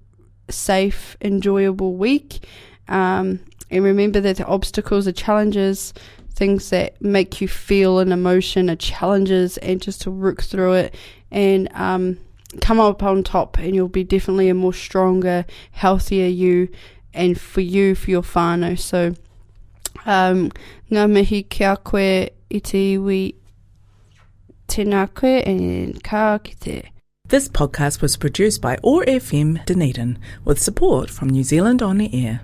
safe, 0.51 1.17
enjoyable 1.21 1.95
week. 1.95 2.47
Um, 2.89 3.41
and 3.71 3.83
remember 3.83 4.21
that 4.21 4.37
the 4.37 4.47
obstacles 4.47 5.09
are 5.09 5.12
challenges 5.12 5.95
things 6.35 6.70
that 6.70 7.01
make 7.01 7.41
you 7.41 7.49
feel 7.49 7.99
an 7.99 8.12
emotion 8.12 8.68
are 8.68 8.76
challenges 8.76 9.57
and 9.59 9.80
just 9.80 10.03
to 10.03 10.11
work 10.11 10.43
through 10.43 10.72
it 10.74 10.95
and 11.30 11.72
um, 11.74 12.18
come 12.61 12.80
up 12.80 13.03
on 13.03 13.22
top 13.22 13.59
and 13.59 13.74
you'll 13.74 13.89
be 13.89 14.05
definitely 14.05 14.49
a 14.49 14.55
more 14.55 14.72
stronger, 14.72 15.45
healthier 15.72 16.26
you 16.26 16.68
and 17.12 17.41
for 17.41 17.61
you, 17.61 17.95
for 17.95 18.11
your 18.11 18.22
whānau. 18.22 18.78
So, 18.78 19.14
um, 20.07 20.51
ngā 20.91 21.11
mihi 21.11 21.45
kia 21.45 21.76
koe 21.76 22.28
i 22.51 22.61
te 22.61 22.97
iwi 22.97 23.35
tēnā 24.68 25.09
koe 25.14 25.39
and 25.47 26.03
kite. 26.03 26.91
This 27.28 27.49
podcast 27.49 28.03
was 28.03 28.16
produced 28.16 28.61
by 28.61 28.76
OAR 28.82 29.05
FM 29.07 29.64
Dunedin 29.64 30.18
with 30.45 30.61
support 30.61 31.09
from 31.09 31.30
New 31.30 31.43
Zealand 31.43 31.82
On 31.82 31.97
the 31.97 32.11
Air. 32.12 32.43